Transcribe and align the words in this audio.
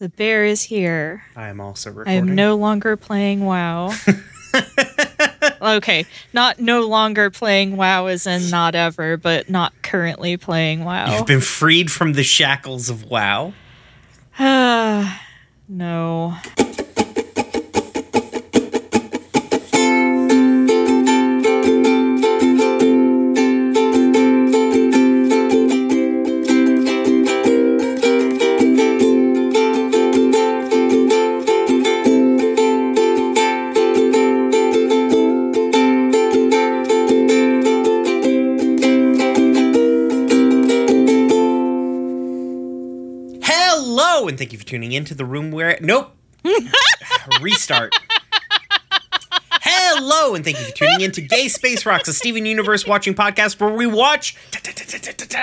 The 0.00 0.08
bear 0.08 0.46
is 0.46 0.62
here. 0.62 1.24
I 1.36 1.48
am 1.48 1.60
also 1.60 1.90
recording. 1.90 2.12
I 2.14 2.16
am 2.16 2.34
no 2.34 2.56
longer 2.56 2.96
playing 2.96 3.44
WoW. 3.44 3.92
okay, 5.62 6.06
not 6.32 6.58
no 6.58 6.86
longer 6.86 7.28
playing 7.28 7.76
WoW 7.76 8.06
as 8.06 8.26
in 8.26 8.48
not 8.48 8.74
ever, 8.74 9.18
but 9.18 9.50
not 9.50 9.74
currently 9.82 10.38
playing 10.38 10.86
WoW. 10.86 11.18
You've 11.18 11.26
been 11.26 11.42
freed 11.42 11.92
from 11.92 12.14
the 12.14 12.22
shackles 12.22 12.88
of 12.88 13.04
WoW. 13.04 13.52
no. 14.38 16.34
Thank 44.50 44.58
you 44.58 44.64
for 44.64 44.66
tuning 44.68 44.90
in 44.90 45.04
to 45.04 45.14
the 45.14 45.24
room 45.24 45.52
where. 45.52 45.78
Nope. 45.80 46.10
Restart. 47.40 47.94
Hello, 49.62 50.34
and 50.34 50.44
thank 50.44 50.58
you 50.58 50.64
for 50.64 50.72
tuning 50.72 51.02
in 51.02 51.12
to 51.12 51.20
Gay 51.20 51.46
Space 51.46 51.86
Rocks, 51.86 52.08
a 52.08 52.12
Steven 52.12 52.44
Universe 52.46 52.84
watching 52.84 53.14
podcast 53.14 53.60
where 53.60 53.72
we 53.72 53.86
watch 53.86 54.36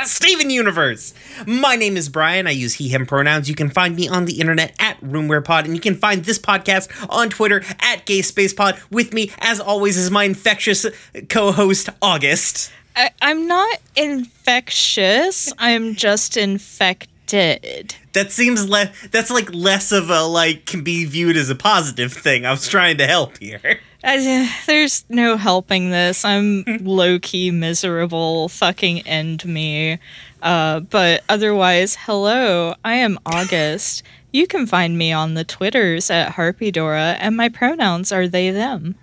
Steven 0.03 0.49
Universe. 0.49 1.13
My 1.45 1.77
name 1.77 1.95
is 1.95 2.09
Brian. 2.09 2.47
I 2.47 2.51
use 2.51 2.73
he, 2.73 2.89
him 2.89 3.05
pronouns. 3.05 3.47
You 3.47 3.55
can 3.55 3.69
find 3.69 3.95
me 3.95 4.09
on 4.09 4.25
the 4.25 4.41
internet 4.41 4.75
at 4.77 4.99
RoomWherePod, 4.99 5.63
and 5.63 5.73
you 5.73 5.79
can 5.79 5.95
find 5.95 6.25
this 6.25 6.37
podcast 6.37 6.89
on 7.09 7.29
Twitter 7.29 7.63
at 7.79 8.05
Gay 8.05 8.21
Space 8.21 8.53
Pod. 8.53 8.77
With 8.91 9.13
me, 9.13 9.31
as 9.39 9.61
always, 9.61 9.95
is 9.95 10.11
my 10.11 10.25
infectious 10.25 10.85
co 11.29 11.53
host, 11.53 11.87
August. 12.01 12.73
I, 12.93 13.11
I'm 13.21 13.47
not 13.47 13.79
infectious. 13.95 15.53
I'm 15.57 15.95
just 15.95 16.35
infected. 16.35 17.95
That 18.17 18.31
seems 18.31 18.67
less 18.67 18.89
that's 19.11 19.29
like 19.29 19.53
less 19.53 19.91
of 19.91 20.09
a 20.09 20.23
like 20.23 20.65
can 20.65 20.83
be 20.83 21.05
viewed 21.05 21.37
as 21.37 21.51
a 21.51 21.55
positive 21.55 22.11
thing. 22.11 22.47
I 22.47 22.51
was 22.51 22.67
trying 22.67 22.97
to 22.97 23.05
help 23.05 23.37
here. 23.37 23.79
I, 24.03 24.51
there's 24.65 25.05
no 25.07 25.37
helping 25.37 25.91
this. 25.91 26.25
I'm 26.25 26.63
low 26.81 27.19
key 27.19 27.51
miserable. 27.51 28.49
Fucking 28.49 29.01
end 29.01 29.45
me. 29.45 29.99
Uh, 30.41 30.79
but 30.79 31.23
otherwise, 31.29 31.95
hello. 31.95 32.73
I 32.83 32.95
am 32.95 33.19
August. 33.23 34.01
You 34.33 34.47
can 34.47 34.65
find 34.65 34.97
me 34.97 35.11
on 35.11 35.35
the 35.35 35.43
Twitters 35.43 36.09
at 36.09 36.31
Harpydora, 36.31 37.17
and 37.19 37.37
my 37.37 37.49
pronouns 37.49 38.11
are 38.11 38.27
they 38.27 38.49
them. 38.49 38.95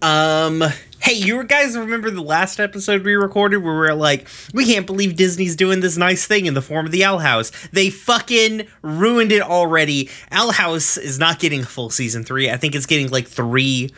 Um 0.00 0.64
hey, 1.06 1.14
you 1.14 1.44
guys 1.44 1.76
remember 1.76 2.10
the 2.10 2.20
last 2.20 2.58
episode 2.58 3.04
we 3.04 3.14
recorded 3.14 3.58
where 3.58 3.74
we 3.74 3.78
were 3.78 3.94
like, 3.94 4.26
we 4.52 4.66
can't 4.66 4.86
believe 4.86 5.14
Disney's 5.14 5.54
doing 5.54 5.78
this 5.78 5.96
nice 5.96 6.26
thing 6.26 6.46
in 6.46 6.54
the 6.54 6.60
form 6.60 6.84
of 6.84 6.90
the 6.90 7.04
Owl 7.04 7.20
House. 7.20 7.52
They 7.68 7.90
fucking 7.90 8.66
ruined 8.82 9.30
it 9.30 9.40
already. 9.40 10.10
Owl 10.32 10.50
House 10.50 10.96
is 10.96 11.16
not 11.16 11.38
getting 11.38 11.60
a 11.60 11.64
full 11.64 11.90
season 11.90 12.24
3. 12.24 12.50
I 12.50 12.56
think 12.56 12.74
it's 12.74 12.86
getting 12.86 13.08
like 13.10 13.28
3 13.28 13.92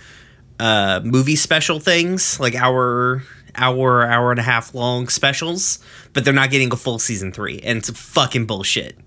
uh 0.60 1.00
movie 1.02 1.36
special 1.36 1.80
things, 1.80 2.38
like 2.40 2.54
hour 2.54 3.22
hour 3.54 4.04
hour 4.04 4.30
and 4.30 4.40
a 4.40 4.42
half 4.42 4.74
long 4.74 5.08
specials, 5.08 5.78
but 6.12 6.26
they're 6.26 6.34
not 6.34 6.50
getting 6.50 6.70
a 6.74 6.76
full 6.76 6.98
season 6.98 7.32
3 7.32 7.60
and 7.60 7.78
it's 7.78 7.88
fucking 7.88 8.44
bullshit. 8.44 8.98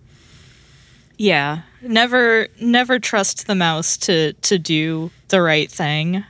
Yeah, 1.20 1.62
never, 1.84 2.48
never 2.60 2.98
trust 2.98 3.46
the 3.46 3.54
mouse 3.54 3.96
to 3.98 4.34
to 4.34 4.58
do 4.58 5.12
the 5.28 5.40
right 5.40 5.70
thing. 5.70 6.24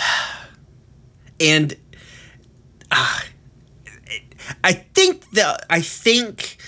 and 1.40 1.76
uh, 2.90 3.20
I 4.64 4.72
think 4.72 5.30
that 5.32 5.64
I 5.70 5.80
think 5.80 6.58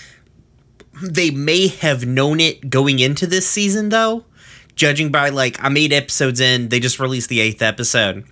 they 1.01 1.31
may 1.31 1.67
have 1.67 2.05
known 2.05 2.39
it 2.39 2.69
going 2.69 2.99
into 2.99 3.27
this 3.27 3.47
season, 3.47 3.89
though. 3.89 4.25
Judging 4.75 5.11
by 5.11 5.29
like 5.29 5.63
I'm 5.63 5.77
eight 5.77 5.93
episodes 5.93 6.39
in, 6.39 6.69
they 6.69 6.79
just 6.79 6.99
released 6.99 7.29
the 7.29 7.39
eighth 7.39 7.61
episode, 7.61 8.25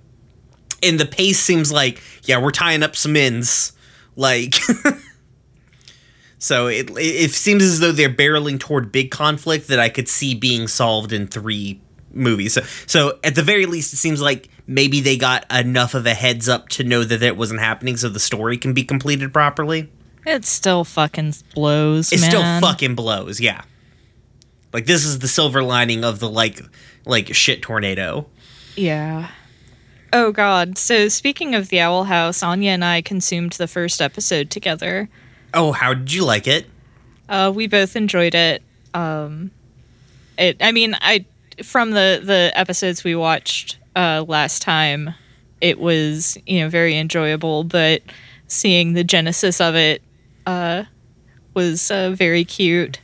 and 0.81 0.99
the 0.99 1.05
pace 1.05 1.39
seems 1.39 1.71
like 1.71 2.01
yeah 2.23 2.41
we're 2.41 2.51
tying 2.51 2.83
up 2.83 2.95
some 2.95 3.15
ends, 3.15 3.73
like. 4.15 4.55
so 6.39 6.65
it 6.65 6.89
it 6.97 7.31
seems 7.31 7.61
as 7.61 7.79
though 7.79 7.91
they're 7.91 8.09
barreling 8.09 8.59
toward 8.59 8.91
big 8.91 9.11
conflict 9.11 9.67
that 9.67 9.79
I 9.79 9.89
could 9.89 10.07
see 10.07 10.33
being 10.33 10.67
solved 10.67 11.13
in 11.13 11.27
three 11.27 11.79
movies. 12.13 12.53
So 12.53 12.61
so 12.87 13.19
at 13.23 13.35
the 13.35 13.43
very 13.43 13.65
least, 13.65 13.93
it 13.93 13.97
seems 13.97 14.21
like 14.21 14.49
maybe 14.67 15.01
they 15.01 15.17
got 15.17 15.45
enough 15.51 15.93
of 15.93 16.05
a 16.05 16.13
heads 16.13 16.47
up 16.49 16.69
to 16.69 16.83
know 16.83 17.03
that 17.03 17.21
it 17.21 17.37
wasn't 17.37 17.59
happening 17.59 17.97
so 17.97 18.09
the 18.09 18.19
story 18.19 18.57
can 18.57 18.73
be 18.73 18.83
completed 18.83 19.33
properly. 19.33 19.89
It 20.25 20.45
still 20.45 20.83
fucking 20.83 21.33
blows. 21.55 22.11
It 22.11 22.21
man. 22.21 22.29
still 22.29 22.59
fucking 22.59 22.95
blows, 22.95 23.39
yeah. 23.39 23.63
Like 24.73 24.85
this 24.85 25.05
is 25.05 25.19
the 25.19 25.27
silver 25.27 25.63
lining 25.63 26.03
of 26.03 26.19
the 26.19 26.29
like 26.29 26.61
like 27.05 27.33
shit 27.33 27.61
tornado. 27.61 28.27
Yeah. 28.75 29.29
Oh 30.13 30.31
God. 30.31 30.77
So 30.77 31.07
speaking 31.07 31.55
of 31.55 31.69
the 31.69 31.79
Owl 31.79 32.05
House, 32.05 32.43
Anya 32.43 32.71
and 32.71 32.83
I 32.85 33.01
consumed 33.01 33.53
the 33.53 33.67
first 33.67 34.01
episode 34.01 34.49
together. 34.49 35.09
Oh, 35.53 35.71
how 35.71 35.93
did 35.93 36.13
you 36.13 36.23
like 36.23 36.47
it? 36.47 36.67
Uh, 37.27 37.51
we 37.53 37.67
both 37.67 37.95
enjoyed 37.95 38.35
it. 38.35 38.61
Um, 38.93 39.51
it. 40.37 40.57
I 40.61 40.71
mean, 40.71 40.95
I 41.01 41.25
from 41.63 41.91
the 41.91 42.21
the 42.23 42.51
episodes 42.55 43.03
we 43.03 43.15
watched 43.15 43.77
uh, 43.95 44.23
last 44.27 44.61
time, 44.61 45.13
it 45.59 45.79
was 45.79 46.37
you 46.45 46.61
know 46.61 46.69
very 46.69 46.97
enjoyable. 46.97 47.63
But 47.63 48.01
seeing 48.47 48.93
the 48.93 49.03
genesis 49.03 49.61
of 49.61 49.75
it 49.75 50.01
uh, 50.45 50.83
was 51.53 51.91
uh, 51.91 52.11
very 52.11 52.43
cute. 52.43 52.99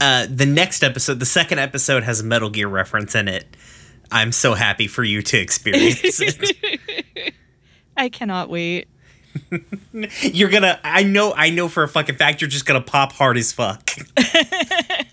Uh, 0.00 0.26
the 0.28 0.46
next 0.46 0.82
episode, 0.82 1.20
the 1.20 1.26
second 1.26 1.58
episode, 1.58 2.02
has 2.02 2.20
a 2.20 2.24
Metal 2.24 2.50
Gear 2.50 2.68
reference 2.68 3.14
in 3.14 3.28
it. 3.28 3.56
I'm 4.10 4.32
so 4.32 4.54
happy 4.54 4.86
for 4.86 5.02
you 5.02 5.22
to 5.22 5.38
experience 5.38 6.20
it. 6.20 7.34
I 7.96 8.08
cannot 8.08 8.50
wait. 8.50 8.88
you're 10.20 10.50
gonna. 10.50 10.78
I 10.84 11.02
know. 11.02 11.32
I 11.34 11.50
know 11.50 11.68
for 11.68 11.82
a 11.82 11.88
fucking 11.88 12.16
fact 12.16 12.40
you're 12.40 12.50
just 12.50 12.66
gonna 12.66 12.80
pop 12.80 13.12
hard 13.12 13.36
as 13.36 13.52
fuck. 13.52 13.90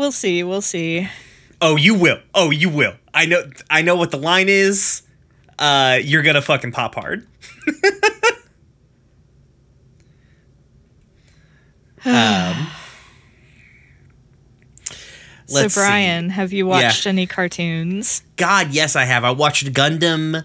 We'll 0.00 0.12
see. 0.12 0.42
We'll 0.42 0.62
see. 0.62 1.06
Oh, 1.60 1.76
you 1.76 1.92
will. 1.92 2.20
Oh, 2.34 2.50
you 2.50 2.70
will. 2.70 2.94
I 3.12 3.26
know. 3.26 3.42
I 3.68 3.82
know 3.82 3.96
what 3.96 4.10
the 4.10 4.16
line 4.16 4.48
is. 4.48 5.02
Uh, 5.58 5.98
you're 6.02 6.22
gonna 6.22 6.40
fucking 6.40 6.72
pop 6.72 6.94
hard. 6.94 7.26
um, 12.06 12.68
So 15.46 15.54
let's 15.54 15.74
see. 15.74 15.80
Brian, 15.80 16.30
have 16.30 16.54
you 16.54 16.66
watched 16.66 17.06
any 17.06 17.26
cartoons? 17.26 18.22
God, 18.36 18.68
yes, 18.70 18.96
I 18.96 19.04
have. 19.04 19.22
I 19.22 19.32
watched 19.32 19.70
Gundam. 19.74 20.36
Uh, 20.36 20.42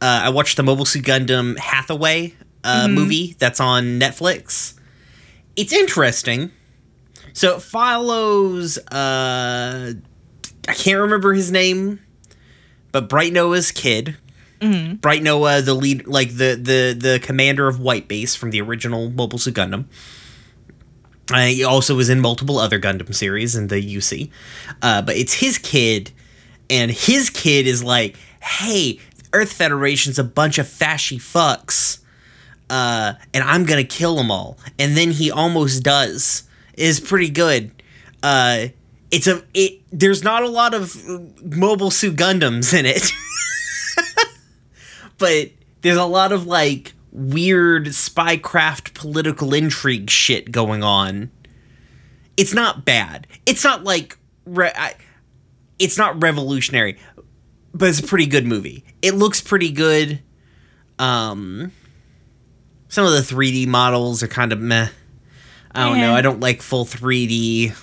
I 0.00 0.30
watched 0.30 0.56
the 0.56 0.62
Mobile 0.62 0.86
Suit 0.86 1.04
Gundam 1.04 1.58
Hathaway 1.58 2.32
uh, 2.64 2.88
movie 2.88 3.36
that's 3.38 3.60
on 3.60 4.00
Netflix. 4.00 4.72
It's 5.54 5.74
interesting. 5.74 6.50
So 7.36 7.56
it 7.56 7.60
follows. 7.60 8.78
Uh, 8.78 9.92
I 10.66 10.72
can't 10.72 11.00
remember 11.00 11.34
his 11.34 11.52
name, 11.52 12.00
but 12.92 13.10
Bright 13.10 13.34
Noah's 13.34 13.70
kid. 13.72 14.16
Bright 15.02 15.22
Noah, 15.22 15.60
the 15.60 15.74
lead, 15.74 16.06
like 16.06 16.30
the 16.30 16.54
the 16.54 16.96
the 16.98 17.20
commander 17.22 17.68
of 17.68 17.78
White 17.78 18.08
Base 18.08 18.34
from 18.34 18.52
the 18.52 18.62
original 18.62 19.10
Mobile 19.10 19.38
Suit 19.38 19.52
Gundam. 19.52 19.84
Uh, 21.30 21.44
he 21.44 21.62
also 21.62 21.94
was 21.94 22.08
in 22.08 22.20
multiple 22.20 22.56
other 22.56 22.80
Gundam 22.80 23.14
series 23.14 23.54
in 23.54 23.66
the 23.66 23.82
UC, 23.82 24.30
uh, 24.80 25.02
but 25.02 25.14
it's 25.16 25.34
his 25.34 25.58
kid, 25.58 26.12
and 26.70 26.90
his 26.90 27.28
kid 27.28 27.66
is 27.66 27.84
like, 27.84 28.16
"Hey, 28.40 28.98
Earth 29.34 29.52
Federation's 29.52 30.18
a 30.18 30.24
bunch 30.24 30.56
of 30.56 30.66
fashy 30.66 31.18
fucks, 31.18 31.98
uh, 32.70 33.12
and 33.34 33.44
I'm 33.44 33.66
gonna 33.66 33.84
kill 33.84 34.16
them 34.16 34.30
all." 34.30 34.56
And 34.78 34.96
then 34.96 35.10
he 35.10 35.30
almost 35.30 35.82
does. 35.82 36.44
Is 36.76 37.00
pretty 37.00 37.30
good. 37.30 37.70
Uh, 38.22 38.68
it's 39.10 39.26
a 39.26 39.42
it. 39.54 39.80
There's 39.90 40.22
not 40.22 40.42
a 40.42 40.48
lot 40.48 40.74
of 40.74 40.94
Mobile 41.42 41.90
Suit 41.90 42.16
Gundams 42.16 42.78
in 42.78 42.84
it, 42.86 43.12
but 45.18 45.50
there's 45.82 45.96
a 45.96 46.04
lot 46.04 46.32
of 46.32 46.46
like 46.46 46.92
weird 47.12 47.86
spycraft 47.86 48.94
political 48.94 49.54
intrigue 49.54 50.10
shit 50.10 50.52
going 50.52 50.82
on. 50.82 51.30
It's 52.36 52.52
not 52.52 52.84
bad. 52.84 53.26
It's 53.46 53.64
not 53.64 53.84
like 53.84 54.18
re- 54.44 54.72
I, 54.74 54.94
it's 55.78 55.96
not 55.96 56.22
revolutionary, 56.22 56.98
but 57.72 57.88
it's 57.88 58.00
a 58.00 58.02
pretty 58.02 58.26
good 58.26 58.46
movie. 58.46 58.84
It 59.00 59.14
looks 59.14 59.40
pretty 59.40 59.70
good. 59.70 60.20
Um 60.98 61.72
some 62.88 63.04
of 63.04 63.12
the 63.12 63.20
3D 63.20 63.66
models 63.66 64.22
are 64.22 64.28
kind 64.28 64.52
of 64.52 64.60
meh. 64.60 64.88
I 65.76 65.88
don't 65.88 65.98
know. 65.98 66.14
I 66.14 66.22
don't 66.22 66.40
like 66.40 66.62
full 66.62 66.86
3D. 66.86 67.76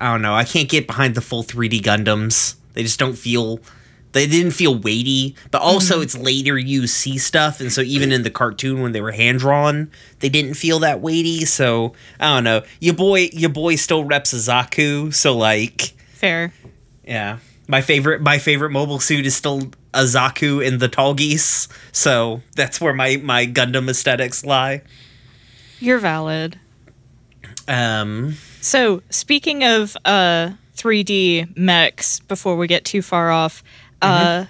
I 0.00 0.12
don't 0.12 0.22
know. 0.22 0.34
I 0.34 0.44
can't 0.44 0.68
get 0.68 0.86
behind 0.86 1.14
the 1.14 1.20
full 1.20 1.42
3D 1.42 1.80
Gundams. 1.80 2.56
They 2.74 2.82
just 2.82 2.98
don't 2.98 3.16
feel. 3.16 3.60
They 4.12 4.28
didn't 4.28 4.52
feel 4.52 4.78
weighty, 4.78 5.34
but 5.50 5.60
also 5.60 5.94
mm-hmm. 5.94 6.02
it's 6.04 6.16
later 6.16 6.54
UC 6.54 7.18
stuff, 7.18 7.60
and 7.60 7.72
so 7.72 7.80
even 7.80 8.12
in 8.12 8.22
the 8.22 8.30
cartoon 8.30 8.80
when 8.80 8.92
they 8.92 9.00
were 9.00 9.10
hand 9.10 9.40
drawn, 9.40 9.90
they 10.20 10.28
didn't 10.28 10.54
feel 10.54 10.78
that 10.80 11.00
weighty. 11.00 11.44
So 11.46 11.94
I 12.20 12.34
don't 12.34 12.44
know. 12.44 12.62
Your 12.78 12.94
boy, 12.94 13.30
your 13.32 13.50
boy 13.50 13.74
still 13.74 14.04
reps 14.04 14.32
a 14.32 14.36
Zaku, 14.36 15.12
so 15.12 15.36
like, 15.36 15.94
Fair. 16.12 16.52
yeah. 17.04 17.38
My 17.66 17.80
favorite, 17.80 18.20
my 18.20 18.38
favorite 18.38 18.70
mobile 18.70 19.00
suit 19.00 19.26
is 19.26 19.34
still 19.34 19.70
a 19.92 20.02
Zaku 20.02 20.64
in 20.64 20.78
the 20.78 20.88
Tallgeese, 20.88 21.66
so 21.90 22.42
that's 22.54 22.80
where 22.80 22.92
my 22.92 23.16
my 23.16 23.46
Gundam 23.46 23.88
aesthetics 23.88 24.44
lie. 24.44 24.82
You're 25.84 25.98
valid. 25.98 26.58
Um, 27.68 28.36
So, 28.60 29.02
speaking 29.10 29.62
of 29.64 29.96
uh 30.04 30.52
3D 30.76 31.56
mechs 31.56 32.20
before 32.20 32.56
we 32.56 32.66
get 32.66 32.84
too 32.84 33.02
far 33.02 33.30
off, 33.30 33.62
uh 34.02 34.46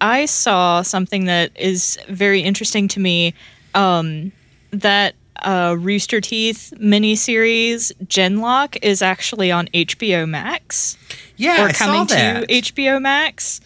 I 0.00 0.26
saw 0.26 0.82
something 0.82 1.24
that 1.24 1.50
is 1.56 1.98
very 2.08 2.40
interesting 2.42 2.88
to 2.88 3.00
me 3.00 3.32
um 3.74 4.32
that 4.70 5.14
uh 5.42 5.74
Rooster 5.78 6.20
Teeth 6.20 6.72
miniseries 6.78 7.92
Genlock 8.06 8.76
is 8.82 9.00
actually 9.02 9.50
on 9.50 9.68
HBO 9.68 10.28
Max 10.28 10.96
yeah, 11.36 11.64
or 11.64 11.68
I 11.68 11.72
saw 11.72 11.84
coming 11.86 12.06
to. 12.08 12.46
HBO 12.48 13.00
Max 13.00 13.60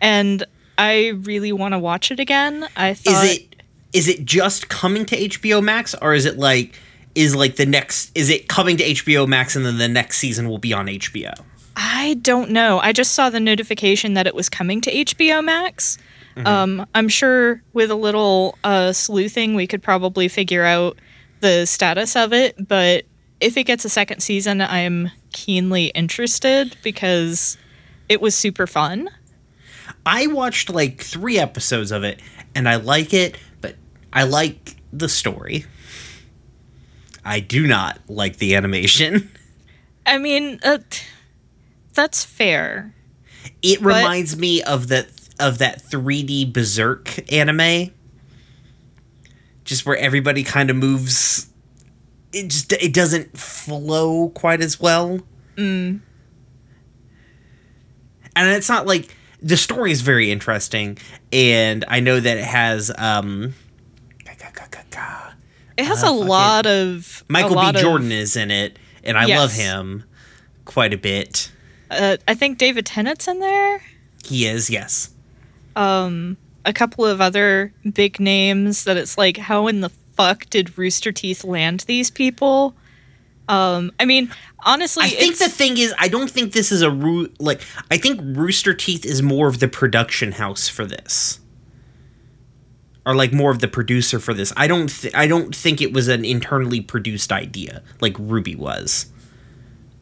and 0.00 0.44
I 0.78 1.08
really 1.08 1.52
want 1.52 1.72
to 1.74 1.78
watch 1.78 2.10
it 2.10 2.18
again. 2.18 2.66
I 2.76 2.94
thought 2.94 3.24
is 3.24 3.36
it 3.36 3.51
is 3.92 4.08
it 4.08 4.24
just 4.24 4.68
coming 4.68 5.04
to 5.06 5.16
HBO 5.16 5.62
Max 5.62 5.94
or 5.94 6.14
is 6.14 6.24
it 6.24 6.38
like 6.38 6.78
is 7.14 7.34
like 7.34 7.56
the 7.56 7.66
next 7.66 8.10
is 8.14 8.30
it 8.30 8.48
coming 8.48 8.76
to 8.78 8.84
HBO 8.84 9.26
Max 9.26 9.54
and 9.56 9.66
then 9.66 9.78
the 9.78 9.88
next 9.88 10.18
season 10.18 10.48
will 10.48 10.58
be 10.58 10.72
on 10.72 10.86
HBO? 10.86 11.34
I 11.76 12.14
don't 12.14 12.50
know. 12.50 12.80
I 12.80 12.92
just 12.92 13.12
saw 13.12 13.30
the 13.30 13.40
notification 13.40 14.14
that 14.14 14.26
it 14.26 14.34
was 14.34 14.48
coming 14.48 14.80
to 14.82 14.92
HBO 14.92 15.44
Max. 15.44 15.98
Um, 16.44 16.86
I'm 16.94 17.08
sure 17.08 17.62
with 17.72 17.90
a 17.90 17.94
little 17.94 18.58
uh, 18.64 18.92
sleuthing, 18.92 19.54
we 19.54 19.66
could 19.66 19.82
probably 19.82 20.28
figure 20.28 20.64
out 20.64 20.98
the 21.40 21.66
status 21.66 22.16
of 22.16 22.32
it. 22.32 22.66
But 22.66 23.04
if 23.40 23.56
it 23.56 23.64
gets 23.64 23.84
a 23.84 23.88
second 23.88 24.20
season, 24.20 24.60
I'm 24.60 25.10
keenly 25.32 25.86
interested 25.86 26.76
because 26.82 27.58
it 28.08 28.20
was 28.20 28.34
super 28.34 28.66
fun. 28.66 29.10
I 30.06 30.26
watched 30.26 30.70
like 30.70 31.00
3 31.02 31.38
episodes 31.38 31.92
of 31.92 32.04
it 32.04 32.20
and 32.54 32.68
I 32.68 32.76
like 32.76 33.12
it, 33.12 33.36
I 34.12 34.24
like 34.24 34.76
the 34.92 35.08
story. 35.08 35.64
I 37.24 37.40
do 37.40 37.66
not 37.66 37.98
like 38.08 38.36
the 38.38 38.54
animation. 38.54 39.30
I 40.06 40.18
mean, 40.18 40.58
uh, 40.64 40.78
that's 41.94 42.24
fair. 42.24 42.94
It 43.62 43.80
But- 43.82 43.96
reminds 43.96 44.36
me 44.36 44.62
of 44.62 44.88
that 44.88 45.08
of 45.40 45.58
that 45.58 45.82
3D 45.82 46.52
Berserk 46.52 47.32
anime. 47.32 47.90
Just 49.64 49.86
where 49.86 49.96
everybody 49.96 50.42
kind 50.44 50.68
of 50.70 50.76
moves 50.76 51.48
it 52.32 52.48
just 52.48 52.72
it 52.72 52.92
doesn't 52.94 53.36
flow 53.38 54.30
quite 54.30 54.60
as 54.60 54.80
well. 54.80 55.20
And 55.56 56.00
it's 58.36 58.68
not 58.68 58.86
like 58.86 59.14
the 59.40 59.56
story 59.56 59.92
is 59.92 60.00
very 60.00 60.30
interesting 60.30 60.98
and 61.32 61.84
I 61.88 62.00
know 62.00 62.18
that 62.20 62.38
it 62.38 62.44
has 62.44 62.90
um 62.96 63.54
It 65.76 65.84
has 65.86 66.02
Uh, 66.04 66.08
a 66.08 66.12
lot 66.12 66.66
of 66.66 67.24
Michael 67.28 67.54
lot 67.56 67.74
B. 67.74 67.78
of- 67.80 67.82
Jordan 67.82 68.12
is 68.12 68.36
in 68.36 68.50
it 68.50 68.78
and 69.04 69.16
I 69.18 69.24
love 69.26 69.52
him 69.52 70.04
quite 70.64 70.92
a 70.94 70.98
bit. 70.98 71.50
uh, 71.90 72.16
I 72.28 72.34
think 72.34 72.58
David 72.58 72.86
Tennant's 72.86 73.26
in 73.28 73.38
there. 73.40 73.82
He 74.24 74.46
is, 74.46 74.70
yes. 74.70 75.10
um 75.76 76.36
a 76.64 76.72
couple 76.72 77.04
of 77.04 77.20
other 77.20 77.72
big 77.92 78.20
names 78.20 78.84
that 78.84 78.96
it's 78.96 79.18
like 79.18 79.36
how 79.36 79.66
in 79.66 79.80
the 79.80 79.90
fuck 80.16 80.48
did 80.50 80.76
Rooster 80.78 81.10
Teeth 81.10 81.42
land 81.44 81.80
these 81.88 82.10
people? 82.10 82.74
Um 83.48 83.90
I 83.98 84.04
mean 84.04 84.30
honestly 84.60 85.04
I 85.04 85.08
think 85.08 85.38
the 85.38 85.48
thing 85.48 85.78
is, 85.78 85.92
I 85.98 86.08
don't 86.08 86.30
think 86.30 86.52
this 86.52 86.70
is 86.70 86.82
a 86.82 86.90
roo- 86.90 87.32
like. 87.40 87.62
I 87.90 87.96
think 87.96 88.20
Rooster 88.22 88.74
Teeth 88.74 89.04
is 89.04 89.22
more 89.22 89.48
of 89.48 89.58
the 89.60 89.66
production 89.68 90.32
house 90.32 90.68
for 90.68 90.84
this, 90.84 91.40
or 93.04 93.14
like 93.14 93.32
more 93.32 93.50
of 93.50 93.58
the 93.60 93.68
producer 93.68 94.18
for 94.20 94.34
this. 94.34 94.52
I 94.56 94.66
don't. 94.66 94.88
Th- 94.88 95.14
I 95.14 95.26
don't 95.26 95.54
think 95.54 95.80
it 95.80 95.92
was 95.92 96.08
an 96.08 96.24
internally 96.24 96.80
produced 96.80 97.32
idea 97.32 97.82
like 98.00 98.14
RWBY 98.14 98.56
was. 98.56 99.06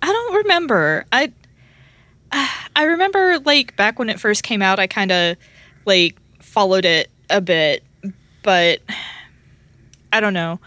I 0.02 0.06
don't 0.06 0.35
remember. 0.35 1.06
I 1.12 1.32
I 2.32 2.85
remember 2.85 3.38
like 3.41 3.76
back 3.76 3.99
when 3.99 4.08
it 4.08 4.20
first 4.20 4.43
came 4.43 4.62
out 4.62 4.79
I 4.79 4.87
kind 4.87 5.12
of 5.12 5.37
like 5.85 6.17
followed 6.41 6.85
it 6.85 7.11
a 7.29 7.41
bit 7.41 7.85
but 8.43 8.81
I 10.12 10.20
don't 10.20 10.35
know. 10.35 10.61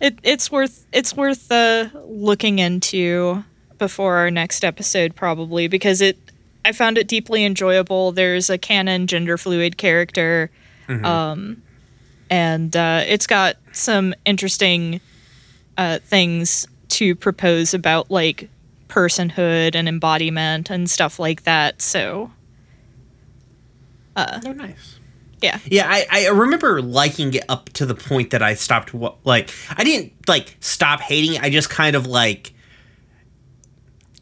It 0.00 0.18
it's 0.22 0.50
worth 0.52 0.86
it's 0.92 1.16
worth 1.16 1.50
uh, 1.50 1.88
looking 2.04 2.58
into 2.58 3.44
before 3.78 4.16
our 4.16 4.30
next 4.30 4.64
episode 4.64 5.14
probably 5.14 5.68
because 5.68 6.00
it 6.00 6.18
I 6.64 6.72
found 6.72 6.98
it 6.98 7.08
deeply 7.08 7.44
enjoyable. 7.44 8.12
There's 8.12 8.50
a 8.50 8.58
canon 8.58 9.06
gender 9.06 9.38
fluid 9.38 9.76
character 9.76 10.50
um 10.88 11.62
and 12.28 12.74
uh, 12.76 13.04
it's 13.06 13.26
got 13.26 13.56
some 13.72 14.12
interesting 14.24 15.00
uh, 15.78 15.98
things 16.00 16.66
to 16.88 17.14
propose 17.14 17.72
about 17.72 18.10
like 18.10 18.48
personhood 18.88 19.76
and 19.76 19.88
embodiment 19.88 20.68
and 20.70 20.90
stuff 20.90 21.18
like 21.20 21.44
that. 21.44 21.80
So 21.80 22.32
uh, 24.16 24.40
Oh, 24.44 24.52
nice. 24.52 24.98
yeah, 25.42 25.58
Yeah, 25.66 25.86
I, 25.88 26.06
I 26.10 26.28
remember 26.30 26.80
liking 26.82 27.34
it 27.34 27.44
up 27.48 27.68
to 27.74 27.86
the 27.86 27.94
point 27.94 28.30
that 28.30 28.42
I 28.42 28.54
stopped. 28.54 28.92
Like, 29.24 29.50
I 29.76 29.84
didn't 29.84 30.12
like 30.26 30.56
stop 30.60 31.00
hating 31.00 31.34
it. 31.34 31.42
I 31.42 31.50
just 31.50 31.68
kind 31.70 31.94
of 31.94 32.06
like 32.06 32.54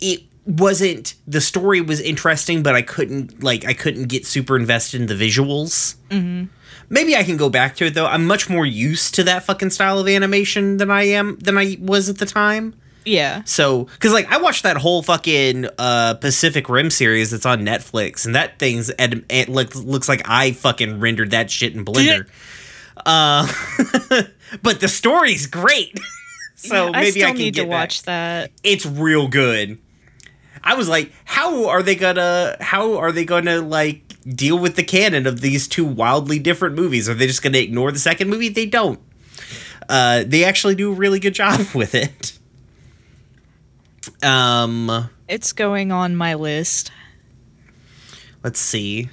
it 0.01 0.23
wasn't 0.47 1.15
the 1.27 1.41
story 1.41 1.81
was 1.81 2.01
interesting, 2.01 2.63
but 2.63 2.75
I 2.75 2.83
couldn't 2.83 3.43
like 3.43 3.65
I 3.65 3.73
couldn't 3.75 4.09
get 4.09 4.27
super 4.27 4.57
invested 4.57 5.01
in 5.01 5.07
the 5.07 5.15
visuals. 5.15 5.97
Mm-hmm. 6.11 6.45
Maybe 6.91 7.17
I 7.17 7.23
can 7.25 7.37
go 7.39 7.49
back 7.49 7.77
to 7.77 7.87
it 7.87 7.95
though. 7.95 8.07
I'm 8.07 8.27
much 8.27 8.51
more 8.51 8.67
used 8.67 9.15
to 9.15 9.25
that 9.25 9.45
fucking 9.45 9.71
style 9.71 9.99
of 9.99 10.07
animation 10.09 10.77
than 10.77 10.91
I 10.91 11.05
am 11.05 11.39
than 11.39 11.57
I 11.57 11.77
was 11.81 12.09
at 12.11 12.19
the 12.19 12.27
time. 12.27 12.75
yeah, 13.07 13.43
So, 13.47 13.85
because 13.85 14.13
like 14.13 14.31
I 14.31 14.37
watched 14.39 14.63
that 14.65 14.77
whole 14.77 15.03
fucking 15.03 15.67
uh, 15.79 16.15
Pacific 16.15 16.69
Rim 16.69 16.91
series 16.91 17.31
that's 17.31 17.47
on 17.47 17.61
Netflix, 17.61 18.27
and 18.27 18.35
that 18.35 18.59
thing's 18.59 18.91
ed- 18.99 19.25
it 19.31 19.49
looks 19.49 19.77
looks 19.77 20.09
like 20.11 20.29
I 20.29 20.53
fucking 20.53 21.01
rendered 21.01 21.31
that 21.31 21.51
shit 21.51 21.75
in 21.75 21.85
Blender. 21.87 22.29
uh, 23.07 23.47
but 24.63 24.81
the 24.81 24.89
story's 24.89 25.47
great. 25.47 25.99
so 26.55 26.89
I 26.89 27.01
maybe 27.01 27.11
still 27.13 27.25
I, 27.27 27.31
can 27.31 27.39
need 27.39 27.55
get 27.55 27.63
to 27.63 27.69
back. 27.69 27.81
watch 27.81 28.03
that. 28.05 28.51
It's 28.63 28.85
real 28.87 29.29
good. 29.29 29.79
I 30.65 30.75
was 30.75 30.89
like, 30.89 31.13
how 31.27 31.69
are 31.69 31.83
they 31.83 31.95
gonna? 31.95 32.57
How 32.61 32.97
are 32.97 33.13
they 33.13 33.25
gonna 33.27 33.61
like 33.61 34.03
deal 34.25 34.59
with 34.59 34.77
the 34.77 34.83
canon 34.83 35.27
of 35.27 35.43
these 35.43 35.69
two 35.69 35.85
wildly 35.85 36.39
different 36.39 36.75
movies? 36.75 37.09
Are 37.09 37.15
they 37.15 37.27
just 37.27 37.43
gonna 37.43 37.59
ignore 37.59 37.93
the 37.93 37.99
second 37.99 38.31
movie? 38.31 38.49
They 38.49 38.65
don't. 38.67 38.99
Uh, 39.89 40.25
they 40.27 40.43
actually 40.45 40.75
do 40.75 40.91
a 40.91 40.95
really 40.95 41.21
good 41.21 41.35
job 41.43 41.61
with 41.75 41.95
it. 41.95 42.39
Um, 44.23 45.11
It's 45.29 45.53
going 45.53 45.93
on 45.93 46.17
my 46.17 46.35
list. 46.35 46.91
let's 48.43 48.61
see. 48.61 49.11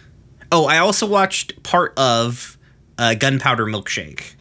Oh, 0.51 0.65
I 0.65 0.77
also 0.79 1.05
watched 1.05 1.61
part 1.63 1.93
of 1.97 2.57
uh, 2.97 3.13
Gunpowder 3.15 3.65
Milkshake. 3.65 4.35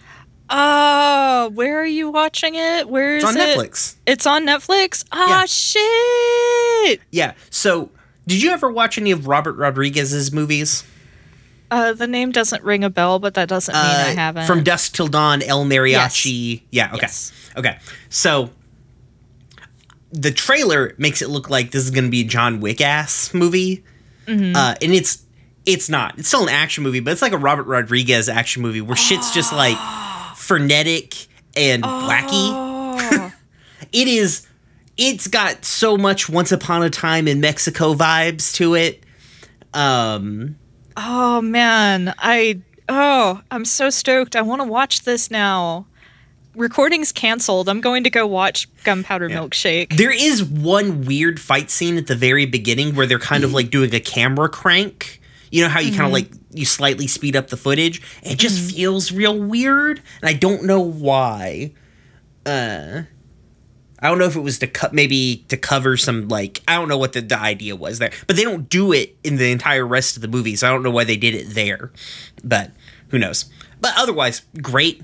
Oh, 0.51 1.51
where 1.55 1.81
are 1.81 1.87
you 1.87 2.11
watching 2.11 2.55
it? 2.57 2.89
Where 2.89 3.17
is 3.17 3.25
it? 3.25 3.29
It's 3.29 3.37
on 3.37 3.41
it? 3.43 3.57
Netflix. 3.59 3.95
It's 4.07 4.27
on 4.27 4.47
Netflix. 4.47 5.05
Ah, 5.13 5.41
Yeah. 5.41 5.45
shit. 5.47 7.01
Yeah. 7.11 7.33
So, 7.51 7.91
did 8.27 8.43
you 8.43 8.51
ever 8.51 8.71
watch 8.71 8.99
any 8.99 9.11
of 9.13 9.27
Robert 9.27 9.53
Rodriguez's 9.57 10.33
movies? 10.33 10.85
Uh, 11.71 11.93
the 11.93 12.07
name 12.09 12.33
doesn't 12.33 12.65
ring 12.65 12.83
a 12.83 12.91
bell, 12.91 13.21
but 13.21 13.35
that 13.35 13.49
doesn't 13.49 13.73
mean 13.73 13.83
I 13.85 14.11
Uh, 14.13 14.15
haven't. 14.17 14.47
From 14.47 14.65
Dusk 14.65 14.93
Till 14.93 15.07
Dawn, 15.07 15.41
El 15.43 15.65
Mariachi. 15.67 16.53
Yes. 16.53 16.61
Yeah, 16.71 16.89
okay. 16.95 16.99
Yes. 17.03 17.33
Okay. 17.57 17.79
So 18.09 18.51
the 20.13 20.33
trailer 20.33 20.95
makes 20.99 21.23
it 21.23 21.29
look 21.31 21.49
like 21.49 21.71
this 21.71 21.85
is 21.85 21.91
going 21.93 22.05
to 22.05 22.11
be 22.11 22.23
a 22.23 22.25
John 22.25 22.59
Wick 22.61 22.81
ass 22.81 23.33
movie. 23.33 23.85
Mm-hmm. 24.27 24.57
Uh, 24.57 24.75
and 24.83 24.93
it's 24.93 25.23
it's 25.67 25.89
not. 25.89 26.19
It's 26.19 26.27
still 26.27 26.43
an 26.43 26.49
action 26.49 26.83
movie, 26.83 26.99
but 27.01 27.13
it's 27.13 27.23
like 27.23 27.33
a 27.33 27.39
Robert 27.39 27.65
Rodriguez 27.69 28.29
action 28.29 28.63
movie 28.63 28.81
where 28.81 28.97
shit's 28.97 29.31
just 29.33 29.53
like 29.53 29.77
frenetic 30.51 31.29
and 31.57 31.85
wacky. 31.85 32.27
Oh. 32.33 33.33
It 33.93 34.07
is 34.07 34.47
it's 34.97 35.27
got 35.27 35.65
so 35.65 35.97
much 35.97 36.29
once 36.29 36.53
upon 36.53 36.83
a 36.85 36.91
time 36.91 37.27
in 37.27 37.41
Mexico 37.41 37.95
vibes 37.95 38.55
to 38.55 38.75
it. 38.75 39.05
Um 39.75 40.57
oh 40.97 41.41
man, 41.41 42.15
I 42.19 42.63
Oh, 42.89 43.41
I'm 43.53 43.65
so 43.65 43.91
stoked. 43.91 44.35
I 44.35 44.43
want 44.43 44.61
to 44.61 44.67
watch 44.67 45.03
this 45.03 45.31
now. 45.31 45.87
Recording's 46.57 47.13
canceled. 47.13 47.69
I'm 47.69 47.81
going 47.81 48.03
to 48.03 48.11
go 48.11 48.27
watch 48.27 48.69
Gunpowder 48.83 49.29
Milkshake. 49.29 49.97
There 49.97 50.13
is 50.13 50.43
one 50.43 51.05
weird 51.05 51.39
fight 51.41 51.71
scene 51.71 51.97
at 51.97 52.09
the 52.09 52.17
very 52.17 52.47
beginning 52.47 52.97
where 52.97 53.07
they're 53.07 53.21
kind 53.21 53.45
of 53.45 53.53
like 53.53 53.71
doing 53.71 53.95
a 53.95 54.01
camera 54.01 54.49
crank. 54.49 55.20
You 55.51 55.65
know 55.65 55.69
how 55.69 55.81
you 55.81 55.91
kind 55.91 56.07
of 56.07 56.13
like 56.13 56.31
you 56.53 56.65
slightly 56.65 57.07
speed 57.07 57.37
up 57.37 57.49
the 57.49 57.57
footage. 57.57 58.01
It 58.23 58.39
just 58.39 58.73
feels 58.75 59.11
real 59.13 59.39
weird, 59.39 60.01
and 60.21 60.29
I 60.29 60.33
don't 60.35 60.65
know 60.65 60.81
why. 60.81 61.73
Uh, 62.47 63.03
I 64.03 64.09
don't 64.09 64.19
know 64.19 64.25
if 64.25 64.37
it 64.37 64.41
was 64.41 64.59
to 64.61 64.67
cut 64.67 64.95
maybe 64.95 65.45
to 65.49 65.57
cover 65.57 65.97
some 65.97 66.29
like 66.29 66.63
I 66.67 66.77
don't 66.77 66.89
know 66.89 66.99
what 66.99 67.13
the, 67.13 67.21
the 67.21 67.39
idea 67.39 67.77
was 67.77 67.99
there, 67.99 68.13
but 68.27 68.37
they 68.37 68.45
don't 68.45 68.69
do 68.69 68.93
it 68.93 69.17
in 69.23 69.37
the 69.37 69.51
entire 69.51 69.87
rest 69.87 70.17
of 70.17 70.23
the 70.23 70.29
movie, 70.29 70.57
so 70.57 70.69
I 70.69 70.71
don't 70.71 70.83
know 70.83 70.91
why 70.91 71.05
they 71.05 71.17
did 71.17 71.35
it 71.35 71.55
there. 71.55 71.93
But 72.43 72.71
who 73.09 73.19
knows? 73.19 73.45
But 73.81 73.93
otherwise, 73.97 74.43
great. 74.63 75.03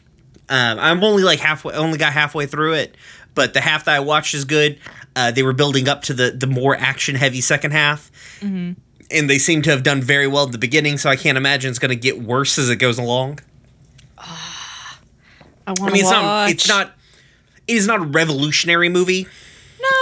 Um, 0.49 0.79
I'm 0.79 1.03
only 1.03 1.25
like 1.25 1.41
halfway, 1.41 1.75
only 1.75 1.99
got 1.99 2.13
halfway 2.13 2.47
through 2.47 2.75
it, 2.75 2.97
but 3.35 3.53
the 3.53 3.61
half 3.61 3.85
that 3.87 3.95
I 3.97 4.01
watched 4.01 4.33
is 4.33 4.45
good. 4.45 4.79
Uh, 5.17 5.31
they 5.31 5.43
were 5.43 5.53
building 5.55 5.89
up 5.89 6.03
to 6.03 6.15
the 6.15 6.31
the 6.31 6.47
more 6.47 6.77
action 6.77 7.17
heavy 7.17 7.41
second 7.41 7.73
half, 7.73 8.11
and 9.11 9.29
they 9.31 9.39
seem 9.39 9.63
to 9.63 9.71
have 9.71 9.83
done 9.83 10.01
very 10.03 10.27
well 10.27 10.45
at 10.47 10.53
the 10.53 10.59
beginning. 10.59 10.99
So 10.99 11.09
I 11.11 11.17
can't 11.17 11.39
imagine 11.39 11.71
it's 11.71 11.79
going 11.79 11.91
to 11.91 11.97
get 11.97 12.21
worse 12.23 12.59
as 12.59 12.69
it 12.71 12.77
goes 12.77 12.99
along. 12.99 13.41
I 14.19 14.97
I 15.69 15.71
want 15.79 15.93
mean, 15.93 15.95
to 15.95 15.99
it's 15.99 16.05
watch. 16.05 16.23
not. 16.23 16.51
It's 16.51 16.69
not. 16.69 16.93
It 17.67 17.75
is 17.77 17.87
not 17.87 18.01
a 18.01 18.05
revolutionary 18.05 18.89
movie. 18.89 19.27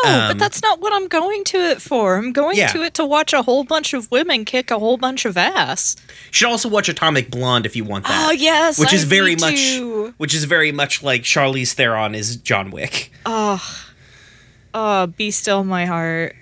No, 0.04 0.10
um, 0.10 0.28
but 0.28 0.38
that's 0.38 0.62
not 0.62 0.80
what 0.80 0.92
I'm 0.92 1.08
going 1.08 1.42
to 1.44 1.58
it 1.58 1.82
for. 1.82 2.16
I'm 2.16 2.32
going 2.32 2.56
Yeah. 2.56 2.68
to 2.68 2.82
it 2.82 2.94
to 2.94 3.04
watch 3.04 3.32
a 3.32 3.42
whole 3.42 3.64
bunch 3.64 3.92
of 3.92 4.10
women 4.10 4.44
kick 4.44 4.70
a 4.70 4.78
whole 4.78 4.96
bunch 4.96 5.24
of 5.24 5.36
ass. 5.36 5.96
You 6.08 6.32
should 6.32 6.48
also 6.48 6.68
watch 6.68 6.88
Atomic 6.88 7.30
Blonde 7.30 7.66
if 7.66 7.74
you 7.74 7.84
want 7.84 8.04
that. 8.06 8.28
Oh 8.28 8.30
yes, 8.32 8.78
which 8.78 8.92
I 8.92 8.96
is 8.96 9.04
very 9.04 9.34
much, 9.36 9.56
to. 9.56 10.14
which 10.16 10.32
is 10.34 10.44
very 10.44 10.70
much 10.72 11.02
like 11.02 11.22
Charlize 11.22 11.72
Theron 11.72 12.14
is 12.14 12.36
John 12.36 12.70
Wick. 12.70 13.10
Oh, 13.26 15.06
be 15.16 15.30
still 15.30 15.64
my 15.64 15.86
heart. 15.86 16.34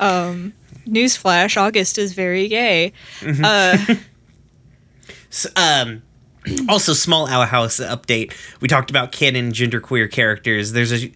Um, 0.00 0.52
newsflash: 0.86 1.56
August 1.56 1.98
is 1.98 2.12
very 2.12 2.48
gay. 2.48 2.92
Mm-hmm. 3.20 3.44
Uh, 3.44 3.96
S- 5.30 5.46
um, 5.56 6.02
also, 6.68 6.92
small 6.92 7.26
Owl 7.26 7.46
House 7.46 7.80
update. 7.80 8.32
We 8.60 8.68
talked 8.68 8.90
about 8.90 9.12
canon 9.12 9.52
genderqueer 9.52 10.10
characters. 10.10 10.72
There's 10.72 10.92
a 10.92 11.08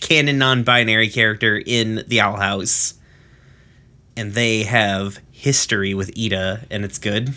canon 0.00 0.38
non-binary 0.38 1.08
character 1.10 1.62
in 1.64 2.04
the 2.08 2.20
Owl 2.20 2.36
House, 2.36 2.94
and 4.16 4.32
they 4.32 4.64
have 4.64 5.20
history 5.30 5.94
with 5.94 6.10
Eda, 6.14 6.66
and 6.70 6.84
it's 6.84 6.98
good. 6.98 7.32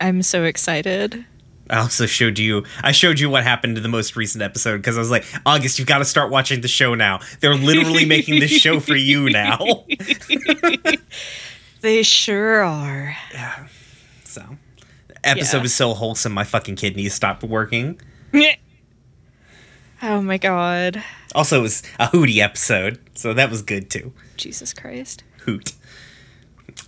I'm 0.00 0.22
so 0.22 0.44
excited. 0.44 1.24
I 1.70 1.78
also 1.78 2.06
showed 2.06 2.38
you. 2.38 2.64
I 2.82 2.92
showed 2.92 3.20
you 3.20 3.28
what 3.28 3.42
happened 3.44 3.76
to 3.76 3.82
the 3.82 3.88
most 3.88 4.16
recent 4.16 4.42
episode 4.42 4.78
because 4.78 4.96
I 4.96 5.00
was 5.00 5.10
like, 5.10 5.24
August, 5.44 5.78
you've 5.78 5.88
got 5.88 5.98
to 5.98 6.04
start 6.04 6.30
watching 6.30 6.60
the 6.62 6.68
show 6.68 6.94
now. 6.94 7.20
They're 7.40 7.54
literally 7.54 8.04
making 8.06 8.40
this 8.40 8.50
show 8.52 8.80
for 8.80 8.94
you 8.96 9.28
now. 9.30 9.58
They 11.80 12.02
sure 12.02 12.62
are. 12.64 13.16
Yeah. 13.32 13.68
So, 14.24 14.42
the 15.06 15.28
episode 15.28 15.58
Yeah. 15.58 15.62
was 15.62 15.74
so 15.74 15.94
wholesome, 15.94 16.32
my 16.32 16.42
fucking 16.42 16.74
kidneys 16.76 17.14
stopped 17.14 17.42
working. 17.44 18.00
Oh 20.00 20.22
my 20.22 20.38
god. 20.38 21.02
Also, 21.34 21.58
it 21.58 21.62
was 21.62 21.82
a 21.98 22.06
Hooty 22.06 22.40
episode, 22.40 23.00
so 23.16 23.34
that 23.34 23.50
was 23.50 23.62
good 23.62 23.90
too. 23.90 24.12
Jesus 24.36 24.72
Christ. 24.72 25.24
Hoot. 25.40 25.72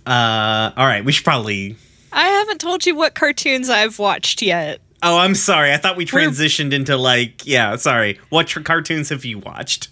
Uh, 0.05 0.71
all 0.77 0.85
right, 0.85 1.03
we 1.03 1.11
should 1.11 1.25
probably. 1.25 1.75
I 2.11 2.27
haven't 2.27 2.59
told 2.61 2.85
you 2.85 2.95
what 2.95 3.15
cartoons 3.15 3.69
I've 3.69 3.97
watched 3.99 4.41
yet. 4.41 4.81
Oh, 5.03 5.17
I'm 5.17 5.33
sorry. 5.35 5.73
I 5.73 5.77
thought 5.77 5.97
we 5.97 6.05
We're- 6.11 6.27
transitioned 6.27 6.73
into 6.73 6.95
like, 6.97 7.45
yeah, 7.45 7.75
sorry. 7.77 8.19
What 8.29 8.47
tr- 8.47 8.59
cartoons 8.61 9.09
have 9.09 9.25
you 9.25 9.39
watched? 9.39 9.87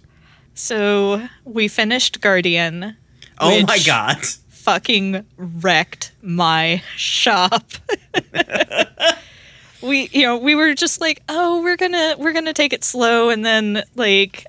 So 0.53 1.27
we 1.45 1.67
finished 1.67 2.21
Guardian. 2.21 2.95
Oh 3.39 3.63
my 3.65 3.79
god. 3.79 4.17
Fucking 4.49 5.25
wrecked 5.37 6.11
my 6.21 6.83
shop. 6.95 7.71
we, 9.81 10.09
you 10.11 10.23
know, 10.23 10.37
we 10.37 10.55
were 10.55 10.73
just 10.73 10.99
like, 11.01 11.21
oh, 11.29 11.61
we're 11.61 11.77
gonna 11.77 12.15
we're 12.17 12.33
gonna 12.33 12.53
take 12.53 12.73
it 12.73 12.83
slow, 12.83 13.29
and 13.29 13.45
then 13.45 13.83
like 13.95 14.45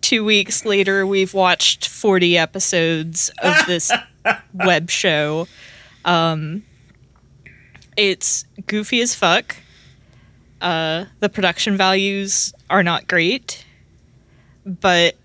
two 0.00 0.24
weeks 0.24 0.64
later, 0.64 1.06
we've 1.06 1.34
watched 1.34 1.88
forty 1.88 2.38
episodes 2.38 3.30
of 3.42 3.54
this 3.66 3.90
web 4.54 4.88
show. 4.90 5.48
Um, 6.04 6.62
it's 7.98 8.44
goofy 8.66 9.00
as 9.02 9.14
fuck. 9.14 9.56
Uh, 10.62 11.04
the 11.20 11.28
production 11.28 11.76
values 11.76 12.54
are 12.70 12.82
not 12.82 13.06
great, 13.08 13.64
but 14.64 15.16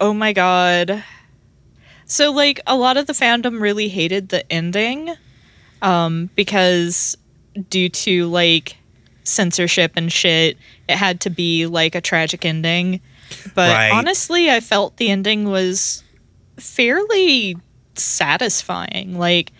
oh 0.00 0.14
my 0.14 0.32
god. 0.32 1.04
So 2.06 2.32
like 2.32 2.60
a 2.66 2.76
lot 2.76 2.96
of 2.96 3.06
the 3.06 3.12
fandom 3.12 3.60
really 3.60 3.88
hated 3.88 4.30
the 4.30 4.50
ending 4.52 5.14
um 5.82 6.28
because 6.34 7.16
due 7.68 7.88
to 7.88 8.26
like 8.28 8.76
censorship 9.24 9.92
and 9.96 10.12
shit, 10.12 10.56
it 10.88 10.96
had 10.96 11.20
to 11.22 11.30
be 11.30 11.66
like 11.66 11.94
a 11.94 12.00
tragic 12.00 12.44
ending. 12.44 13.00
But 13.54 13.70
Right. 13.76 13.90
honestly, 13.92 14.50
I 14.50 14.60
felt 14.60 14.96
the 14.96 15.08
ending 15.10 15.44
was 15.48 16.02
fairly 16.58 17.56
satisfying. 17.94 19.18
Like 19.18 19.52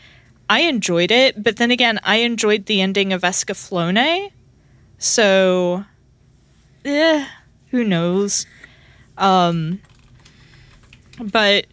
I 0.50 0.62
enjoyed 0.62 1.12
it, 1.12 1.40
but 1.40 1.59
then 1.59 1.71
again, 1.71 2.00
I 2.02 2.16
enjoyed 2.16 2.66
the 2.66 2.80
ending 2.80 3.12
of 3.12 3.23
Escaflowne. 3.23 4.33
So 4.99 5.85
eh, 6.85 7.26
who 7.71 7.85
knows? 7.85 8.47
Um 9.16 9.80
but 11.23 11.66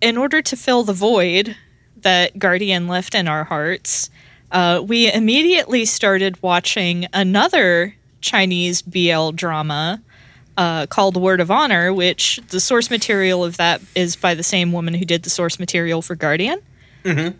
in 0.00 0.16
order 0.16 0.40
to 0.40 0.56
fill 0.56 0.84
the 0.84 0.94
void 0.94 1.54
that 1.96 2.38
Guardian 2.38 2.88
left 2.88 3.14
in 3.14 3.28
our 3.28 3.44
hearts, 3.44 4.08
uh, 4.52 4.82
we 4.86 5.12
immediately 5.12 5.84
started 5.84 6.42
watching 6.42 7.06
another 7.12 7.94
Chinese 8.20 8.82
BL 8.82 9.30
drama 9.32 10.00
uh, 10.56 10.86
called 10.86 11.16
Word 11.16 11.40
of 11.40 11.50
Honor, 11.50 11.92
which 11.92 12.40
the 12.48 12.60
source 12.60 12.88
material 12.90 13.44
of 13.44 13.56
that 13.56 13.82
is 13.94 14.16
by 14.16 14.34
the 14.34 14.42
same 14.44 14.72
woman 14.72 14.94
who 14.94 15.04
did 15.04 15.24
the 15.24 15.30
source 15.30 15.58
material 15.58 16.00
for 16.02 16.14
Guardian. 16.14 16.60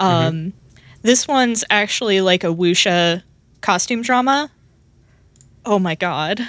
um, 0.00 0.52
This 1.04 1.28
one's 1.28 1.64
actually 1.70 2.20
like 2.20 2.42
a 2.42 2.48
wuxia 2.48 3.22
costume 3.60 4.02
drama. 4.02 4.50
Oh 5.64 5.78
my 5.78 5.94
god. 5.94 6.40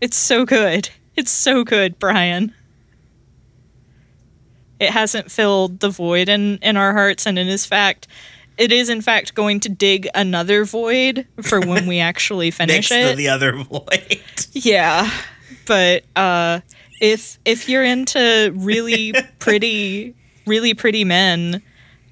It's 0.00 0.16
so 0.16 0.46
good. 0.46 0.88
It's 1.16 1.32
so 1.32 1.64
good, 1.64 1.98
Brian 1.98 2.54
it 4.80 4.90
hasn't 4.90 5.30
filled 5.30 5.80
the 5.80 5.90
void 5.90 6.28
in 6.28 6.58
in 6.58 6.76
our 6.76 6.92
hearts 6.92 7.26
and 7.26 7.38
it 7.38 7.48
is 7.48 7.66
fact 7.66 8.06
it 8.56 8.72
is 8.72 8.88
in 8.88 9.00
fact 9.00 9.34
going 9.34 9.60
to 9.60 9.68
dig 9.68 10.08
another 10.14 10.64
void 10.64 11.26
for 11.42 11.60
when 11.60 11.86
we 11.86 11.98
actually 12.00 12.50
finish 12.50 12.90
Next 12.90 13.06
it 13.06 13.10
to 13.10 13.16
the 13.16 13.28
other 13.28 13.52
void. 13.56 14.20
yeah 14.52 15.10
but 15.66 16.04
uh 16.16 16.60
if 17.00 17.38
if 17.44 17.68
you're 17.68 17.84
into 17.84 18.52
really 18.56 19.14
pretty 19.38 20.14
really 20.46 20.74
pretty 20.74 21.04
men 21.04 21.62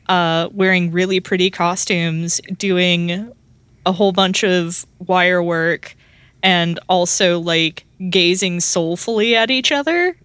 uh 0.08 0.48
wearing 0.52 0.90
really 0.92 1.20
pretty 1.20 1.50
costumes 1.50 2.40
doing 2.56 3.32
a 3.84 3.92
whole 3.92 4.12
bunch 4.12 4.42
of 4.44 4.84
wire 4.98 5.42
work 5.42 5.96
and 6.42 6.78
also 6.88 7.38
like 7.40 7.84
gazing 8.10 8.60
soulfully 8.60 9.34
at 9.36 9.50
each 9.50 9.72
other 9.72 10.16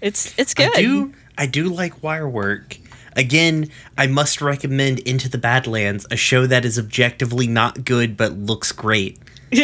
it's 0.00 0.34
it's 0.38 0.54
good. 0.54 0.70
I 0.76 0.80
do 0.80 1.12
I 1.36 1.46
do 1.46 1.68
like 1.68 2.02
wire 2.02 2.28
work. 2.28 2.76
Again, 3.16 3.68
I 3.98 4.06
must 4.06 4.40
recommend 4.40 5.00
Into 5.00 5.28
the 5.28 5.36
Badlands, 5.36 6.06
a 6.10 6.16
show 6.16 6.46
that 6.46 6.64
is 6.64 6.78
objectively 6.78 7.46
not 7.46 7.84
good 7.84 8.16
but 8.16 8.32
looks 8.32 8.72
great. 8.72 9.18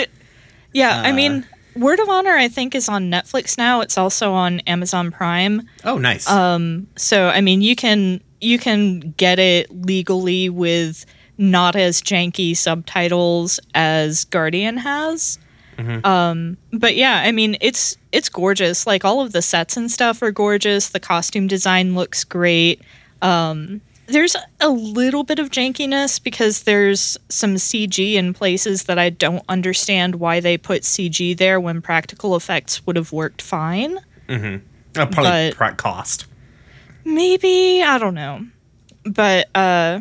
Yeah, 0.73 1.00
I 1.02 1.11
Uh, 1.11 1.14
mean, 1.14 1.46
Word 1.75 2.00
of 2.00 2.08
Honor, 2.11 2.37
I 2.37 2.49
think, 2.49 2.75
is 2.75 2.87
on 2.87 3.11
Netflix 3.11 3.56
now. 3.56 3.80
It's 3.80 3.96
also 3.96 4.32
on 4.35 4.61
Amazon 4.66 5.11
Prime. 5.11 5.66
Oh, 5.85 5.96
nice. 5.96 6.28
Um, 6.28 6.87
so 6.96 7.28
I 7.28 7.40
mean, 7.40 7.62
you 7.62 7.75
can 7.75 8.20
you 8.40 8.58
can 8.58 9.14
get 9.16 9.38
it 9.38 9.70
legally 9.70 10.48
with 10.48 11.06
not 11.38 11.76
as 11.76 12.00
janky 12.02 12.56
subtitles 12.56 13.60
as 13.74 14.24
Guardian 14.24 14.78
has. 14.78 15.38
Um, 16.04 16.56
but 16.72 16.96
yeah, 16.96 17.22
I 17.24 17.32
mean, 17.32 17.58
it's 17.60 17.98
it's 18.10 18.30
gorgeous. 18.30 18.86
Like 18.86 19.04
all 19.04 19.20
of 19.20 19.32
the 19.32 19.42
sets 19.42 19.76
and 19.76 19.90
stuff 19.90 20.22
are 20.22 20.30
gorgeous. 20.30 20.88
The 20.88 21.00
costume 21.00 21.46
design 21.48 21.94
looks 21.94 22.24
great. 22.24 22.80
Um, 23.20 23.82
there's 24.06 24.36
a 24.60 24.70
little 24.70 25.22
bit 25.24 25.38
of 25.38 25.50
jankiness 25.50 26.22
because 26.22 26.62
there's 26.62 27.18
some 27.28 27.56
CG 27.56 28.14
in 28.14 28.32
places 28.32 28.84
that 28.84 28.98
I 28.98 29.10
don't 29.10 29.44
understand 29.50 30.14
why 30.14 30.40
they 30.40 30.56
put 30.56 30.82
CG 30.82 31.36
there 31.36 31.60
when 31.60 31.82
practical 31.82 32.36
effects 32.36 32.86
would 32.86 32.96
have 32.96 33.12
worked 33.12 33.42
fine. 33.42 33.98
Uh, 34.96 35.06
probably 35.06 35.22
but- 35.24 35.76
cost. 35.76 36.24
Maybe, 37.06 37.84
I 37.84 37.98
don't 37.98 38.14
know. 38.14 38.44
But 39.04 39.46
uh 39.54 40.00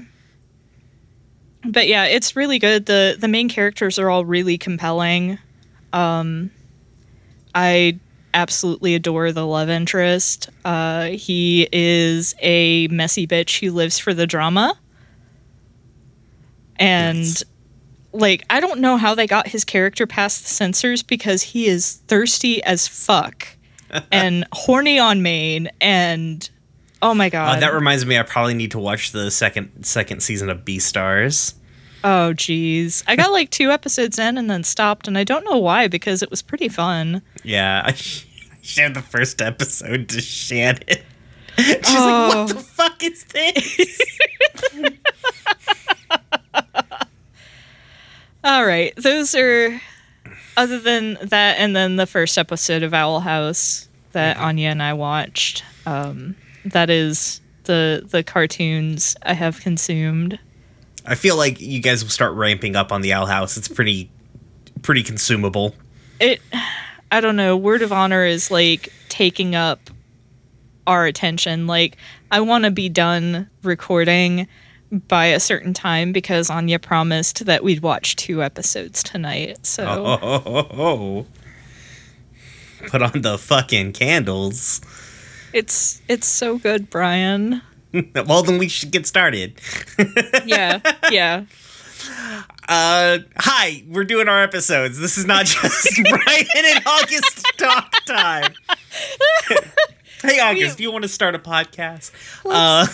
but 1.64 1.88
yeah, 1.88 2.06
it's 2.06 2.36
really 2.36 2.58
good. 2.58 2.88
the 2.88 3.16
The 3.20 3.28
main 3.28 3.48
characters 3.48 4.00
are 4.00 4.10
all 4.10 4.26
really 4.26 4.58
compelling. 4.58 5.38
Um, 5.94 6.50
I 7.54 8.00
absolutely 8.34 8.96
adore 8.96 9.32
the 9.32 9.46
love 9.46 9.70
interest. 9.70 10.50
Uh, 10.66 11.06
he 11.06 11.70
is 11.72 12.34
a 12.42 12.88
messy 12.88 13.28
bitch 13.28 13.60
who 13.60 13.72
lives 13.72 14.00
for 14.00 14.14
the 14.16 14.26
drama, 14.26 14.78
and 16.78 17.20
nice. 17.20 17.44
like 18.14 18.44
I 18.50 18.60
don't 18.60 18.80
know 18.80 18.98
how 18.98 19.14
they 19.14 19.28
got 19.28 19.48
his 19.48 19.64
character 19.64 20.08
past 20.08 20.44
the 20.44 20.50
censors 20.50 21.04
because 21.04 21.44
he 21.44 21.68
is 21.68 22.02
thirsty 22.08 22.64
as 22.64 22.88
fuck 22.88 23.48
and 24.12 24.46
horny 24.52 24.98
on 24.98 25.22
main 25.22 25.70
and 25.80 26.50
oh 27.06 27.14
my 27.14 27.30
god. 27.30 27.58
Uh, 27.58 27.60
that 27.60 27.74
reminds 27.74 28.06
me, 28.06 28.18
I 28.18 28.24
probably 28.24 28.54
need 28.54 28.72
to 28.72 28.80
watch 28.80 29.12
the 29.12 29.30
second 29.30 29.86
second 29.86 30.22
season 30.22 30.50
of 30.50 30.66
Beastars. 30.66 31.54
Oh 32.04 32.34
geez, 32.34 33.04
I 33.08 33.16
got 33.16 33.32
like 33.32 33.50
two 33.50 33.72
episodes 33.72 34.20
in 34.20 34.38
and 34.38 34.50
then 34.50 34.64
stopped, 34.64 35.08
and 35.08 35.18
I 35.18 35.24
don't 35.24 35.46
know 35.46 35.58
why 35.58 35.88
because 35.88 36.22
it 36.22 36.30
was 36.30 36.42
pretty 36.42 36.68
fun. 36.68 37.22
Yeah, 37.44 37.84
I 37.86 37.94
shared 38.62 38.94
the 38.94 39.02
first 39.02 39.42
episode 39.42 40.10
to 40.10 40.22
Shannon. 40.22 40.84
She's 41.58 41.78
oh. 41.88 42.30
like, 42.30 42.36
"What 42.36 42.50
the 42.50 42.64
fuck 42.64 43.04
is 43.04 43.24
this?" 43.26 44.02
All 48.44 48.66
right, 48.66 48.94
those 48.98 49.34
are. 49.36 49.82
Other 50.58 50.80
than 50.80 51.18
that, 51.22 51.58
and 51.58 51.76
then 51.76 51.98
the 51.98 52.06
first 52.06 52.38
episode 52.38 52.82
of 52.82 52.94
Owl 52.94 53.20
House 53.20 53.90
that 54.14 54.38
mm-hmm. 54.38 54.46
Anya 54.46 54.70
and 54.70 54.82
I 54.82 54.94
watched. 54.94 55.66
Um, 55.86 56.38
that 56.66 56.90
is 56.90 57.42
the 57.64 58.06
the 58.06 58.24
cartoons 58.24 59.16
I 59.24 59.34
have 59.34 59.62
consumed. 59.62 60.40
I 61.06 61.16
feel 61.16 61.38
like 61.38 61.62
you 61.62 61.82
guys 61.82 62.04
will 62.04 62.10
start 62.10 62.34
ramping 62.34 62.76
up 62.76 62.92
on 62.92 63.02
the 63.02 63.14
Owl 63.14 63.28
House. 63.28 63.58
It's 63.58 63.68
pretty 63.68 64.10
pretty 64.82 65.04
consumable. 65.04 65.76
It 66.20 66.42
I 67.12 67.22
don't 67.22 67.36
know, 67.36 67.56
Word 67.56 67.82
of 67.82 67.92
Honor 67.92 68.26
is 68.26 68.50
like 68.50 68.92
taking 69.10 69.56
up 69.56 69.80
our 70.88 71.06
attention. 71.06 71.68
Like 71.68 71.98
I 72.32 72.42
want 72.42 72.66
to 72.66 72.72
be 72.72 72.90
done 72.90 73.50
recording 73.64 74.48
by 74.92 75.28
a 75.28 75.40
certain 75.40 75.74
time 75.74 76.12
because 76.12 76.50
Anya 76.50 76.80
promised 76.80 77.46
that 77.46 77.64
we'd 77.64 77.82
watch 77.82 78.16
two 78.16 78.44
episodes 78.44 79.04
tonight. 79.04 79.66
So 79.66 79.86
oh, 79.86 80.20
oh, 80.22 80.44
oh, 80.46 80.68
oh. 80.72 81.26
put 82.88 83.02
on 83.02 83.22
the 83.22 83.38
fucking 83.38 83.94
candles. 83.94 84.82
It's 85.56 86.02
it's 86.10 86.28
so 86.28 86.58
good, 86.58 86.90
Brian. 86.90 87.62
well, 88.28 88.44
then 88.44 88.58
we 88.58 88.68
should 88.68 88.92
get 88.92 89.08
started. 89.08 89.54
yeah, 90.46 90.82
yeah. 91.10 91.46
Uh, 92.68 93.20
hi, 93.38 93.82
we're 93.88 94.04
doing 94.04 94.28
our 94.28 94.44
episodes. 94.44 95.00
This 95.00 95.18
is 95.18 95.26
not 95.26 95.46
just 95.46 96.02
Brian 96.04 96.46
and 96.58 96.86
August 96.86 97.46
talk 97.58 97.90
time. 98.06 98.54
hey, 100.24 100.42
August, 100.42 100.76
we, 100.76 100.78
do 100.80 100.84
you 100.84 100.92
want 100.92 101.04
to 101.04 101.08
start 101.08 101.36
a 101.36 101.40
podcast? 101.40 102.12
Uh, 102.44 102.86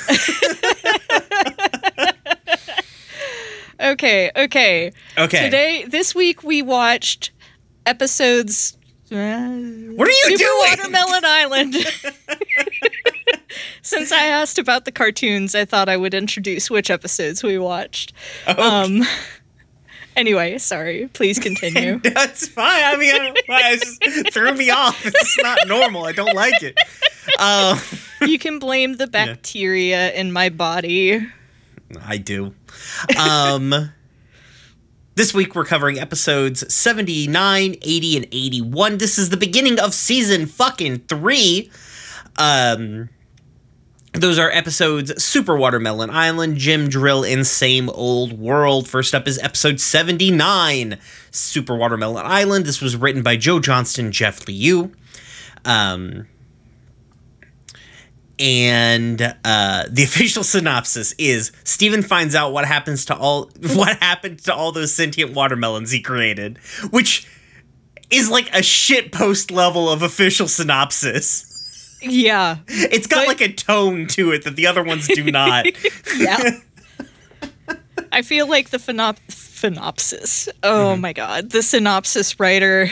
okay, 3.79 4.29
okay, 4.35 4.91
okay. 5.17 5.45
Today, 5.45 5.85
this 5.87 6.13
week, 6.13 6.43
we 6.43 6.61
watched 6.61 7.31
episodes 7.87 8.77
what 9.11 10.07
are 10.07 10.11
you 10.11 10.23
Super 10.23 10.37
doing? 10.37 10.69
Watermelon 10.69 11.25
Island. 11.25 11.75
Since 13.81 14.11
I 14.11 14.27
asked 14.27 14.57
about 14.57 14.85
the 14.85 14.91
cartoons, 14.91 15.53
I 15.53 15.65
thought 15.65 15.89
I 15.89 15.97
would 15.97 16.13
introduce 16.13 16.69
which 16.69 16.89
episodes 16.89 17.43
we 17.43 17.57
watched. 17.57 18.13
Okay. 18.47 18.61
Um. 18.61 19.03
Anyway, 20.15 20.57
sorry. 20.59 21.09
Please 21.11 21.39
continue. 21.39 21.99
That's 22.03 22.47
fine. 22.47 22.83
I 22.83 22.97
mean, 22.97 23.33
it 23.47 23.79
just 23.79 24.33
threw 24.33 24.53
me 24.53 24.69
off. 24.69 25.05
It's 25.05 25.43
not 25.43 25.67
normal. 25.67 26.05
I 26.05 26.13
don't 26.13 26.35
like 26.35 26.63
it. 26.63 26.77
Um, 27.39 27.79
you 28.21 28.39
can 28.39 28.59
blame 28.59 28.95
the 28.95 29.07
bacteria 29.07 30.07
yeah. 30.07 30.19
in 30.19 30.31
my 30.31 30.49
body. 30.49 31.27
I 32.01 32.17
do. 32.17 32.53
Um. 33.19 33.91
This 35.21 35.35
week 35.35 35.53
we're 35.53 35.65
covering 35.65 35.99
episodes 35.99 36.73
79, 36.73 37.75
80, 37.79 38.17
and 38.17 38.25
81. 38.31 38.97
This 38.97 39.19
is 39.19 39.29
the 39.29 39.37
beginning 39.37 39.79
of 39.79 39.93
season 39.93 40.47
fucking 40.47 41.01
three. 41.01 41.69
Um, 42.39 43.09
those 44.13 44.39
are 44.39 44.49
episodes 44.49 45.23
Super 45.23 45.55
Watermelon 45.55 46.09
Island, 46.09 46.57
Gem 46.57 46.89
Drill, 46.89 47.23
and 47.23 47.45
Same 47.45 47.87
Old 47.91 48.39
World. 48.39 48.87
First 48.87 49.13
up 49.13 49.27
is 49.27 49.37
episode 49.37 49.79
79, 49.79 50.97
Super 51.29 51.75
Watermelon 51.75 52.25
Island. 52.25 52.65
This 52.65 52.81
was 52.81 52.97
written 52.97 53.21
by 53.21 53.35
Joe 53.35 53.59
Johnston, 53.59 54.11
Jeff 54.11 54.47
Liu. 54.47 54.91
Um, 55.65 56.25
and 58.41 59.21
uh, 59.45 59.85
the 59.89 60.03
official 60.03 60.43
synopsis 60.43 61.13
is 61.17 61.51
Steven 61.63 62.01
finds 62.01 62.35
out 62.35 62.51
what 62.51 62.65
happens 62.65 63.05
to 63.05 63.15
all 63.15 63.51
what 63.73 63.97
happened 63.99 64.39
to 64.39 64.53
all 64.53 64.71
those 64.71 64.93
sentient 64.93 65.33
watermelons 65.33 65.91
he 65.91 66.01
created, 66.01 66.57
which 66.89 67.27
is 68.09 68.29
like 68.29 68.53
a 68.53 68.63
shit 68.63 69.11
post 69.11 69.51
level 69.51 69.89
of 69.89 70.01
official 70.01 70.47
synopsis. 70.47 71.47
Yeah. 72.01 72.57
It's 72.67 73.07
got 73.07 73.21
but- 73.21 73.27
like 73.27 73.41
a 73.41 73.53
tone 73.53 74.07
to 74.07 74.31
it 74.31 74.43
that 74.43 74.55
the 74.55 74.67
other 74.67 74.83
ones 74.83 75.07
do 75.07 75.23
not. 75.31 75.67
yeah. 76.17 76.57
I 78.11 78.23
feel 78.23 78.49
like 78.49 78.71
the 78.71 78.77
phenop- 78.77 79.19
synopsis. 79.29 80.49
Oh 80.63 80.91
mm-hmm. 80.93 81.01
my 81.01 81.13
god, 81.13 81.51
the 81.51 81.61
synopsis 81.61 82.39
writer 82.39 82.89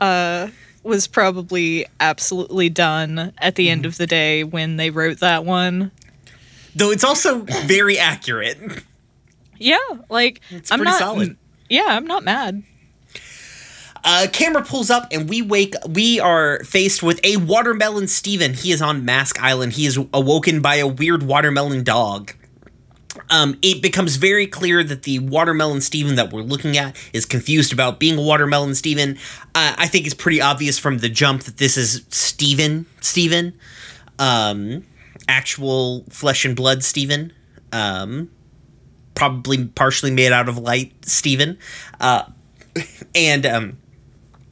uh 0.00 0.48
was 0.82 1.06
probably 1.06 1.86
absolutely 2.00 2.68
done 2.68 3.32
at 3.38 3.54
the 3.56 3.68
end 3.68 3.82
mm-hmm. 3.82 3.88
of 3.88 3.96
the 3.98 4.06
day 4.06 4.44
when 4.44 4.76
they 4.76 4.90
wrote 4.90 5.20
that 5.20 5.44
one. 5.44 5.90
Though 6.74 6.90
it's 6.90 7.04
also 7.04 7.40
very 7.40 7.98
accurate. 7.98 8.58
Yeah, 9.58 9.78
like 10.08 10.40
it's 10.50 10.70
I'm 10.70 10.82
not 10.82 10.98
solid. 10.98 11.36
Yeah, 11.68 11.86
I'm 11.88 12.06
not 12.06 12.22
mad. 12.22 12.62
Uh, 14.04 14.26
camera 14.32 14.62
pulls 14.62 14.90
up 14.90 15.08
and 15.10 15.28
we 15.28 15.42
wake. 15.42 15.74
We 15.88 16.20
are 16.20 16.62
faced 16.64 17.02
with 17.02 17.20
a 17.24 17.36
watermelon 17.38 18.06
Steven. 18.06 18.54
He 18.54 18.70
is 18.70 18.80
on 18.80 19.04
Mask 19.04 19.42
Island. 19.42 19.72
He 19.72 19.86
is 19.86 19.98
awoken 20.14 20.62
by 20.62 20.76
a 20.76 20.86
weird 20.86 21.24
watermelon 21.24 21.82
dog 21.82 22.32
um, 23.30 23.58
it 23.62 23.82
becomes 23.82 24.16
very 24.16 24.46
clear 24.46 24.82
that 24.82 25.02
the 25.02 25.18
watermelon 25.18 25.80
Steven 25.80 26.14
that 26.16 26.32
we're 26.32 26.42
looking 26.42 26.76
at 26.76 26.96
is 27.12 27.26
confused 27.26 27.72
about 27.72 27.98
being 27.98 28.18
a 28.18 28.22
watermelon 28.22 28.74
Steven. 28.74 29.16
Uh, 29.54 29.74
I 29.76 29.86
think 29.86 30.06
it's 30.06 30.14
pretty 30.14 30.40
obvious 30.40 30.78
from 30.78 30.98
the 30.98 31.08
jump 31.08 31.42
that 31.44 31.58
this 31.58 31.76
is 31.76 32.04
Steven, 32.08 32.86
Steven, 33.00 33.54
um, 34.18 34.84
actual 35.28 36.04
flesh 36.10 36.44
and 36.44 36.56
blood 36.56 36.82
Steven, 36.82 37.32
um, 37.72 38.30
probably 39.14 39.66
partially 39.66 40.10
made 40.10 40.32
out 40.32 40.48
of 40.48 40.58
light 40.58 41.04
Steven, 41.04 41.58
uh, 42.00 42.24
and 43.14 43.44
um, 43.46 43.78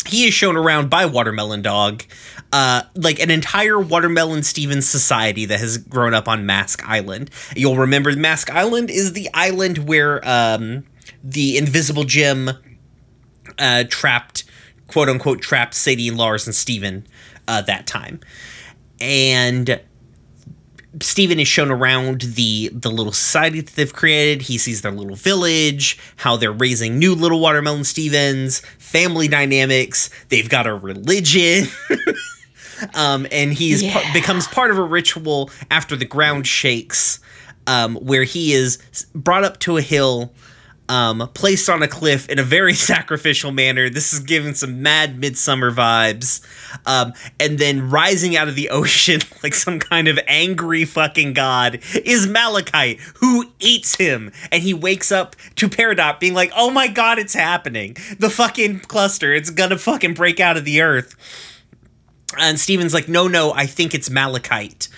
he 0.07 0.27
is 0.27 0.35
shown 0.35 0.57
around 0.57 0.91
by 0.91 1.07
Watermelon 1.07 1.63
Dog, 1.63 2.05
uh, 2.53 2.83
like 2.95 3.19
an 3.19 3.31
entire 3.31 3.79
Watermelon 3.79 4.43
Stevens 4.43 4.89
society 4.89 5.45
that 5.47 5.61
has 5.61 5.79
grown 5.79 6.15
up 6.15 6.29
on 6.29 6.47
Mask 6.47 6.87
Island. 6.89 7.31
You'll 7.55 7.77
remember 7.77 8.15
Mask 8.17 8.51
Island 8.51 8.91
is 8.91 9.13
the 9.13 9.29
island 9.35 9.79
where 9.79 10.27
um, 10.29 10.85
the 11.23 11.57
Invisible 11.57 12.05
Gem 12.05 12.51
uh, 13.59 13.85
trapped, 13.89 14.45
quote 14.87 15.09
unquote, 15.09 15.41
trapped 15.41 15.75
Sadie 15.75 16.09
and 16.09 16.17
Lars 16.17 16.47
and 16.47 16.55
Steven 16.55 17.07
uh, 17.49 17.63
that 17.63 17.87
time. 17.87 18.21
And 19.01 19.81
Steven 21.01 21.41
is 21.41 21.49
shown 21.49 21.71
around 21.71 22.23
the 22.23 22.71
the 22.73 22.91
little 22.91 23.13
society 23.13 23.61
that 23.61 23.75
they've 23.75 23.93
created. 23.93 24.43
He 24.43 24.59
sees 24.59 24.83
their 24.83 24.93
little 24.93 25.17
village, 25.17 25.99
how 26.17 26.37
they're 26.37 26.53
raising 26.53 26.99
new 26.99 27.15
little 27.15 27.41
watermelon 27.41 27.85
Stevens, 27.85 28.61
family 28.79 29.29
dynamics. 29.29 30.11
They've 30.29 30.49
got 30.49 30.67
a 30.67 30.75
religion. 30.75 31.67
um, 32.95 33.27
and 33.31 33.53
he 33.53 33.75
yeah. 33.75 34.13
becomes 34.13 34.47
part 34.49 34.71
of 34.71 34.79
a 34.79 34.83
ritual 34.83 35.51
after 35.71 35.97
the 35.97 36.05
ground 36.05 36.47
shakes, 36.47 37.21
um, 37.67 37.97
where 37.97 38.25
he 38.25 38.53
is 38.53 38.79
brought 39.15 39.45
up 39.45 39.59
to 39.61 39.77
a 39.77 39.83
hill 39.83 40.33
um, 40.89 41.29
placed 41.35 41.69
on 41.69 41.83
a 41.83 41.89
cliff 41.89 42.29
in 42.29 42.39
a 42.39 42.43
very 42.43 42.75
sacrificial 42.93 43.53
manner. 43.53 43.89
This 43.89 44.13
is 44.13 44.21
giving 44.21 44.55
some 44.55 44.83
mad 44.83 45.19
midsummer 45.19 45.71
vibes. 45.71 46.41
Um, 46.87 47.13
and 47.41 47.59
then 47.59 47.91
rising 47.91 48.37
out 48.37 48.49
of 48.49 48.55
the 48.55 48.71
ocean 48.77 49.21
like 49.43 49.55
some 49.55 49.79
kind 49.79 50.09
of 50.09 50.19
angry 50.27 50.85
fucking 50.85 51.33
god 51.33 51.81
is 52.05 52.27
Malachite, 52.27 53.01
who 53.17 53.51
eats 53.59 53.97
him. 53.97 54.33
And 54.51 54.63
he 54.63 54.75
wakes 54.75 55.11
up 55.11 55.37
to 55.57 55.69
Peridot 55.69 56.21
being 56.21 56.35
like, 56.35 56.53
oh 56.57 56.71
my 56.71 56.89
god, 56.89 57.19
it's 57.19 57.35
happening. 57.35 57.97
The 58.19 58.31
fucking 58.31 58.81
cluster, 58.81 59.33
it's 59.33 59.51
gonna 59.51 59.79
fucking 59.79 60.15
break 60.15 60.41
out 60.41 60.57
of 60.57 60.65
the 60.65 60.83
earth. 60.83 61.15
And 62.39 62.59
Steven's 62.59 62.93
like, 62.93 63.09
no, 63.09 63.29
no, 63.29 63.53
I 63.53 63.67
think 63.67 63.95
it's 63.95 64.11
malachite. 64.11 64.89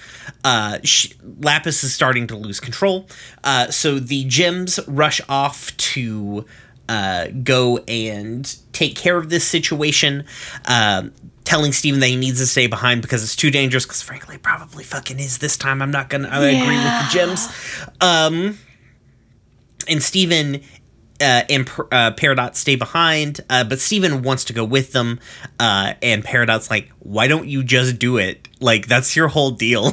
Uh, 0.44 0.78
sh- 0.84 1.12
Lapis 1.40 1.82
is 1.84 1.92
starting 1.92 2.26
to 2.28 2.36
lose 2.36 2.60
control. 2.60 3.08
Uh, 3.44 3.70
so 3.70 3.98
the 3.98 4.24
gems 4.24 4.78
rush 4.86 5.20
off 5.28 5.76
to 5.76 6.46
uh, 6.88 7.28
go 7.42 7.78
and 7.88 8.56
take 8.72 8.96
care 8.96 9.18
of 9.18 9.30
this 9.30 9.44
situation, 9.44 10.24
um, 10.66 11.12
telling 11.44 11.72
Steven 11.72 12.00
that 12.00 12.06
he 12.06 12.16
needs 12.16 12.38
to 12.38 12.46
stay 12.46 12.66
behind 12.66 13.02
because 13.02 13.22
it's 13.22 13.36
too 13.36 13.50
dangerous. 13.50 13.84
Because 13.84 14.00
frankly, 14.02 14.36
it 14.36 14.42
probably 14.42 14.84
fucking 14.84 15.18
is 15.18 15.38
this 15.38 15.56
time. 15.56 15.82
I'm 15.82 15.90
not 15.90 16.08
gonna. 16.08 16.28
I 16.28 16.46
agree 16.46 16.76
with 16.76 16.84
the 16.84 17.08
gems. 17.10 17.48
Um, 18.00 18.58
and 19.88 20.02
Steven 20.02 20.62
uh, 21.20 21.42
and 21.50 21.68
uh, 21.68 22.12
Peridot 22.12 22.54
stay 22.54 22.76
behind, 22.76 23.40
uh, 23.50 23.64
but 23.64 23.80
Steven 23.80 24.22
wants 24.22 24.44
to 24.44 24.52
go 24.52 24.64
with 24.64 24.92
them. 24.92 25.18
Uh, 25.58 25.94
and 26.02 26.24
Peridot's 26.24 26.70
like, 26.70 26.90
"Why 27.00 27.26
don't 27.26 27.48
you 27.48 27.62
just 27.62 27.98
do 27.98 28.16
it? 28.16 28.48
Like 28.60 28.86
that's 28.86 29.16
your 29.16 29.28
whole 29.28 29.50
deal." 29.50 29.92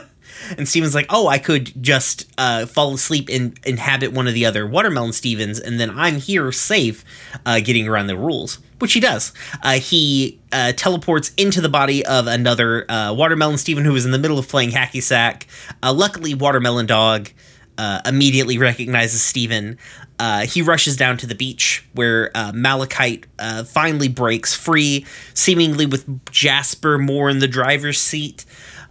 and 0.58 0.68
Steven's 0.68 0.94
like, 0.94 1.06
"Oh, 1.10 1.26
I 1.26 1.38
could 1.38 1.82
just 1.82 2.26
uh, 2.36 2.66
fall 2.66 2.94
asleep 2.94 3.28
and 3.30 3.58
inhabit 3.64 4.12
one 4.12 4.28
of 4.28 4.34
the 4.34 4.46
other 4.46 4.66
watermelon 4.66 5.12
Stevens, 5.12 5.58
and 5.58 5.80
then 5.80 5.90
I'm 5.90 6.16
here 6.16 6.52
safe, 6.52 7.04
uh, 7.46 7.60
getting 7.60 7.88
around 7.88 8.06
the 8.06 8.16
rules." 8.16 8.58
Which 8.78 8.92
he 8.92 9.00
does. 9.00 9.32
Uh, 9.60 9.80
he 9.80 10.38
uh, 10.52 10.72
teleports 10.76 11.32
into 11.36 11.60
the 11.60 11.68
body 11.68 12.06
of 12.06 12.28
another 12.28 12.88
uh, 12.88 13.12
watermelon 13.12 13.58
Steven 13.58 13.84
who 13.84 13.96
is 13.96 14.04
in 14.06 14.12
the 14.12 14.20
middle 14.20 14.38
of 14.38 14.48
playing 14.48 14.70
hacky 14.70 15.02
sack. 15.02 15.48
Uh, 15.82 15.92
luckily, 15.92 16.32
watermelon 16.32 16.86
dog 16.86 17.30
uh, 17.78 18.00
immediately 18.04 18.58
recognizes 18.58 19.22
Steven. 19.22 19.78
Uh, 20.18 20.40
he 20.40 20.60
rushes 20.60 20.96
down 20.96 21.16
to 21.16 21.26
the 21.26 21.34
beach 21.34 21.84
where 21.94 22.30
uh, 22.34 22.50
Malachite 22.52 23.26
uh, 23.38 23.62
finally 23.62 24.08
breaks 24.08 24.52
free, 24.52 25.06
seemingly 25.32 25.86
with 25.86 26.30
Jasper 26.32 26.98
more 26.98 27.30
in 27.30 27.38
the 27.38 27.46
driver's 27.46 28.00
seat. 28.00 28.44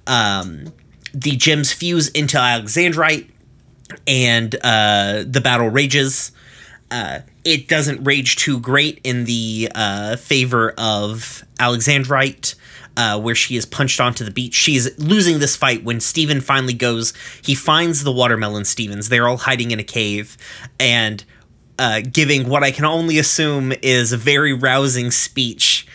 Um, 0.07 0.73
the 1.13 1.35
gems 1.35 1.73
fuse 1.73 2.07
into 2.09 2.37
Alexandrite, 2.37 3.29
and 4.07 4.55
uh, 4.63 5.23
the 5.27 5.41
battle 5.41 5.69
rages. 5.69 6.31
It 7.43 7.67
doesn't 7.67 8.03
rage 8.03 8.37
too 8.37 8.59
great 8.59 9.01
in 9.03 9.25
the 9.25 9.69
favor 10.17 10.71
of 10.77 11.43
Alexandrite, 11.59 12.55
uh, 12.97 13.17
where 13.19 13.35
she 13.35 13.55
is 13.55 13.65
punched 13.65 14.01
onto 14.01 14.25
the 14.25 14.31
beach. 14.31 14.55
She's 14.55 14.97
losing 14.99 15.39
this 15.39 15.55
fight 15.55 15.83
when 15.83 16.01
Steven 16.01 16.41
finally 16.41 16.73
goes. 16.73 17.13
He 17.43 17.55
finds 17.55 18.03
the 18.03 18.11
watermelon 18.11 18.65
Stevens. 18.65 19.07
They're 19.07 19.27
all 19.27 19.37
hiding 19.37 19.71
in 19.71 19.79
a 19.79 19.83
cave 19.83 20.35
and 20.79 21.23
uh, 21.79 22.01
giving 22.11 22.49
what 22.49 22.63
I 22.63 22.71
can 22.71 22.85
only 22.85 23.19
assume 23.19 23.71
is 23.83 24.11
a 24.11 24.17
very 24.17 24.51
rousing 24.51 25.11
speech. 25.11 25.87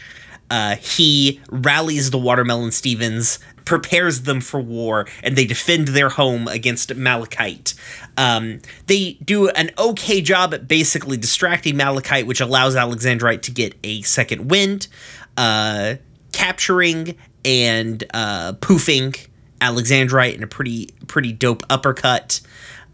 Uh, 0.49 0.77
he 0.77 1.41
rallies 1.51 2.11
the 2.11 2.19
watermelon 2.19 2.71
Stevens, 2.71 3.41
prepares 3.65 4.23
them 4.23 4.41
for 4.41 4.61
war, 4.61 5.09
and 5.23 5.35
they 5.35 5.47
defend 5.47 5.89
their 5.89 6.11
home 6.11 6.47
against 6.47 6.95
Malachite. 6.95 7.75
Um, 8.17 8.61
they 8.87 9.15
do 9.25 9.49
an 9.49 9.71
okay 9.79 10.21
job 10.21 10.55
at 10.55 10.69
basically 10.69 11.17
distracting 11.17 11.77
Malachite, 11.77 12.27
which 12.27 12.41
allows 12.41 12.77
Alexandrite 12.77 13.43
to 13.43 13.51
get 13.51 13.75
a 13.83 14.03
second 14.03 14.51
wind, 14.51 14.89
uh, 15.37 15.95
capturing 16.33 17.17
and 17.45 18.05
uh, 18.15 18.55
poofing 18.55 19.29
Alexandrite 19.61 20.35
in 20.35 20.43
a 20.43 20.47
pretty 20.47 20.91
pretty 21.07 21.33
dope 21.33 21.63
uppercut. 21.71 22.41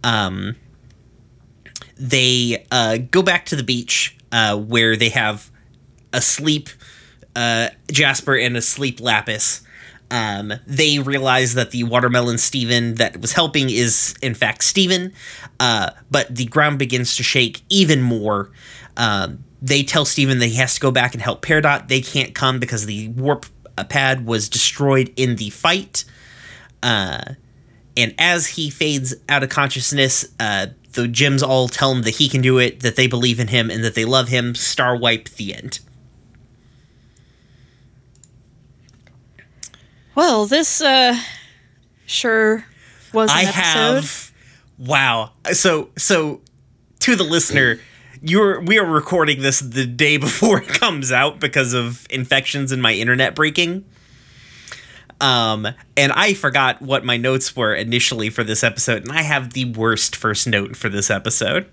Um, 0.04 0.56
they 1.96 2.66
uh, 2.70 2.98
go 3.10 3.22
back 3.22 3.46
to 3.46 3.56
the 3.56 3.62
beach 3.62 4.16
uh, 4.30 4.56
where 4.56 4.96
they 4.96 5.08
have 5.08 5.50
a 6.12 6.20
sleep 6.20 6.68
uh, 7.34 7.68
Jasper 7.90 8.36
and 8.36 8.56
a 8.56 8.62
sleep 8.62 9.00
Lapis. 9.00 9.62
Um, 10.10 10.54
they 10.66 10.98
realize 10.98 11.54
that 11.54 11.70
the 11.70 11.84
watermelon 11.84 12.38
Steven 12.38 12.94
that 12.94 13.20
was 13.20 13.32
helping 13.32 13.68
is 13.68 14.14
in 14.22 14.34
fact 14.34 14.64
Steven, 14.64 15.12
uh, 15.60 15.90
but 16.10 16.34
the 16.34 16.46
ground 16.46 16.78
begins 16.78 17.16
to 17.16 17.22
shake 17.22 17.62
even 17.68 18.02
more. 18.02 18.50
Um, 18.96 19.44
they 19.60 19.82
tell 19.82 20.04
Steven 20.04 20.38
that 20.38 20.46
he 20.46 20.54
has 20.56 20.74
to 20.74 20.80
go 20.80 20.90
back 20.90 21.14
and 21.14 21.22
help 21.22 21.42
Peridot. 21.42 21.88
They 21.88 22.00
can't 22.00 22.34
come 22.34 22.58
because 22.58 22.86
the 22.86 23.08
warp 23.08 23.46
pad 23.88 24.26
was 24.26 24.48
destroyed 24.48 25.12
in 25.16 25.36
the 25.36 25.50
fight. 25.50 26.04
Uh, 26.82 27.34
and 27.96 28.14
as 28.18 28.46
he 28.46 28.70
fades 28.70 29.14
out 29.28 29.42
of 29.42 29.48
consciousness, 29.50 30.26
uh, 30.38 30.68
the 30.92 31.08
gems 31.08 31.42
all 31.42 31.68
tell 31.68 31.92
him 31.92 32.02
that 32.02 32.16
he 32.16 32.28
can 32.28 32.40
do 32.40 32.58
it, 32.58 32.80
that 32.80 32.96
they 32.96 33.06
believe 33.06 33.40
in 33.40 33.48
him, 33.48 33.70
and 33.70 33.84
that 33.84 33.94
they 33.94 34.04
love 34.04 34.28
him. 34.28 34.54
Star 34.54 34.96
wipe 34.96 35.28
the 35.30 35.54
end. 35.54 35.80
Well, 40.14 40.46
this 40.46 40.80
uh 40.80 41.16
sure 42.06 42.64
was 43.12 43.30
an 43.30 43.36
I 43.36 43.42
episode. 43.42 43.54
have 43.54 44.32
wow. 44.78 45.32
So 45.52 45.90
so 45.96 46.40
to 47.00 47.14
the 47.14 47.22
listener, 47.22 47.78
you're 48.22 48.60
we 48.60 48.78
are 48.78 48.84
recording 48.84 49.40
this 49.42 49.60
the 49.60 49.86
day 49.86 50.16
before 50.16 50.58
it 50.62 50.68
comes 50.68 51.12
out 51.12 51.40
because 51.40 51.72
of 51.74 52.06
infections 52.10 52.72
and 52.72 52.80
my 52.82 52.92
internet 52.92 53.34
breaking. 53.34 53.84
Um, 55.20 55.66
and 55.96 56.12
I 56.12 56.34
forgot 56.34 56.80
what 56.80 57.04
my 57.04 57.16
notes 57.16 57.56
were 57.56 57.74
initially 57.74 58.30
for 58.30 58.44
this 58.44 58.62
episode, 58.62 59.02
and 59.02 59.10
I 59.10 59.22
have 59.22 59.52
the 59.52 59.64
worst 59.64 60.14
first 60.14 60.46
note 60.46 60.76
for 60.76 60.88
this 60.88 61.10
episode. 61.10 61.68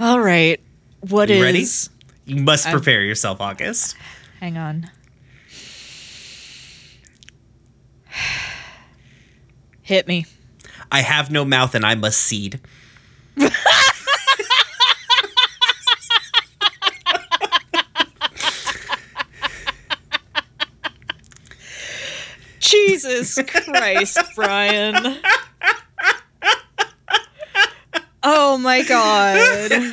All 0.00 0.20
right. 0.20 0.58
What 1.00 1.28
You 1.28 1.36
is? 1.36 1.42
ready? 1.42 1.66
You 2.24 2.42
must 2.42 2.66
I'm- 2.66 2.74
prepare 2.76 3.02
yourself, 3.02 3.40
August. 3.40 3.96
Hang 4.40 4.56
on. 4.56 4.90
Hit 9.82 10.06
me. 10.08 10.26
I 10.90 11.00
have 11.02 11.30
no 11.30 11.44
mouth 11.44 11.74
and 11.74 11.84
I 11.84 11.94
must 11.94 12.18
seed. 12.20 12.60
Jesus 22.72 23.38
Christ, 23.46 24.18
Brian. 24.34 25.18
Oh 28.22 28.56
my 28.56 28.82
god. 28.82 29.92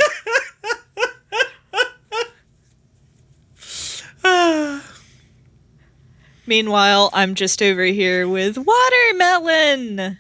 Meanwhile, 6.47 7.09
I'm 7.11 7.35
just 7.35 7.61
over 7.61 7.83
here 7.83 8.25
with 8.29 8.57
watermelon. 8.57 10.17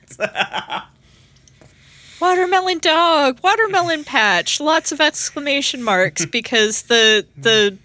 watermelon 2.19 2.79
dog, 2.79 3.39
watermelon 3.41 4.03
patch, 4.03 4.59
lots 4.59 4.91
of 4.91 4.99
exclamation 4.99 5.81
marks 5.81 6.25
because 6.25 6.83
the 6.83 7.25
the 7.37 7.77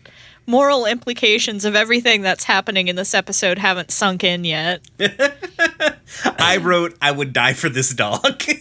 moral 0.46 0.86
implications 0.86 1.64
of 1.64 1.74
everything 1.74 2.22
that's 2.22 2.44
happening 2.44 2.88
in 2.88 2.96
this 2.96 3.14
episode 3.14 3.58
haven't 3.58 3.90
sunk 3.90 4.22
in 4.24 4.44
yet. 4.44 4.80
I 6.38 6.58
wrote 6.60 6.96
I 7.00 7.10
would 7.10 7.32
die 7.32 7.52
for 7.54 7.68
this 7.68 7.90
dog. 7.94 8.42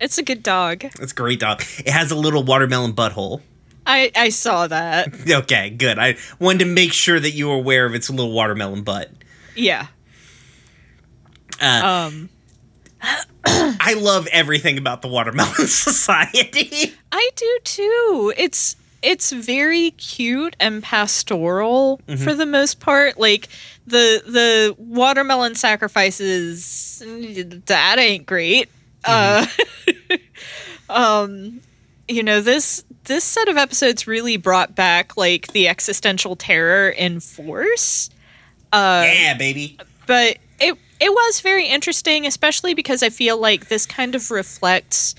It's 0.00 0.16
a 0.16 0.22
good 0.22 0.44
dog. 0.44 0.84
it's 0.84 1.10
a 1.10 1.14
great 1.14 1.40
dog. 1.40 1.60
It 1.78 1.88
has 1.90 2.12
a 2.12 2.14
little 2.14 2.44
watermelon 2.44 2.92
butthole. 2.92 3.40
I 3.84 4.12
I 4.14 4.28
saw 4.28 4.68
that. 4.68 5.08
Okay, 5.28 5.70
good. 5.70 5.98
I 5.98 6.16
wanted 6.38 6.60
to 6.60 6.66
make 6.66 6.92
sure 6.92 7.18
that 7.18 7.32
you 7.32 7.48
were 7.48 7.56
aware 7.56 7.84
of 7.84 7.96
its 7.96 8.08
little 8.08 8.30
watermelon 8.30 8.84
butt. 8.84 9.10
Yeah. 9.56 9.88
Uh, 11.60 12.10
Um 12.10 12.28
I 13.44 13.94
love 13.98 14.28
everything 14.28 14.78
about 14.78 15.02
the 15.02 15.08
Watermelon 15.08 15.66
Society. 15.66 16.94
I 17.10 17.30
do 17.34 17.58
too. 17.64 18.32
It's 18.36 18.76
it's 19.02 19.32
very 19.32 19.92
cute 19.92 20.56
and 20.58 20.82
pastoral 20.82 22.00
for 22.18 22.34
the 22.34 22.46
most 22.46 22.80
part. 22.80 23.18
Like 23.18 23.48
the 23.86 24.22
the 24.26 24.74
watermelon 24.78 25.54
sacrifices 25.54 27.02
that 27.66 27.98
ain't 27.98 28.26
great. 28.26 28.68
Uh 29.04 29.46
um 30.90 31.60
you 32.08 32.22
know 32.22 32.40
this 32.40 32.84
this 33.04 33.24
set 33.24 33.48
of 33.48 33.56
episodes 33.56 34.06
really 34.06 34.36
brought 34.36 34.74
back 34.74 35.16
like 35.16 35.48
the 35.48 35.68
existential 35.68 36.36
terror 36.36 36.88
in 36.90 37.20
force. 37.20 38.10
Uh 38.72 39.04
yeah, 39.06 39.34
baby. 39.34 39.78
but 40.06 40.38
it 40.60 40.76
it 41.00 41.12
was 41.12 41.40
very 41.40 41.66
interesting, 41.66 42.26
especially 42.26 42.74
because 42.74 43.02
I 43.02 43.10
feel 43.10 43.38
like 43.38 43.68
this 43.68 43.86
kind 43.86 44.14
of 44.14 44.30
reflects 44.30 45.14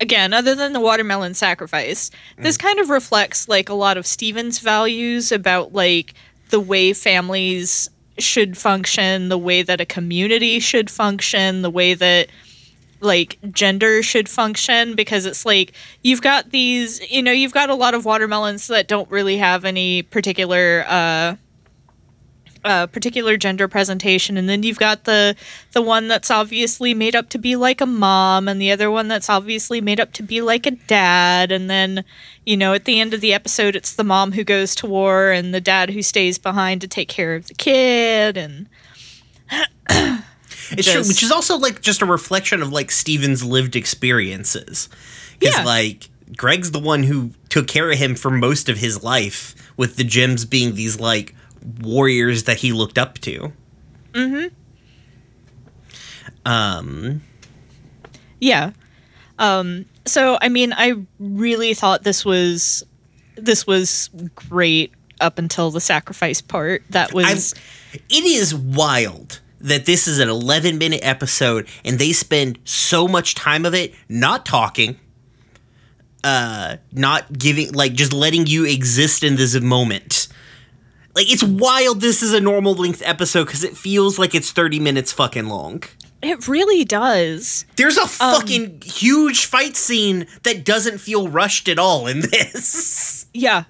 again, 0.00 0.32
other 0.32 0.54
than 0.54 0.72
the 0.72 0.80
watermelon 0.80 1.34
sacrifice, 1.34 2.10
this 2.38 2.56
kind 2.56 2.78
of 2.78 2.90
reflects 2.90 3.48
like 3.48 3.68
a 3.68 3.74
lot 3.74 3.96
of 3.96 4.06
Steven's 4.06 4.58
values 4.58 5.30
about 5.30 5.72
like 5.72 6.14
the 6.48 6.60
way 6.60 6.92
families 6.92 7.88
should 8.18 8.56
function, 8.56 9.28
the 9.28 9.38
way 9.38 9.62
that 9.62 9.80
a 9.80 9.86
community 9.86 10.60
should 10.60 10.90
function, 10.90 11.62
the 11.62 11.70
way 11.70 11.94
that 11.94 12.28
like 13.00 13.38
gender 13.50 14.02
should 14.02 14.28
function 14.28 14.94
because 14.94 15.24
it's 15.24 15.46
like 15.46 15.72
you've 16.02 16.20
got 16.20 16.50
these 16.50 17.00
you 17.10 17.22
know 17.22 17.32
you've 17.32 17.54
got 17.54 17.70
a 17.70 17.74
lot 17.74 17.94
of 17.94 18.04
watermelons 18.04 18.66
that 18.66 18.88
don't 18.88 19.10
really 19.10 19.38
have 19.38 19.64
any 19.64 20.02
particular 20.02 20.84
uh 20.86 21.34
uh, 22.64 22.86
particular 22.86 23.36
gender 23.36 23.68
presentation, 23.68 24.36
and 24.36 24.48
then 24.48 24.62
you've 24.62 24.78
got 24.78 25.04
the 25.04 25.34
the 25.72 25.82
one 25.82 26.08
that's 26.08 26.30
obviously 26.30 26.94
made 26.94 27.14
up 27.16 27.28
to 27.30 27.38
be 27.38 27.56
like 27.56 27.80
a 27.80 27.86
mom, 27.86 28.48
and 28.48 28.60
the 28.60 28.70
other 28.70 28.90
one 28.90 29.08
that's 29.08 29.30
obviously 29.30 29.80
made 29.80 30.00
up 30.00 30.12
to 30.14 30.22
be 30.22 30.40
like 30.40 30.66
a 30.66 30.72
dad, 30.72 31.50
and 31.52 31.70
then 31.70 32.04
you 32.44 32.56
know 32.56 32.74
at 32.74 32.84
the 32.84 33.00
end 33.00 33.14
of 33.14 33.20
the 33.20 33.32
episode, 33.34 33.74
it's 33.76 33.94
the 33.94 34.04
mom 34.04 34.32
who 34.32 34.44
goes 34.44 34.74
to 34.76 34.86
war 34.86 35.30
and 35.30 35.54
the 35.54 35.60
dad 35.60 35.90
who 35.90 36.02
stays 36.02 36.38
behind 36.38 36.80
to 36.80 36.88
take 36.88 37.08
care 37.08 37.34
of 37.34 37.46
the 37.48 37.54
kid, 37.54 38.36
and 38.36 38.66
It's 40.72 40.90
true, 40.90 41.02
which 41.02 41.22
is 41.22 41.32
also 41.32 41.58
like 41.58 41.80
just 41.80 42.00
a 42.02 42.06
reflection 42.06 42.62
of 42.62 42.72
like 42.72 42.90
Steven's 42.90 43.42
lived 43.42 43.74
experiences. 43.74 44.88
Because 45.38 45.56
Yeah. 45.56 45.64
like 45.64 46.08
Greg's 46.36 46.70
the 46.70 46.78
one 46.78 47.02
who 47.02 47.30
took 47.48 47.66
care 47.66 47.90
of 47.90 47.98
him 47.98 48.14
for 48.14 48.30
most 48.30 48.68
of 48.68 48.76
his 48.78 49.02
life, 49.02 49.54
with 49.76 49.96
the 49.96 50.04
gems 50.04 50.44
being 50.44 50.74
these 50.74 51.00
like 51.00 51.34
warriors 51.80 52.44
that 52.44 52.58
he 52.58 52.72
looked 52.72 52.98
up 52.98 53.18
to. 53.20 53.52
Mm-hmm. 54.12 54.54
Um 56.44 57.22
Yeah. 58.40 58.72
Um, 59.38 59.86
so 60.04 60.38
I 60.40 60.48
mean, 60.50 60.72
I 60.76 60.94
really 61.18 61.74
thought 61.74 62.02
this 62.04 62.24
was 62.24 62.84
this 63.36 63.66
was 63.66 64.10
great 64.34 64.92
up 65.20 65.38
until 65.38 65.70
the 65.70 65.80
sacrifice 65.80 66.40
part. 66.40 66.82
That 66.90 67.12
was 67.12 67.54
it 67.92 68.24
is 68.24 68.54
wild 68.54 69.40
that 69.60 69.86
this 69.86 70.08
is 70.08 70.18
an 70.18 70.28
11 70.28 70.78
minute 70.78 71.00
episode 71.02 71.68
and 71.84 71.98
they 71.98 72.12
spend 72.12 72.58
so 72.64 73.06
much 73.06 73.34
time 73.34 73.66
of 73.66 73.74
it 73.74 73.94
not 74.08 74.46
talking 74.46 74.98
uh 76.24 76.76
not 76.92 77.30
giving 77.38 77.70
like 77.72 77.92
just 77.92 78.12
letting 78.12 78.46
you 78.46 78.64
exist 78.64 79.22
in 79.22 79.36
this 79.36 79.58
moment 79.60 80.28
like 81.14 81.30
it's 81.30 81.42
wild 81.42 82.00
this 82.00 82.22
is 82.22 82.32
a 82.32 82.40
normal 82.40 82.74
length 82.74 83.02
episode 83.04 83.44
because 83.44 83.64
it 83.64 83.76
feels 83.76 84.18
like 84.18 84.34
it's 84.34 84.52
30 84.52 84.80
minutes 84.80 85.12
fucking 85.12 85.46
long 85.46 85.82
it 86.22 86.46
really 86.46 86.84
does. 86.84 87.64
there's 87.76 87.96
a 87.96 88.02
um, 88.02 88.08
fucking 88.08 88.82
huge 88.82 89.46
fight 89.46 89.74
scene 89.74 90.26
that 90.42 90.66
doesn't 90.66 90.98
feel 90.98 91.28
rushed 91.28 91.66
at 91.66 91.78
all 91.78 92.06
in 92.06 92.20
this 92.30 93.20
Yeah. 93.32 93.64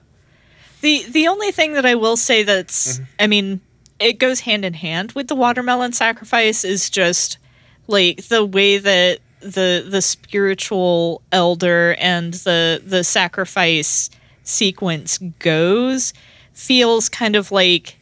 The 0.81 1.05
the 1.09 1.29
only 1.29 1.53
thing 1.53 1.75
that 1.75 1.85
I 1.85 1.95
will 1.95 2.17
say 2.17 2.43
that's 2.43 2.95
mm-hmm. 2.95 3.05
I 3.19 3.27
mean, 3.27 3.61
it 3.99 4.15
goes 4.15 4.41
hand 4.41 4.65
in 4.65 4.75
hand 4.75 5.13
with 5.13 5.29
the 5.29 5.35
watermelon 5.35 5.93
sacrifice 5.93 6.65
is 6.65 6.89
just 6.89 7.39
like 7.87 8.29
the 8.29 8.45
way 8.45 8.79
that 8.79 9.19
the 9.41 9.87
the 9.87 10.03
spiritual 10.03 11.23
elder 11.33 11.97
and 11.99 12.35
the 12.35 12.83
the 12.85 13.05
sacrifice 13.05 14.11
sequence 14.43 15.19
goes 15.39 16.13
feels 16.61 17.09
kind 17.09 17.37
of 17.37 17.51
like 17.51 17.97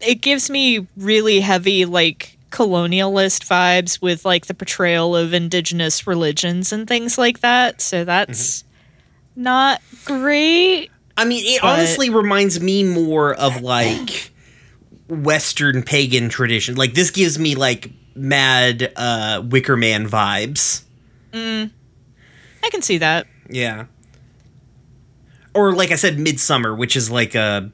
it 0.00 0.16
gives 0.16 0.50
me 0.50 0.86
really 0.96 1.40
heavy 1.40 1.84
like 1.84 2.36
colonialist 2.50 3.44
vibes 3.46 4.02
with 4.02 4.24
like 4.24 4.46
the 4.46 4.54
portrayal 4.54 5.16
of 5.16 5.32
indigenous 5.32 6.06
religions 6.06 6.72
and 6.72 6.86
things 6.88 7.16
like 7.16 7.40
that 7.40 7.80
so 7.80 8.04
that's 8.04 8.64
not 9.36 9.80
great 10.04 10.90
I 11.16 11.24
mean, 11.24 11.44
it 11.46 11.62
But- 11.62 11.78
honestly 11.78 12.10
reminds 12.10 12.58
me 12.60 12.82
more 12.82 13.34
of 13.34 13.60
like 13.62 14.32
Western 15.08 15.84
pagan 15.84 16.28
tradition. 16.28 16.74
Like 16.74 16.94
this 16.94 17.12
gives 17.12 17.38
me 17.38 17.54
like 17.54 17.92
mad 18.16 18.92
uh 18.96 19.40
Wicker 19.48 19.76
Man 19.76 20.08
vibes. 20.08 20.82
i 21.32 21.70
can 22.70 22.82
see 22.82 22.98
that 22.98 23.26
Yeah. 23.48 23.86
Or 25.54 25.72
like 25.72 25.90
I 25.92 25.96
said, 25.96 26.18
Midsummer, 26.18 26.74
which 26.74 26.96
is 26.96 27.10
like 27.10 27.34
a 27.34 27.70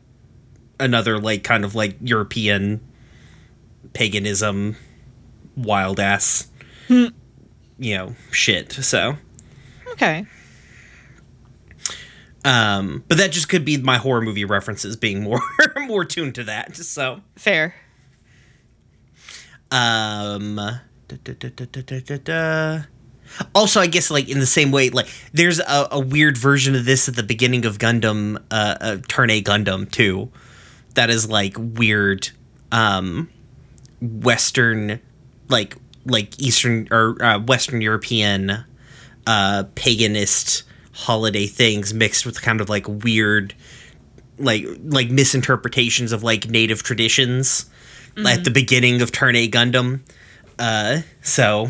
another 0.79 1.19
like 1.19 1.43
kind 1.45 1.65
of 1.65 1.75
like 1.75 1.97
European 2.01 2.81
paganism 3.93 4.77
wild 5.57 5.99
ass 6.01 6.47
you 6.89 7.97
know, 7.97 8.15
shit. 8.31 8.73
So 8.73 9.17
okay 9.93 10.27
um 12.45 13.05
but 13.07 13.19
that 13.19 13.33
just 13.33 13.51
could 13.51 13.65
be 13.67 13.77
my 13.77 13.99
horror 13.99 14.23
movie 14.23 14.47
references 14.47 14.97
being 14.97 15.23
more 15.23 15.41
more 15.87 16.05
tuned 16.05 16.35
to 16.35 16.45
that. 16.45 16.75
So 16.77 17.21
fair 17.37 17.75
Um. 19.71 20.57
da, 20.57 21.17
da, 21.23 21.35
da, 22.19 22.83
Also, 23.55 23.81
I 23.81 23.87
guess 23.87 24.11
like 24.11 24.29
in 24.29 24.41
the 24.41 24.47
same 24.47 24.71
way, 24.71 24.91
like 24.91 25.09
there's 25.33 25.61
a, 25.61 25.89
a 25.93 26.01
weird 26.01 26.37
version 26.37 26.75
of 26.75 26.85
this 26.85 27.09
at 27.09 27.17
the 27.17 27.23
beginning 27.23 27.65
of 27.65 27.79
Gundam, 27.79 28.37
uh, 28.51 28.77
uh 28.81 28.97
Turn 29.09 29.31
A 29.31 29.43
Gundam 29.43 29.91
too. 29.91 30.31
That 30.95 31.11
is 31.11 31.29
like 31.29 31.55
weird, 31.57 32.31
um, 32.73 33.31
Western, 34.01 35.01
like 35.49 35.77
like 36.05 36.41
Eastern 36.41 36.89
or 36.91 37.23
uh, 37.23 37.39
Western 37.39 37.81
European, 37.81 38.65
uh, 39.27 39.65
paganist 39.75 40.63
holiday 40.93 41.47
things 41.47 41.95
mixed 41.95 42.27
with 42.27 42.43
kind 42.43 42.61
of 42.61 42.69
like 42.69 42.87
weird, 42.89 43.55
like 44.39 44.67
like 44.83 45.11
misinterpretations 45.11 46.13
of 46.13 46.23
like 46.23 46.49
native 46.49 46.83
traditions 46.83 47.67
at 48.27 48.45
the 48.45 48.51
beginning 48.51 49.01
of 49.01 49.13
Turn 49.13 49.37
A 49.37 49.49
Gundam. 49.49 50.01
Uh, 50.59 51.01
so 51.23 51.69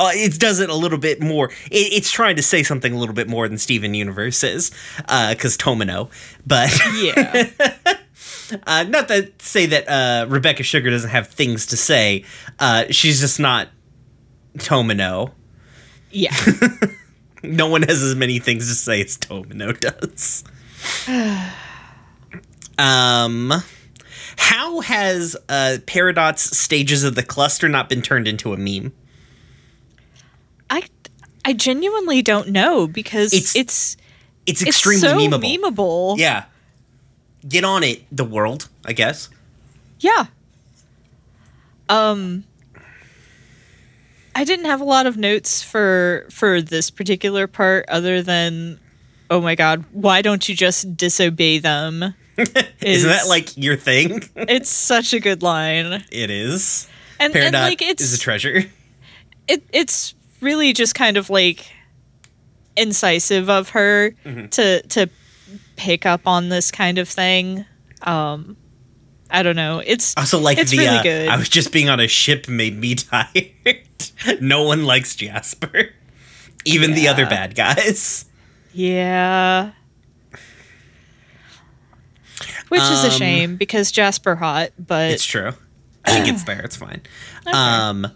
uh, 0.00 0.10
it 0.12 0.38
does 0.40 0.60
it 0.60 0.70
a 0.70 0.74
little 0.74 0.98
bit 0.98 1.20
more. 1.20 1.50
It, 1.70 1.92
it's 1.92 2.10
trying 2.10 2.36
to 2.36 2.42
say 2.42 2.62
something 2.62 2.92
a 2.92 2.98
little 2.98 3.14
bit 3.14 3.28
more 3.28 3.46
than 3.46 3.58
Steven 3.58 3.94
Universe 3.94 4.42
is, 4.42 4.70
because 4.98 5.56
Tomino. 5.56 6.10
But 6.46 6.76
yeah 7.00 7.50
uh, 8.66 8.84
not 8.84 9.08
to 9.08 9.30
say 9.38 9.66
that 9.66 9.88
uh, 9.88 10.26
Rebecca 10.28 10.62
Sugar 10.62 10.90
doesn't 10.90 11.10
have 11.10 11.28
things 11.28 11.66
to 11.66 11.76
say. 11.76 12.24
Uh, 12.58 12.84
she's 12.90 13.20
just 13.20 13.38
not 13.38 13.68
Tomino. 14.58 15.32
yeah 16.10 16.34
No 17.42 17.68
one 17.68 17.82
has 17.82 18.02
as 18.02 18.14
many 18.14 18.38
things 18.38 18.68
to 18.68 18.74
say 18.74 19.00
as 19.02 19.16
Tomino 19.16 19.78
does. 19.78 20.44
um, 22.78 23.52
how 24.36 24.80
has 24.80 25.36
uh, 25.48 25.78
Peridot's 25.86 26.58
stages 26.58 27.02
of 27.02 27.14
the 27.14 27.22
cluster 27.22 27.68
not 27.68 27.88
been 27.88 28.02
turned 28.02 28.28
into 28.28 28.52
a 28.52 28.56
meme? 28.58 28.92
I 30.70 30.82
i 31.44 31.52
genuinely 31.52 32.22
don't 32.22 32.48
know 32.48 32.86
because 32.86 33.32
It's 33.32 33.54
it's 33.56 33.96
It's 34.46 34.62
it's, 34.62 34.70
extremely 34.70 35.00
so 35.00 35.16
memeable. 35.16 35.58
memeable 35.58 36.18
Yeah. 36.18 36.44
Get 37.48 37.64
on 37.64 37.82
it, 37.82 38.04
the 38.12 38.24
world, 38.24 38.68
I 38.84 38.92
guess. 38.92 39.28
Yeah. 40.00 40.26
Um 41.88 42.44
I 44.34 44.44
didn't 44.44 44.66
have 44.66 44.80
a 44.80 44.84
lot 44.84 45.06
of 45.06 45.16
notes 45.16 45.62
for 45.62 46.26
for 46.30 46.62
this 46.62 46.90
particular 46.90 47.46
part 47.46 47.84
other 47.88 48.22
than 48.22 48.78
oh 49.30 49.40
my 49.40 49.54
god, 49.54 49.84
why 49.92 50.22
don't 50.22 50.48
you 50.48 50.54
just 50.54 50.96
disobey 50.96 51.58
them? 51.58 52.14
Isn't 52.80 53.08
that 53.10 53.26
like 53.28 53.56
your 53.56 53.76
thing? 53.76 54.22
It's 54.36 54.70
such 54.70 55.12
a 55.12 55.20
good 55.20 55.42
line. 55.42 56.04
it 56.10 56.30
is. 56.30 56.88
And, 57.18 57.34
and 57.36 57.54
like 57.54 57.82
it's 57.82 58.02
is 58.02 58.14
a 58.14 58.18
treasure. 58.18 58.64
it 59.48 59.62
it's 59.72 60.14
really 60.40 60.72
just 60.72 60.94
kind 60.94 61.16
of 61.16 61.30
like 61.30 61.70
incisive 62.76 63.48
of 63.50 63.70
her 63.70 64.10
Mm-hmm. 64.24 64.46
to 64.48 64.82
to 64.88 65.08
pick 65.76 66.06
up 66.06 66.26
on 66.26 66.48
this 66.48 66.70
kind 66.70 66.98
of 66.98 67.08
thing. 67.08 67.64
Um 68.02 68.56
I 69.30 69.42
don't 69.44 69.54
know. 69.56 69.80
It's 69.84 70.14
Also, 70.16 70.38
like 70.40 70.58
It's 70.58 70.70
the 70.72 70.78
really 70.78 70.96
uh, 70.98 71.02
good. 71.04 71.28
I 71.28 71.36
was 71.36 71.48
just 71.48 71.72
being 71.72 71.88
on 71.88 72.00
a 72.00 72.08
ship 72.08 72.48
made 72.48 72.76
me 72.76 72.94
tired. 72.96 73.54
no 74.40 74.64
one 74.64 74.84
likes 74.84 75.14
Jasper, 75.14 75.90
even 76.64 76.94
the 76.94 77.06
other 77.08 77.26
bad 77.26 77.54
guys. 77.54 78.24
Yeah. 78.72 79.70
Which 82.68 82.80
is 82.82 83.04
a 83.04 83.08
Um, 83.10 83.18
shame 83.18 83.56
because 83.56 83.90
Jasper 83.92 84.36
hot, 84.36 84.70
but 84.78 85.10
It's 85.12 85.24
true. 85.24 85.52
She 86.08 86.22
gets 86.24 86.44
there. 86.44 86.60
It's 86.62 86.76
fine. 86.76 87.02
Um, 87.46 88.06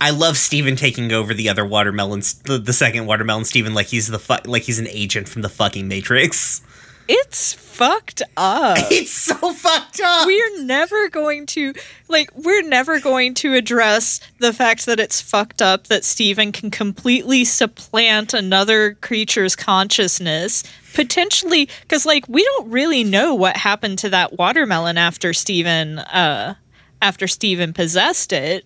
I 0.00 0.10
love 0.10 0.36
Steven 0.36 0.76
taking 0.76 1.12
over 1.12 1.34
the 1.34 1.48
other 1.48 1.64
watermelon, 1.64 2.20
the, 2.44 2.58
the 2.58 2.72
second 2.72 3.06
watermelon 3.06 3.44
Steven, 3.44 3.74
like 3.74 3.86
he's 3.88 4.06
the 4.08 4.18
fu- 4.18 4.34
like 4.48 4.62
he's 4.62 4.78
an 4.78 4.86
agent 4.88 5.28
from 5.28 5.42
the 5.42 5.48
fucking 5.48 5.88
Matrix. 5.88 6.60
it's 7.08 7.52
fucked 7.54 8.22
up. 8.36 8.76
It's 8.90 9.10
so 9.12 9.52
fucked 9.52 10.00
up. 10.04 10.26
we're 10.26 10.62
never 10.62 11.08
going 11.08 11.46
to 11.46 11.72
like 12.08 12.30
we're 12.34 12.62
never 12.62 13.00
going 13.00 13.34
to 13.34 13.54
address 13.54 14.20
the 14.38 14.52
fact 14.52 14.86
that 14.86 15.00
it's 15.00 15.20
fucked 15.20 15.62
up 15.62 15.86
that 15.88 16.04
Steven 16.04 16.52
can 16.52 16.70
completely 16.70 17.44
supplant 17.44 18.34
another 18.34 18.94
creature's 19.00 19.56
consciousness 19.56 20.62
potentially 20.94 21.68
cuz 21.88 22.04
like 22.06 22.28
we 22.28 22.42
don't 22.44 22.70
really 22.70 23.04
know 23.04 23.34
what 23.34 23.56
happened 23.56 23.98
to 24.00 24.10
that 24.10 24.38
watermelon 24.38 24.98
after 24.98 25.32
Steven 25.32 25.98
uh 26.00 26.54
after 27.00 27.26
Steven 27.28 27.72
possessed 27.72 28.32
it 28.32 28.64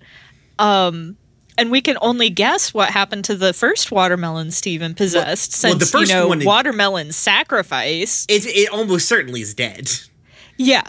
um 0.59 1.17
and 1.59 1.71
we 1.71 1.81
can 1.81 1.97
only 2.01 2.31
guess 2.31 2.73
what 2.75 2.91
happened 2.91 3.25
to 3.27 3.37
the 3.37 3.53
first 3.53 3.91
watermelon 3.93 4.51
Steven 4.51 4.95
possessed 4.95 5.53
well, 5.63 5.73
since 5.73 5.85
the 5.91 5.99
first 5.99 6.11
you 6.11 6.17
know 6.17 6.33
watermelon 6.47 7.13
sacrifice. 7.13 8.27
It 8.29 8.47
it 8.47 8.71
almost 8.71 9.09
certainly 9.09 9.41
is 9.43 9.55
dead. 9.55 9.91
Yeah. 10.57 10.83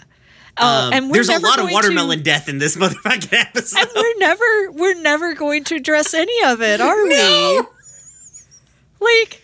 Uh, 0.56 0.84
Um, 0.88 0.94
and 0.94 1.14
there's 1.14 1.30
a 1.30 1.40
lot 1.40 1.58
of 1.60 1.72
watermelon 1.72 2.20
To, 2.20 2.24
death 2.24 2.48
in 2.48 2.60
this 2.60 2.76
motherfucking 2.82 3.34
episode. 3.34 3.80
and 3.80 3.90
we're 3.96 4.18
never 4.20 4.72
we're 4.72 5.02
never 5.02 5.34
going 5.34 5.64
to 5.66 5.76
address 5.76 6.14
any 6.14 6.44
of 6.46 6.62
it, 6.62 6.80
are 6.80 7.08
No! 7.08 7.68
we? 9.00 9.06
Like 9.08 9.42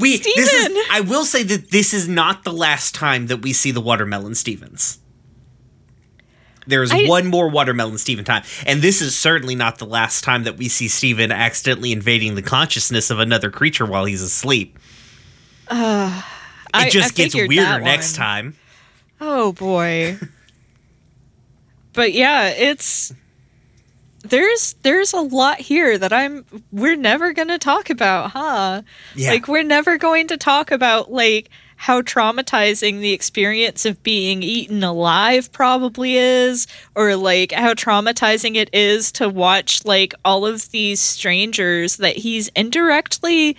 we 0.00 0.16
this 0.18 0.52
is 0.52 0.64
Steven! 0.64 0.82
I 0.90 1.00
will 1.00 1.24
say 1.24 1.42
that 1.44 1.70
this 1.70 1.92
is 1.94 2.08
not 2.08 2.44
the 2.44 2.52
last 2.52 2.94
time 2.94 3.26
that 3.28 3.38
we 3.38 3.52
see 3.52 3.70
the 3.70 3.80
watermelon 3.80 4.34
Stevens. 4.34 4.98
There's 6.66 6.90
I- 6.92 7.06
one 7.06 7.26
more 7.26 7.48
watermelon 7.48 7.98
Steven 7.98 8.24
time, 8.24 8.42
and 8.66 8.80
this 8.82 9.02
is 9.02 9.16
certainly 9.16 9.54
not 9.54 9.78
the 9.78 9.86
last 9.86 10.24
time 10.24 10.44
that 10.44 10.56
we 10.56 10.68
see 10.68 10.88
Steven 10.88 11.30
accidentally 11.32 11.92
invading 11.92 12.34
the 12.34 12.42
consciousness 12.42 13.10
of 13.10 13.18
another 13.18 13.50
creature 13.50 13.84
while 13.86 14.04
he's 14.04 14.22
asleep. 14.22 14.78
Uh, 15.68 16.22
it 16.22 16.76
I- 16.76 16.86
I 16.86 16.90
just 16.90 17.14
gets 17.14 17.34
weirder 17.34 17.80
next 17.80 18.16
time. 18.16 18.56
Oh 19.20 19.52
boy. 19.52 20.18
but 21.92 22.12
yeah, 22.12 22.48
it's 22.48 23.12
there's 24.24 24.74
there's 24.82 25.12
a 25.12 25.20
lot 25.20 25.60
here 25.60 25.96
that 25.98 26.12
I'm 26.12 26.44
we're 26.72 26.96
never 26.96 27.32
going 27.32 27.48
to 27.48 27.58
talk 27.58 27.90
about, 27.90 28.30
huh? 28.32 28.82
Yeah. 29.14 29.30
Like 29.30 29.48
we're 29.48 29.62
never 29.62 29.98
going 29.98 30.28
to 30.28 30.36
talk 30.36 30.70
about 30.70 31.12
like 31.12 31.50
how 31.84 32.00
traumatizing 32.00 33.00
the 33.00 33.12
experience 33.12 33.84
of 33.84 34.02
being 34.02 34.42
eaten 34.42 34.82
alive 34.82 35.52
probably 35.52 36.16
is 36.16 36.66
or 36.94 37.14
like 37.14 37.52
how 37.52 37.74
traumatizing 37.74 38.56
it 38.56 38.70
is 38.72 39.12
to 39.12 39.28
watch 39.28 39.84
like 39.84 40.14
all 40.24 40.46
of 40.46 40.70
these 40.70 40.98
strangers 40.98 41.98
that 41.98 42.16
he's 42.16 42.48
indirectly 42.56 43.54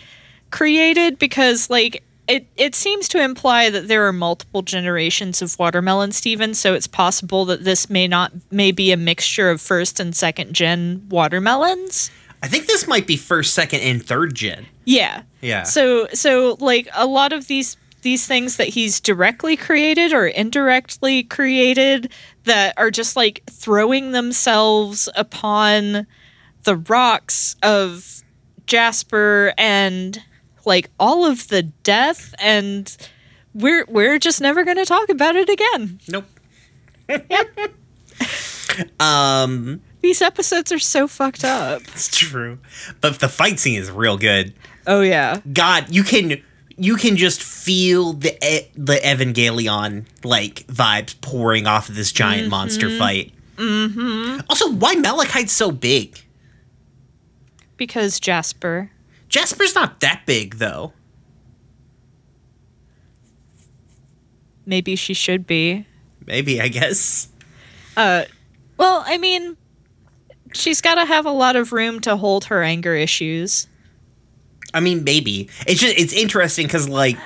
created 0.50 1.20
because 1.20 1.70
like 1.70 2.02
it, 2.28 2.48
it 2.58 2.74
seems 2.74 3.08
to 3.10 3.22
imply 3.22 3.70
that 3.70 3.88
there 3.88 4.08
are 4.08 4.12
multiple 4.12 4.64
generations 4.64 5.44
of 5.44 5.60
watermelon 5.60 6.12
Steven, 6.12 6.56
so 6.56 6.74
it's 6.74 6.88
possible 6.88 7.46
that 7.46 7.64
this 7.64 7.92
may 7.92 8.08
not 8.08 8.32
may 8.50 8.72
be 8.72 8.92
a 8.92 8.98
mixture 8.98 9.52
of 9.52 9.62
first 9.62 10.00
and 10.00 10.16
second 10.16 10.54
gen 10.54 11.06
watermelons. 11.10 12.10
I 12.42 12.48
think 12.48 12.66
this 12.66 12.88
might 12.88 13.06
be 13.06 13.18
first, 13.18 13.54
second, 13.54 13.82
and 13.82 14.04
third 14.04 14.34
gen. 14.34 14.66
Yeah. 14.86 15.22
Yeah. 15.42 15.62
So 15.62 16.08
so 16.14 16.58
like 16.60 16.88
a 16.96 17.06
lot 17.06 17.32
of 17.32 17.46
these 17.46 17.78
these 18.06 18.28
things 18.28 18.58
that 18.58 18.68
he's 18.68 19.00
directly 19.00 19.58
created 19.58 20.14
or 20.14 20.28
indirectly 20.28 21.24
created 21.24 22.12
that 22.44 22.72
are 22.78 22.92
just 22.92 23.16
like 23.16 23.42
throwing 23.50 24.12
themselves 24.12 25.10
upon 25.16 26.06
the 26.66 26.76
rocks 26.76 27.56
of 27.64 28.22
Jasper 28.68 29.56
and 29.58 30.22
like 30.66 30.92
all 31.00 31.26
of 31.26 31.48
the 31.48 31.64
death 31.64 32.36
and 32.38 32.96
we're 33.56 33.86
we're 33.88 34.20
just 34.20 34.40
never 34.40 34.64
going 34.64 34.78
to 34.78 34.86
talk 34.86 35.10
about 35.10 35.36
it 35.36 35.50
again. 35.50 36.00
Nope. 36.08 36.26
um, 39.00 39.82
These 40.02 40.22
episodes 40.22 40.72
are 40.72 40.78
so 40.78 41.08
fucked 41.08 41.44
up. 41.44 41.82
it's 41.82 42.16
true, 42.16 42.60
but 43.02 43.20
the 43.20 43.30
fight 43.30 43.58
scene 43.58 43.80
is 43.82 43.90
real 43.90 44.18
good. 44.18 44.54
Oh 44.86 45.02
yeah. 45.02 45.40
God, 45.52 45.88
you 45.90 46.04
can 46.04 46.44
you 46.78 46.98
can 46.98 47.16
just 47.16 47.42
feel 47.42 48.14
the 48.14 48.34
e- 48.46 48.70
the 48.76 48.96
Evangelion 48.96 50.06
like 50.24 50.68
vibes 50.68 51.20
pouring 51.22 51.68
off 51.68 51.90
of 51.90 51.96
this 51.96 52.12
giant 52.12 52.50
monster 52.50 52.90
fight. 52.98 53.32
Mm-hmm. 53.56 54.42
Also, 54.50 54.72
why 54.72 54.96
Malachite's 54.96 55.54
so 55.54 55.72
big? 55.72 56.20
Because 57.78 58.20
Jasper. 58.20 58.92
Jasper's 59.30 59.76
not 59.76 60.02
that 60.02 60.24
big 60.26 60.56
though. 60.56 60.94
Maybe 64.66 64.96
she 64.96 65.14
should 65.14 65.46
be. 65.46 65.86
Maybe 66.26 66.60
I 66.60 66.68
guess. 66.68 67.30
Uh, 67.96 68.26
well, 68.78 69.04
I 69.06 69.18
mean, 69.18 69.56
she's 70.54 70.82
got 70.82 70.96
to 70.96 71.06
have 71.06 71.26
a 71.26 71.32
lot 71.32 71.56
of 71.56 71.72
room 71.72 72.02
to 72.02 72.18
hold 72.18 72.46
her 72.46 72.64
anger 72.64 72.96
issues. 72.96 73.68
I 74.76 74.82
mean, 74.82 75.04
maybe 75.04 75.50
it's 75.66 75.80
just 75.80 75.98
it's 75.98 76.14
interesting 76.14 76.68
because 76.68 76.88
like 76.90 77.18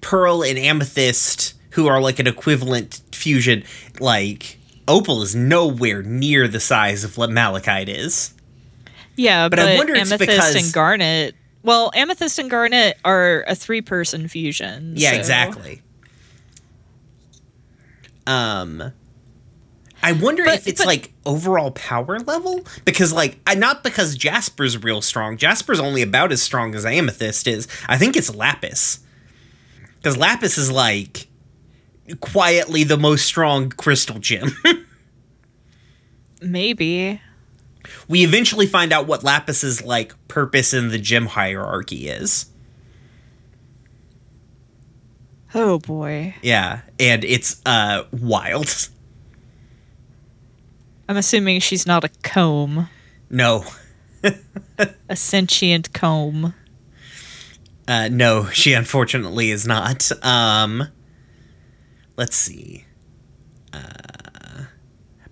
Pearl 0.00 0.42
and 0.44 0.58
Amethyst, 0.58 1.54
who 1.70 1.86
are 1.88 2.00
like 2.00 2.18
an 2.18 2.26
equivalent 2.26 3.00
fusion, 3.12 3.64
like 3.98 4.58
Opal 4.86 5.22
is 5.22 5.34
nowhere 5.34 6.02
near 6.02 6.46
the 6.46 6.60
size 6.60 7.02
of 7.02 7.16
what 7.16 7.30
Malachite 7.30 7.88
is. 7.88 8.34
Yeah, 9.16 9.48
But 9.48 9.56
but, 9.58 9.68
I 9.68 9.76
wonder 9.78 9.94
Amethyst 9.96 10.18
because- 10.20 10.54
and 10.54 10.72
Garnet. 10.72 11.34
Well, 11.62 11.90
Amethyst 11.94 12.38
and 12.38 12.50
Garnet 12.50 12.98
are 13.06 13.42
a 13.48 13.54
three-person 13.54 14.28
fusion. 14.28 14.92
Yeah, 14.96 15.12
so- 15.12 15.16
exactly. 15.16 15.80
Um 18.26 18.92
I 20.04 20.12
wonder 20.12 20.44
But- 20.44 20.54
if 20.58 20.68
it's 20.68 20.80
but- 20.82 20.86
like 20.86 21.12
overall 21.24 21.70
power 21.70 22.20
level 22.20 22.64
because 22.84 23.12
like 23.12 23.38
I 23.46 23.54
not 23.54 23.82
because 23.82 24.16
Jasper's 24.16 24.82
real 24.82 25.00
strong. 25.00 25.36
Jasper's 25.38 25.80
only 25.80 26.02
about 26.02 26.30
as 26.30 26.42
strong 26.42 26.74
as 26.74 26.84
Amethyst 26.84 27.46
is. 27.48 27.66
I 27.88 27.96
think 27.96 28.14
it's 28.16 28.32
Lapis. 28.34 28.98
Cuz 30.02 30.16
Lapis 30.16 30.58
is 30.58 30.70
like 30.70 31.28
quietly 32.20 32.84
the 32.84 32.98
most 32.98 33.24
strong 33.24 33.70
crystal 33.70 34.18
gem. 34.18 34.54
Maybe. 36.42 37.20
we 38.06 38.22
eventually 38.24 38.66
find 38.66 38.92
out 38.92 39.06
what 39.06 39.24
Lapis's 39.24 39.82
like 39.82 40.12
purpose 40.28 40.74
in 40.74 40.88
the 40.88 40.98
gem 40.98 41.24
hierarchy 41.26 42.08
is. 42.08 42.46
Oh 45.54 45.78
boy. 45.78 46.34
Yeah, 46.42 46.80
and 46.98 47.24
it's 47.24 47.62
uh 47.64 48.02
wild. 48.12 48.88
I'm 51.08 51.16
assuming 51.16 51.60
she's 51.60 51.86
not 51.86 52.04
a 52.04 52.08
comb, 52.22 52.88
No. 53.30 53.64
a 55.08 55.16
sentient 55.16 55.92
comb. 55.92 56.54
Uh, 57.86 58.08
no, 58.10 58.48
she 58.48 58.72
unfortunately 58.72 59.50
is 59.50 59.66
not. 59.66 60.10
Um, 60.24 60.88
let's 62.16 62.34
see. 62.34 62.86
Uh, 63.74 64.64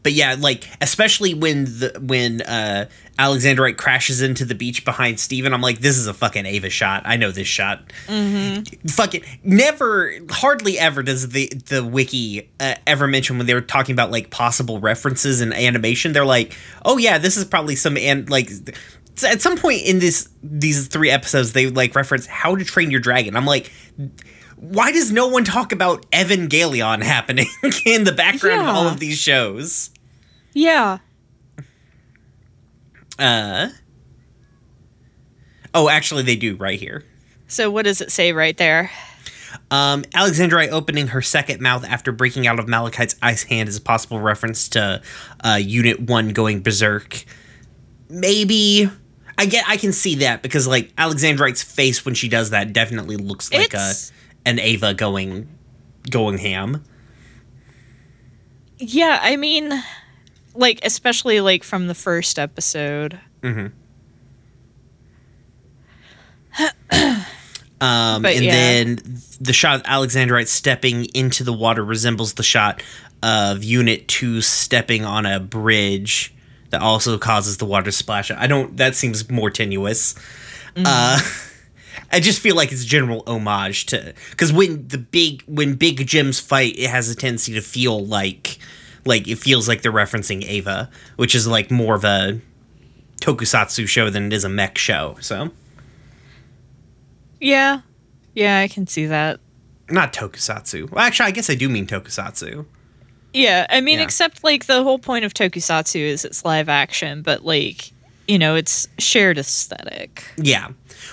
but 0.03 0.13
yeah, 0.13 0.37
like 0.39 0.69
especially 0.83 1.33
when 1.33 1.65
the 1.65 1.99
when 2.01 2.43
uh, 2.43 2.87
Alexandrite 3.23 3.77
crashes 3.77 4.21
into 4.21 4.45
the 4.45 4.55
beach 4.55 4.85
behind 4.85 5.21
Steven, 5.21 5.55
I'm 5.55 5.61
like, 5.61 5.79
this 5.79 5.97
is 5.97 6.09
a 6.09 6.15
fucking 6.15 6.45
Eva 6.45 6.69
shot. 6.71 7.03
I 7.05 7.17
know 7.17 7.31
this 7.31 7.47
shot. 7.47 7.93
Mm-hmm. 8.09 8.89
Fucking 8.89 9.23
never, 9.45 10.13
hardly 10.29 10.77
ever 10.79 11.05
does 11.05 11.29
the 11.29 11.47
the 11.67 11.85
wiki 11.85 12.51
uh, 12.59 12.75
ever 12.85 13.07
mention 13.07 13.39
when 13.39 13.47
they 13.47 13.55
were 13.55 13.61
talking 13.61 13.93
about 13.93 14.11
like 14.11 14.31
possible 14.31 14.81
references 14.81 15.41
and 15.41 15.55
animation. 15.55 16.13
They're 16.13 16.25
like, 16.25 16.57
oh 16.85 16.99
yeah, 16.99 17.19
this 17.19 17.37
is 17.37 17.45
probably 17.45 17.77
some 17.77 17.97
and 17.97 18.29
like 18.29 18.51
at 19.25 19.41
some 19.41 19.57
point 19.57 19.83
in 19.83 20.01
this 20.01 20.29
these 20.43 20.89
three 20.89 21.11
episodes 21.11 21.53
they 21.53 21.69
like 21.69 21.95
reference 21.95 22.27
how 22.27 22.57
to 22.57 22.65
train 22.65 22.91
your 22.91 22.99
dragon 22.99 23.37
i'm 23.37 23.45
like 23.45 23.71
why 24.57 24.91
does 24.91 25.13
no 25.13 25.29
one 25.29 25.45
talk 25.45 25.71
about 25.71 26.11
evangelion 26.13 27.03
happening 27.03 27.47
in 27.85 28.05
the 28.05 28.13
background 28.13 28.63
of 28.63 28.67
all 28.75 28.89
of 28.89 28.99
these 29.01 29.19
shows 29.19 29.91
Yeah. 30.55 30.99
Uh 33.18 33.68
oh 35.75 35.88
actually 35.88 36.22
they 36.22 36.37
do 36.37 36.57
right 36.57 36.79
here 36.79 37.05
So 37.48 37.70
what 37.70 37.85
does 37.85 38.01
it 38.01 38.11
say 38.11 38.33
right 38.33 38.57
there? 38.57 38.90
um, 39.70 40.03
Alexandrite 40.14 40.70
opening 40.70 41.09
her 41.09 41.20
second 41.22 41.61
mouth 41.61 41.85
after 41.85 42.11
breaking 42.12 42.46
out 42.46 42.59
of 42.59 42.66
Malachite's 42.68 43.16
ice 43.22 43.42
hand 43.44 43.68
is 43.68 43.77
a 43.77 43.81
possible 43.83 44.18
reference 44.20 44.68
to 44.70 45.03
uh, 45.44 45.59
Unit 45.62 46.01
One 46.01 46.31
going 46.31 46.62
berserk. 46.62 47.25
Maybe 48.09 48.90
I 49.38 49.46
get 49.46 49.64
I 49.68 49.77
can 49.77 49.92
see 49.92 50.16
that 50.16 50.42
because 50.42 50.66
like 50.66 50.94
Alexandrite's 50.96 51.62
face 51.62 52.05
when 52.05 52.14
she 52.14 52.29
does 52.29 52.51
that 52.51 52.72
definitely 52.72 53.16
looks 53.16 53.53
like 53.53 53.61
a 53.61 53.64
It's- 53.64 54.12
an 54.46 54.59
Eva 54.59 54.94
going 54.94 55.48
going 56.11 56.38
ham. 56.38 56.83
Yeah, 58.79 59.20
I 59.22 59.37
mean, 59.37 59.70
like 60.55 60.81
especially 60.85 61.41
like 61.41 61.65
from 61.65 61.87
the 61.88 61.95
first 61.95 62.38
episode. 62.38 63.18
Um, 67.81 68.22
But 68.22 68.37
and 68.37 68.45
yeah. 68.45 68.53
then 68.53 69.01
the 69.41 69.53
shot 69.53 69.74
of 69.81 69.83
Alexandrite 69.83 70.47
stepping 70.47 71.07
into 71.07 71.43
the 71.43 71.53
water 71.53 71.85
resembles 71.85 72.35
the 72.35 72.45
shot 72.45 72.81
of 73.24 73.64
Unit 73.64 74.07
2 74.07 74.41
stepping 74.41 75.05
on 75.05 75.26
a 75.26 75.41
bridge 75.41 76.33
that 76.70 76.81
also 76.81 77.18
causes 77.18 77.57
the 77.57 77.64
water 77.64 77.87
to 77.87 77.93
splash. 77.93 78.31
I 78.31 78.47
don't, 78.47 78.76
that 78.76 78.95
seems 78.95 79.29
more 79.29 79.51
tenuous. 79.51 80.14
Uh, 80.76 81.18
I 82.12 82.20
just 82.20 82.39
feel 82.39 82.55
like 82.55 82.70
it's 82.70 82.85
general 82.85 83.24
homage 83.26 83.87
to, 83.87 84.14
because 84.31 84.53
when 84.53 84.87
the 84.87 84.99
big, 84.99 85.43
when 85.47 85.74
big 85.74 86.07
gems 86.07 86.39
fight, 86.39 86.79
it 86.79 86.89
has 86.89 87.11
a 87.11 87.16
tendency 87.16 87.53
to 87.55 87.62
feel 87.62 88.07
like, 88.07 88.59
like 89.05 89.26
it 89.28 89.36
feels 89.36 89.68
like 89.68 89.82
they're 89.82 89.92
referencing 89.92 90.42
Eva, 90.42 90.90
which 91.16 91.34
is 91.34 91.46
like 91.46 91.70
more 91.70 91.94
of 91.94 92.05
a 92.05 92.40
tokusatsu 93.20 93.86
show 93.88 94.11
than 94.11 94.26
it 94.26 94.32
is 94.32 94.44
a 94.44 94.48
mech 94.48 94.76
show. 94.78 95.16
So 95.20 95.50
Yeah. 97.40 97.80
Yeah, 98.34 98.59
I 98.61 98.68
can 98.68 98.86
see 98.86 99.07
that. 99.07 99.40
not 99.90 100.12
tokusatsu. 100.14 100.90
Well, 100.90 101.05
actually, 101.05 101.26
I 101.26 101.30
guess 101.32 101.50
I 101.50 101.55
do 101.55 101.68
mean 101.68 101.86
tokusatsu. 101.86 102.64
Yeah, 103.34 103.66
I 103.68 103.80
mean, 103.82 103.98
Yeah. 103.98 104.05
except 104.05 104.42
like 104.42 104.64
the 104.66 104.82
whole 104.82 104.98
point 104.98 105.24
of 105.26 105.34
tokusatsu 105.34 106.00
is 106.00 106.24
it's 106.24 106.44
live 106.46 106.68
action, 106.70 107.20
but 107.20 107.44
like, 107.44 107.92
you 108.26 108.38
know, 108.38 108.55
it's 108.55 108.88
shared 108.98 109.36
aesthetic. 109.36 110.24
Yeah. 110.38 110.68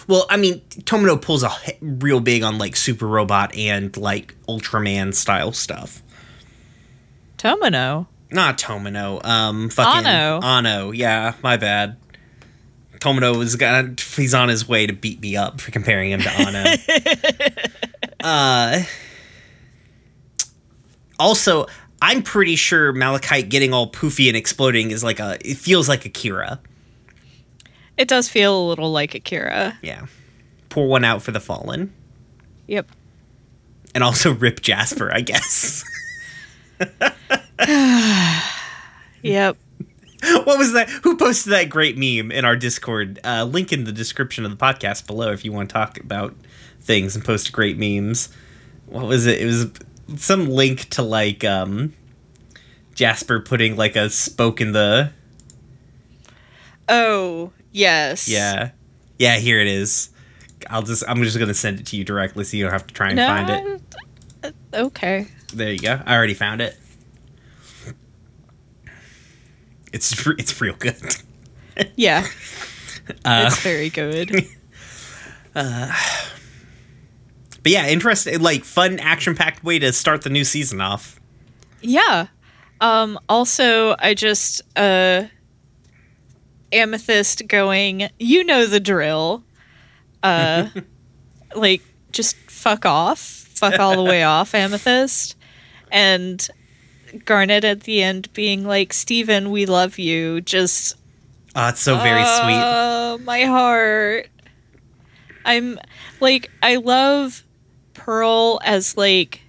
Well, 0.07 0.25
I 0.29 0.37
mean, 0.37 0.61
Tomino 0.83 1.21
pulls 1.21 1.43
a 1.43 1.51
h- 1.67 1.75
real 1.81 2.19
big 2.21 2.41
on 2.43 2.57
like 2.57 2.75
Super 2.77 3.07
Robot 3.07 3.53
and 3.55 3.95
like 3.97 4.33
Ultraman 4.47 5.13
style 5.13 5.51
stuff. 5.51 6.01
Tomino. 7.39 8.05
Not 8.31 8.59
Tomino. 8.59 9.25
Um, 9.25 9.69
fucking 9.69 10.05
Anno. 10.05 10.39
Anno. 10.45 10.91
Yeah, 10.91 11.33
my 11.41 11.57
bad. 11.57 11.97
Tomino 12.99 13.41
is 13.41 13.55
gonna. 13.55 13.95
He's 14.15 14.33
on 14.33 14.49
his 14.49 14.67
way 14.67 14.85
to 14.85 14.93
beat 14.93 15.19
me 15.21 15.35
up 15.37 15.59
for 15.61 15.71
comparing 15.71 16.11
him 16.11 16.21
to 16.21 16.29
Anno. 16.29 16.75
uh. 18.23 18.83
Also, 21.17 21.65
I'm 22.01 22.21
pretty 22.23 22.55
sure 22.55 22.93
Malachite 22.93 23.49
getting 23.49 23.73
all 23.73 23.91
poofy 23.91 24.27
and 24.27 24.37
exploding 24.37 24.91
is 24.91 25.03
like 25.03 25.19
a. 25.19 25.37
It 25.41 25.57
feels 25.57 25.89
like 25.89 26.05
Akira. 26.05 26.59
It 27.97 28.07
does 28.07 28.29
feel 28.29 28.57
a 28.57 28.65
little 28.67 28.91
like 28.91 29.15
Akira. 29.15 29.77
Yeah. 29.81 30.05
Pour 30.69 30.87
one 30.87 31.03
out 31.03 31.21
for 31.21 31.31
the 31.31 31.39
fallen, 31.39 31.91
Yep. 32.67 32.91
and 33.95 34.03
also 34.03 34.33
rip 34.33 34.61
Jasper, 34.61 35.11
I 35.13 35.21
guess. 35.21 35.83
Yep. 39.21 39.57
what 40.45 40.57
was 40.57 40.71
that? 40.73 40.89
Who 41.03 41.17
posted 41.17 41.51
that 41.53 41.69
great 41.69 41.97
meme 41.97 42.32
in 42.32 42.45
our 42.45 42.55
Discord? 42.55 43.19
Uh, 43.23 43.43
link 43.43 43.73
in 43.73 43.84
the 43.84 43.91
description 43.91 44.45
of 44.45 44.51
the 44.51 44.57
podcast 44.57 45.05
below 45.07 45.32
if 45.32 45.43
you 45.43 45.51
want 45.51 45.69
to 45.69 45.73
talk 45.73 45.99
about 45.99 46.36
things 46.80 47.15
and 47.15 47.23
post 47.25 47.51
great 47.51 47.77
memes. 47.77 48.30
What 48.86 49.05
was 49.05 49.25
it? 49.25 49.41
It 49.41 49.45
was 49.45 49.67
some 50.17 50.49
link 50.49 50.89
to 50.91 51.01
like 51.01 51.43
um, 51.43 51.93
Jasper 52.95 53.39
putting 53.41 53.75
like 53.75 53.95
a 53.95 54.09
spoke 54.09 54.61
in 54.61 54.71
the 54.71 55.11
Oh, 56.88 57.51
yes. 57.71 58.27
yeah 58.30 58.71
yeah. 59.19 59.38
Here 59.38 59.59
it 59.59 59.67
is. 59.67 60.09
I'll 60.69 60.82
just 60.82 61.03
I'm 61.07 61.21
just 61.23 61.38
gonna 61.38 61.53
send 61.53 61.80
it 61.82 61.86
to 61.88 61.97
you 61.97 62.03
directly 62.05 62.43
so 62.45 62.55
you 62.57 62.63
don't 62.63 62.71
have 62.73 62.88
to 62.88 62.93
try 62.93 63.07
and 63.09 63.17
No, 63.17 63.27
find 63.27 63.82
it. 64.43 64.55
Okay. 64.73 65.27
There 65.54 65.72
you 65.72 65.80
go. 65.80 66.02
I 66.06 66.16
already 66.16 66.34
found 66.34 66.62
it. 66.62 66.78
It's 69.91 70.26
it's 70.28 70.60
real 70.62 70.76
good. 70.76 70.95
Yeah, 71.95 72.28
Uh, 73.24 73.45
it's 73.47 73.62
very 73.62 73.89
good. 73.89 74.45
But 77.62 77.72
yeah, 77.74 77.88
interesting, 77.88 78.39
like 78.41 78.64
fun, 78.66 79.00
action-packed 79.00 79.64
way 79.64 79.80
to 79.80 79.91
start 79.93 80.22
the 80.24 80.30
new 80.30 80.43
season 80.43 80.82
off. 80.82 81.20
Yeah. 81.82 82.28
Um 82.82 83.20
also 83.28 83.95
I 84.00 84.14
just 84.14 84.62
uh 84.78 85.24
Amethyst 86.72 87.47
going, 87.47 88.10
you 88.20 88.43
know 88.43 88.66
the 88.66 88.80
drill. 88.80 89.43
Uh 90.24 90.68
like 91.56 91.82
just 92.12 92.36
fuck 92.50 92.86
off. 92.86 93.20
Fuck 93.20 93.80
all 93.80 93.95
the 93.95 94.04
way 94.04 94.24
off, 94.24 94.54
Amethyst. 94.56 95.36
And 95.91 96.47
Garnet 97.25 97.63
at 97.63 97.81
the 97.81 98.03
end 98.03 98.31
being 98.33 98.65
like, 98.65 98.93
Steven, 98.93 99.51
we 99.51 99.65
love 99.65 99.97
you. 99.99 100.41
Just 100.41 100.95
Oh, 101.55 101.69
it's 101.69 101.81
so 101.81 101.97
very 101.97 102.21
ah, 102.23 102.41
sweet. 102.43 102.61
Oh, 102.63 103.17
my 103.25 103.43
heart. 103.45 104.29
I'm 105.45 105.79
like 106.19 106.51
I 106.61 106.75
love 106.75 107.43
Pearl 107.93 108.59
as 108.63 108.95
like 108.95 109.41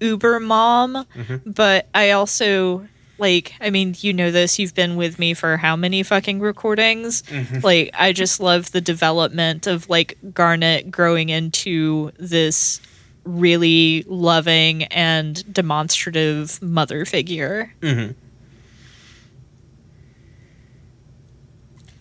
uber 0.00 0.40
mom, 0.40 1.06
mm-hmm. 1.14 1.50
but 1.50 1.88
I 1.94 2.10
also 2.10 2.88
like 3.18 3.54
I 3.60 3.70
mean, 3.70 3.94
you 4.00 4.12
know 4.12 4.30
this, 4.30 4.58
you've 4.58 4.74
been 4.74 4.96
with 4.96 5.18
me 5.18 5.34
for 5.34 5.56
how 5.56 5.76
many 5.76 6.02
fucking 6.02 6.40
recordings? 6.40 7.22
Mm-hmm. 7.22 7.60
Like 7.60 7.90
I 7.94 8.12
just 8.12 8.40
love 8.40 8.72
the 8.72 8.80
development 8.80 9.66
of 9.66 9.88
like 9.88 10.18
Garnet 10.34 10.90
growing 10.90 11.28
into 11.28 12.10
this 12.18 12.80
really 13.24 14.04
loving 14.08 14.84
and 14.84 15.52
demonstrative 15.52 16.60
mother 16.62 17.04
figure. 17.04 17.72
Mhm. 17.80 18.14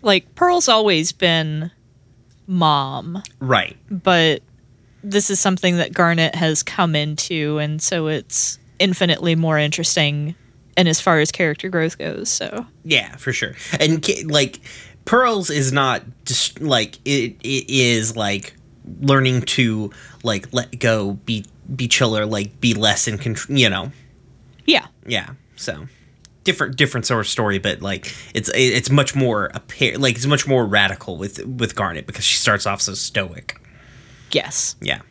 Like 0.01 0.33
Pearl's 0.35 0.67
always 0.67 1.11
been 1.11 1.71
mom, 2.47 3.21
Right. 3.39 3.77
but 3.89 4.41
this 5.03 5.29
is 5.29 5.39
something 5.39 5.77
that 5.77 5.93
Garnet 5.93 6.35
has 6.35 6.63
come 6.63 6.95
into, 6.95 7.59
and 7.59 7.81
so 7.81 8.07
it's 8.07 8.57
infinitely 8.79 9.35
more 9.35 9.57
interesting. 9.59 10.35
And 10.77 10.87
as 10.87 10.99
far 11.01 11.19
as 11.19 11.31
character 11.31 11.69
growth 11.69 11.97
goes, 11.99 12.29
so 12.29 12.65
Yeah, 12.83 13.15
for 13.17 13.31
sure. 13.33 13.53
And 13.79 14.03
like, 14.31 14.59
Pearls 15.05 15.49
is 15.49 15.71
not 15.71 16.03
just 16.25 16.61
like 16.61 16.97
it. 17.05 17.35
It 17.43 17.69
is 17.69 18.15
like 18.15 18.55
learning 18.99 19.43
to 19.43 19.91
like 20.23 20.51
let 20.51 20.79
go, 20.79 21.13
be 21.13 21.45
be 21.73 21.87
chiller, 21.87 22.25
like 22.25 22.59
be 22.59 22.73
less 22.73 23.07
in 23.07 23.17
control. 23.17 23.57
You 23.57 23.69
know. 23.69 23.91
yeah, 24.65 24.87
Yeah. 25.05 25.31
So 25.55 25.87
different 26.43 26.75
different 26.75 27.05
sort 27.05 27.19
of 27.19 27.27
story, 27.27 27.59
but 27.59 27.81
like 27.81 28.13
it's 28.33 28.49
it's 28.53 28.89
much 28.89 29.15
more 29.15 29.51
apparent. 29.53 30.01
Like 30.01 30.15
it's 30.15 30.25
much 30.25 30.47
more 30.47 30.65
radical 30.65 31.17
with 31.17 31.45
with 31.45 31.75
Garnet 31.75 32.07
because 32.07 32.25
she 32.25 32.37
starts 32.37 32.65
off 32.65 32.81
so 32.81 32.93
stoic. 32.93 33.59
yes, 34.31 34.75
Yeah. 34.81 35.01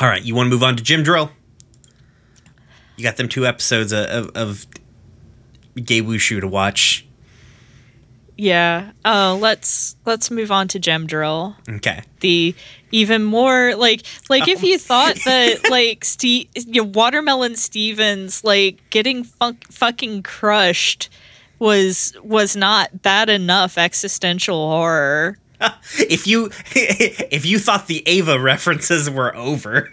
All 0.00 0.08
right, 0.08 0.22
you 0.22 0.34
want 0.34 0.46
to 0.46 0.50
move 0.50 0.62
on 0.62 0.76
to 0.76 0.82
Gem 0.82 1.02
Drill? 1.02 1.30
You 2.96 3.04
got 3.04 3.16
them 3.16 3.28
two 3.28 3.46
episodes 3.46 3.92
of, 3.92 4.06
of, 4.06 4.30
of 4.34 4.66
Gay 5.84 6.00
Wushu 6.00 6.40
to 6.40 6.48
watch. 6.48 7.06
Yeah. 8.42 8.90
Uh, 9.04 9.36
let's 9.38 9.94
let's 10.04 10.28
move 10.28 10.50
on 10.50 10.66
to 10.68 10.80
Gem 10.80 11.06
Drill. 11.06 11.54
Okay. 11.68 12.02
the 12.18 12.56
even 12.90 13.22
more 13.22 13.76
like 13.76 14.02
like 14.28 14.48
if 14.48 14.64
you 14.64 14.78
thought 14.78 15.14
that 15.24 15.60
like 15.70 16.04
Steve 16.04 16.48
you 16.56 16.82
know, 16.82 16.88
watermelon 16.88 17.54
Stevens 17.54 18.42
like 18.42 18.80
getting 18.90 19.22
funk, 19.22 19.70
fucking 19.70 20.24
crushed 20.24 21.08
was 21.60 22.14
was 22.24 22.56
not 22.56 23.00
bad 23.02 23.28
enough 23.28 23.78
existential 23.78 24.68
horror. 24.68 25.38
If 25.96 26.26
you 26.26 26.50
if 26.74 27.46
you 27.46 27.60
thought 27.60 27.86
the 27.86 28.02
Eva 28.10 28.40
references 28.40 29.08
were 29.08 29.36
over. 29.36 29.92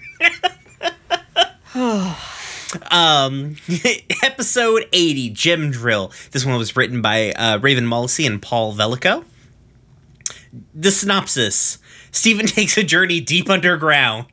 um 2.92 3.56
episode 4.24 4.88
80 4.94 5.30
Gem 5.32 5.72
Drill. 5.72 6.12
This 6.32 6.46
one 6.46 6.58
was 6.58 6.76
written 6.76 7.02
by 7.02 7.32
uh, 7.32 7.60
Raven 7.60 7.86
Molisee 7.86 8.26
and 8.26 8.42
Paul 8.42 8.74
Villeco. 8.74 9.26
The 10.74 10.92
synopsis. 10.92 11.80
Steven 12.12 12.46
takes 12.48 12.78
a 12.78 12.84
journey 12.84 13.20
deep 13.20 13.50
underground. 13.50 14.28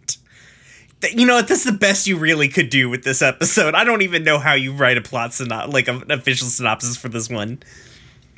You 1.13 1.27
know 1.27 1.35
what? 1.35 1.47
That's 1.47 1.65
the 1.65 1.73
best 1.73 2.07
you 2.07 2.17
really 2.17 2.49
could 2.49 2.71
do 2.71 2.89
with 2.89 3.05
this 3.05 3.21
episode. 3.23 3.75
I 3.75 3.85
don't 3.85 4.03
even 4.03 4.25
know 4.25 4.39
how 4.39 4.55
you 4.55 4.73
write 4.73 4.97
a 4.97 5.03
plot 5.03 5.31
synop 5.31 5.73
like 5.73 5.89
an 5.89 6.11
official 6.11 6.49
synopsis 6.49 6.97
for 6.97 7.09
this 7.09 7.29
one. 7.29 7.61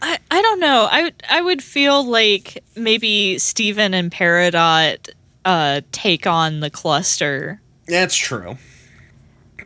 I, 0.03 0.19
I 0.31 0.43
don't 0.43 0.61
know. 0.61 0.89
I 0.91 1.13
I 1.31 1.41
would 1.41 1.63
feel 1.63 2.05
like 2.05 2.63
maybe 2.77 3.39
Steven 3.39 3.95
and 3.95 4.11
Peridot 4.11 5.09
uh 5.45 5.81
take 5.93 6.27
on 6.27 6.61
the 6.61 6.71
cluster. 6.71 7.61
That's 7.87 8.17
true. 8.17 8.59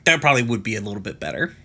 That 0.05 0.21
probably 0.21 0.43
would 0.43 0.63
be 0.63 0.77
a 0.77 0.81
little 0.81 1.01
bit 1.01 1.21
better. 1.21 1.57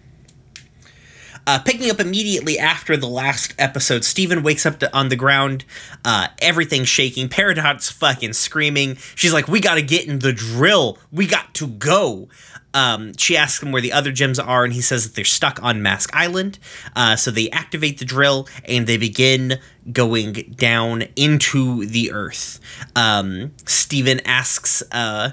Uh, 1.48 1.60
picking 1.60 1.90
up 1.90 2.02
immediately 2.02 2.60
after 2.60 2.98
the 2.98 3.08
last 3.08 3.56
episode, 3.58 4.04
Steven 4.04 4.44
wakes 4.44 4.66
up 4.66 4.80
to, 4.80 4.94
on 4.94 5.08
the 5.08 5.16
ground, 5.16 5.64
uh, 6.04 6.28
everything's 6.42 6.90
shaking. 6.90 7.30
Peridot's 7.30 7.90
fucking 7.90 8.34
screaming. 8.34 8.98
She's 9.16 9.32
like, 9.32 9.48
We 9.48 9.62
gotta 9.62 9.82
get 9.82 10.06
in 10.06 10.20
the 10.20 10.34
drill. 10.34 10.98
We 11.10 11.26
got 11.26 11.54
to 11.56 11.68
go. 11.68 12.28
Um, 12.74 13.16
she 13.18 13.38
asks 13.38 13.64
him 13.64 13.72
where 13.72 13.82
the 13.82 13.94
other 13.94 14.12
gems 14.12 14.40
are, 14.40 14.66
and 14.66 14.74
he 14.74 14.82
says 14.82 15.06
that 15.06 15.16
they're 15.16 15.24
stuck 15.24 15.64
on 15.64 15.82
Mask 15.82 16.10
Island. 16.14 16.60
Uh, 16.96 17.16
so 17.16 17.32
they 17.32 17.50
activate 17.50 17.98
the 17.98 18.06
drill 18.06 18.48
and 18.66 18.86
they 18.86 18.98
begin 18.98 19.60
going 19.92 20.34
down 20.58 21.04
into 21.16 21.86
the 21.86 22.12
earth. 22.12 22.60
Um, 22.94 23.54
Steven 23.66 24.20
asks, 24.26 24.84
uh, 24.92 25.32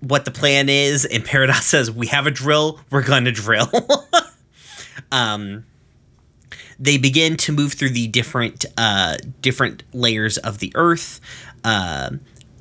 what 0.00 0.24
the 0.24 0.30
plan 0.30 0.68
is, 0.68 1.04
and 1.04 1.24
Peridot 1.24 1.54
says, 1.62 1.90
"We 1.90 2.06
have 2.08 2.26
a 2.26 2.30
drill. 2.30 2.80
We're 2.90 3.02
gonna 3.02 3.32
drill." 3.32 3.70
um, 5.12 5.64
they 6.78 6.98
begin 6.98 7.36
to 7.38 7.52
move 7.52 7.72
through 7.72 7.90
the 7.90 8.06
different 8.06 8.64
uh, 8.76 9.16
different 9.40 9.82
layers 9.92 10.38
of 10.38 10.58
the 10.58 10.72
earth, 10.74 11.20
uh, 11.64 12.10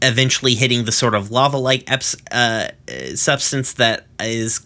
eventually 0.01 0.55
hitting 0.55 0.85
the 0.85 0.91
sort 0.91 1.15
of 1.15 1.31
lava-like 1.31 1.85
eps- 1.85 2.15
uh, 2.31 3.15
substance 3.15 3.73
that 3.73 4.05
is 4.19 4.65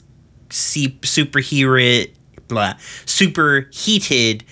see- 0.50 1.00
superheated, 1.04 2.16
blah, 2.48 2.74
superheated 3.06 4.44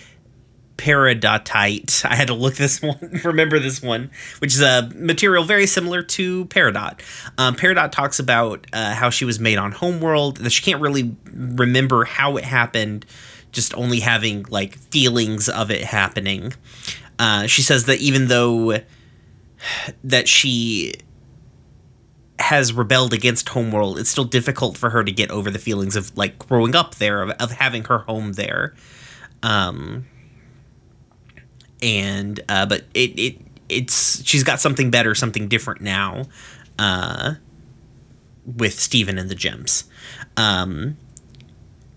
peridotite. 0.77 2.05
I 2.05 2.15
had 2.15 2.27
to 2.27 2.33
look 2.33 2.55
this 2.55 2.81
one, 2.81 2.97
remember 3.23 3.59
this 3.59 3.81
one, 3.81 4.11
which 4.39 4.53
is 4.53 4.61
a 4.61 4.89
material 4.95 5.43
very 5.43 5.67
similar 5.67 6.03
to 6.03 6.45
peridot. 6.45 6.99
Um, 7.37 7.55
peridot 7.55 7.91
talks 7.91 8.19
about 8.19 8.67
uh, 8.73 8.93
how 8.93 9.09
she 9.09 9.25
was 9.25 9.39
made 9.39 9.57
on 9.57 9.71
Homeworld, 9.71 10.37
that 10.37 10.51
she 10.51 10.63
can't 10.63 10.81
really 10.81 11.15
remember 11.33 12.05
how 12.05 12.37
it 12.37 12.43
happened, 12.43 13.05
just 13.51 13.75
only 13.75 13.99
having 13.99 14.43
like 14.49 14.77
feelings 14.77 15.49
of 15.49 15.71
it 15.71 15.83
happening. 15.83 16.53
Uh, 17.19 17.47
she 17.47 17.61
says 17.61 17.85
that 17.85 17.99
even 17.99 18.27
though 18.27 18.79
that 20.03 20.27
she 20.27 20.93
has 22.39 22.71
rebelled 22.71 23.13
against 23.13 23.49
homeworld 23.49 23.97
it's 23.97 24.11
still 24.11 24.23
difficult 24.23 24.77
for 24.77 24.91
her 24.91 25.03
to 25.03 25.11
get 25.11 25.31
over 25.31 25.49
the 25.49 25.57
feelings 25.57 25.95
of 25.95 26.15
like 26.15 26.37
growing 26.37 26.75
up 26.75 26.93
there 26.95 27.23
of, 27.23 27.31
of 27.31 27.51
having 27.51 27.83
her 27.85 27.97
home 27.99 28.33
there 28.33 28.75
um 29.41 30.05
and 31.81 32.39
uh 32.49 32.65
but 32.65 32.83
it 32.93 33.17
it 33.19 33.41
it's 33.69 34.23
she's 34.25 34.43
got 34.43 34.59
something 34.59 34.89
better 34.89 35.13
something 35.13 35.47
different 35.47 35.81
now 35.81 36.23
uh 36.79 37.33
with 38.45 38.79
Steven 38.79 39.17
and 39.17 39.29
the 39.29 39.35
gems 39.35 39.85
um 40.37 40.97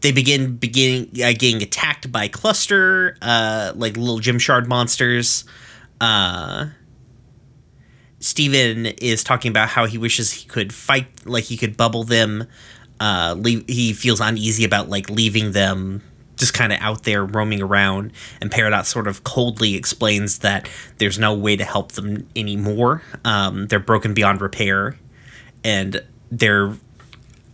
they 0.00 0.12
begin 0.12 0.56
beginning 0.56 1.08
uh, 1.22 1.32
getting 1.32 1.62
attacked 1.62 2.10
by 2.10 2.28
cluster 2.28 3.16
uh 3.22 3.72
like 3.74 3.96
little 3.96 4.18
gem 4.18 4.38
shard 4.38 4.68
monsters 4.68 5.44
uh 6.00 6.66
Steven 8.20 8.84
is 8.86 9.24
talking 9.24 9.50
about 9.50 9.70
how 9.70 9.86
he 9.86 9.96
wishes 9.96 10.30
he 10.30 10.46
could 10.46 10.72
fight, 10.74 11.06
like 11.26 11.44
he 11.44 11.56
could 11.56 11.76
bubble 11.76 12.04
them. 12.04 12.46
Uh, 13.00 13.34
leave, 13.36 13.64
he 13.66 13.94
feels 13.94 14.20
uneasy 14.20 14.62
about 14.62 14.90
like 14.90 15.08
leaving 15.08 15.52
them 15.52 16.02
just 16.40 16.54
kind 16.54 16.72
of 16.72 16.80
out 16.80 17.04
there 17.04 17.24
roaming 17.24 17.62
around. 17.62 18.12
And 18.40 18.50
Peridot 18.50 18.86
sort 18.86 19.06
of 19.06 19.22
coldly 19.22 19.76
explains 19.76 20.40
that 20.40 20.68
there's 20.98 21.18
no 21.18 21.34
way 21.34 21.56
to 21.56 21.64
help 21.64 21.92
them 21.92 22.28
anymore. 22.34 23.02
Um, 23.24 23.66
they're 23.68 23.78
broken 23.78 24.14
beyond 24.14 24.40
repair, 24.40 24.98
and 25.62 26.02
they're 26.30 26.74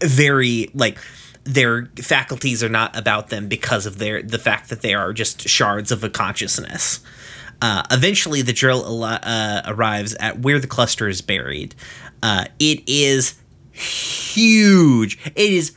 very 0.00 0.70
like 0.74 0.98
their 1.44 1.86
faculties 2.02 2.62
are 2.62 2.68
not 2.68 2.96
about 2.98 3.28
them 3.28 3.48
because 3.48 3.86
of 3.86 3.98
their 3.98 4.22
the 4.22 4.38
fact 4.38 4.68
that 4.68 4.82
they 4.82 4.94
are 4.94 5.12
just 5.12 5.48
shards 5.48 5.92
of 5.92 6.02
a 6.02 6.10
consciousness. 6.10 7.00
Uh, 7.62 7.82
eventually, 7.90 8.42
the 8.42 8.52
drill 8.52 9.02
uh, 9.04 9.62
arrives 9.66 10.14
at 10.20 10.40
where 10.40 10.58
the 10.58 10.66
cluster 10.66 11.08
is 11.08 11.22
buried. 11.22 11.74
Uh, 12.22 12.44
it 12.58 12.82
is 12.86 13.36
huge. 13.72 15.18
It 15.34 15.52
is 15.52 15.74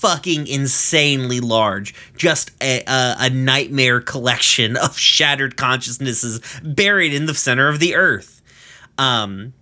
fucking 0.00 0.46
insanely 0.46 1.40
large. 1.40 1.94
Just 2.16 2.50
a, 2.62 2.82
a, 2.86 3.16
a 3.18 3.30
nightmare 3.30 4.00
collection 4.00 4.76
of 4.76 4.98
shattered 4.98 5.56
consciousnesses 5.56 6.40
buried 6.62 7.12
in 7.12 7.26
the 7.26 7.34
center 7.34 7.68
of 7.68 7.78
the 7.78 7.94
earth. 7.94 8.42
Um, 8.98 9.52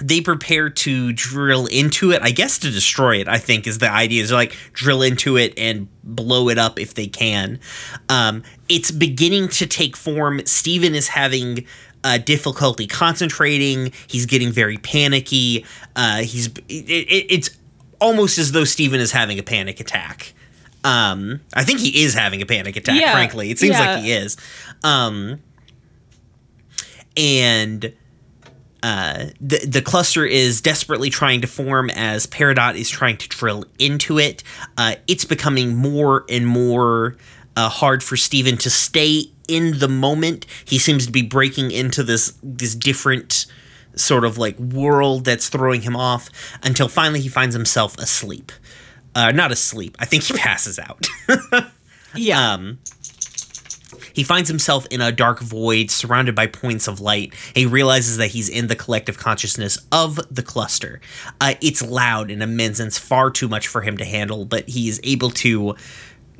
they 0.00 0.20
prepare 0.20 0.70
to 0.70 1.12
drill 1.12 1.66
into 1.66 2.12
it. 2.12 2.22
I 2.22 2.30
guess 2.30 2.58
to 2.58 2.70
destroy 2.70 3.20
it. 3.20 3.28
I 3.28 3.38
think 3.38 3.66
is 3.66 3.78
the 3.78 3.90
idea. 3.90 4.22
Is 4.22 4.32
like 4.32 4.56
drill 4.72 5.02
into 5.02 5.36
it 5.36 5.54
and 5.58 5.88
blow 6.02 6.48
it 6.48 6.58
up 6.58 6.78
if 6.78 6.94
they 6.94 7.06
can. 7.06 7.60
Um, 8.08 8.42
it's 8.68 8.90
beginning 8.90 9.48
to 9.48 9.66
take 9.66 9.96
form. 9.96 10.40
Steven 10.46 10.94
is 10.94 11.08
having 11.08 11.66
uh, 12.04 12.18
difficulty 12.18 12.86
concentrating. 12.86 13.92
He's 14.06 14.26
getting 14.26 14.50
very 14.50 14.78
panicky. 14.78 15.66
Uh, 15.94 16.18
he's 16.18 16.46
it, 16.46 16.88
it, 16.88 17.26
it's 17.28 17.50
almost 18.02 18.36
as 18.38 18.52
though 18.52 18.64
Steven 18.64 19.00
is 19.00 19.12
having 19.12 19.38
a 19.38 19.42
panic 19.42 19.80
attack. 19.80 20.34
Um, 20.84 21.40
I 21.54 21.62
think 21.64 21.78
he 21.80 22.02
is 22.02 22.12
having 22.14 22.42
a 22.42 22.46
panic 22.46 22.76
attack. 22.76 23.00
Yeah. 23.00 23.12
Frankly, 23.12 23.50
it 23.50 23.58
seems 23.58 23.78
Yeah. 23.78 23.94
like 23.94 24.04
he 24.04 24.12
is. 24.12 24.36
Um, 24.82 25.40
and 27.16 27.92
uh, 28.82 29.26
the 29.40 29.58
the 29.66 29.82
cluster 29.82 30.24
is 30.26 30.60
desperately 30.60 31.08
trying 31.10 31.40
to 31.42 31.46
form 31.46 31.88
as 31.90 32.26
Peridot 32.26 32.74
is 32.74 32.90
trying 32.90 33.16
to 33.18 33.28
drill 33.28 33.64
into 33.78 34.18
it. 34.18 34.42
Uh, 34.76 34.96
it's 35.06 35.24
becoming 35.24 35.76
more 35.76 36.24
and 36.28 36.46
more 36.46 37.16
uh, 37.56 37.68
hard 37.68 38.02
for 38.02 38.16
Steven 38.16 38.56
to 38.58 38.70
stay 38.70 39.26
in 39.46 39.78
the 39.78 39.88
moment. 39.88 40.46
He 40.64 40.78
seems 40.78 41.06
to 41.06 41.12
be 41.12 41.22
breaking 41.22 41.70
into 41.70 42.02
this 42.02 42.34
this 42.42 42.74
different 42.74 43.46
sort 43.94 44.24
of 44.24 44.38
like 44.38 44.58
world 44.58 45.24
that's 45.24 45.48
throwing 45.48 45.82
him 45.82 45.96
off 45.96 46.30
until 46.62 46.88
finally 46.88 47.20
he 47.20 47.28
finds 47.28 47.54
himself 47.54 47.96
asleep. 47.98 48.52
Uh, 49.14 49.30
not 49.32 49.52
asleep. 49.52 49.96
I 49.98 50.06
think 50.06 50.22
he 50.24 50.34
passes 50.38 50.78
out. 50.78 51.06
Yeah. 52.14 52.52
Um, 52.54 52.78
he 54.14 54.24
finds 54.24 54.48
himself 54.48 54.86
in 54.90 55.00
a 55.00 55.12
dark 55.12 55.40
void 55.40 55.90
surrounded 55.90 56.34
by 56.34 56.46
points 56.46 56.88
of 56.88 57.00
light. 57.00 57.34
He 57.54 57.66
realizes 57.66 58.18
that 58.18 58.28
he's 58.28 58.48
in 58.48 58.66
the 58.66 58.76
collective 58.76 59.18
consciousness 59.18 59.78
of 59.90 60.20
the 60.30 60.42
cluster. 60.42 61.00
Uh, 61.40 61.54
it's 61.60 61.82
loud 61.82 62.30
and 62.30 62.42
immense 62.42 62.80
and 62.80 62.88
it's 62.88 62.98
far 62.98 63.30
too 63.30 63.48
much 63.48 63.68
for 63.68 63.80
him 63.80 63.96
to 63.98 64.04
handle, 64.04 64.44
but 64.44 64.68
he 64.68 64.88
is 64.88 65.00
able 65.02 65.30
to 65.30 65.76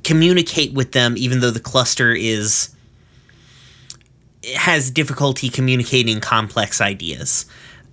communicate 0.04 0.72
with 0.74 0.92
them 0.92 1.14
even 1.16 1.40
though 1.40 1.50
the 1.50 1.60
cluster 1.60 2.12
is 2.12 2.74
has 4.56 4.90
difficulty 4.90 5.48
communicating 5.48 6.20
complex 6.20 6.80
ideas. 6.80 7.46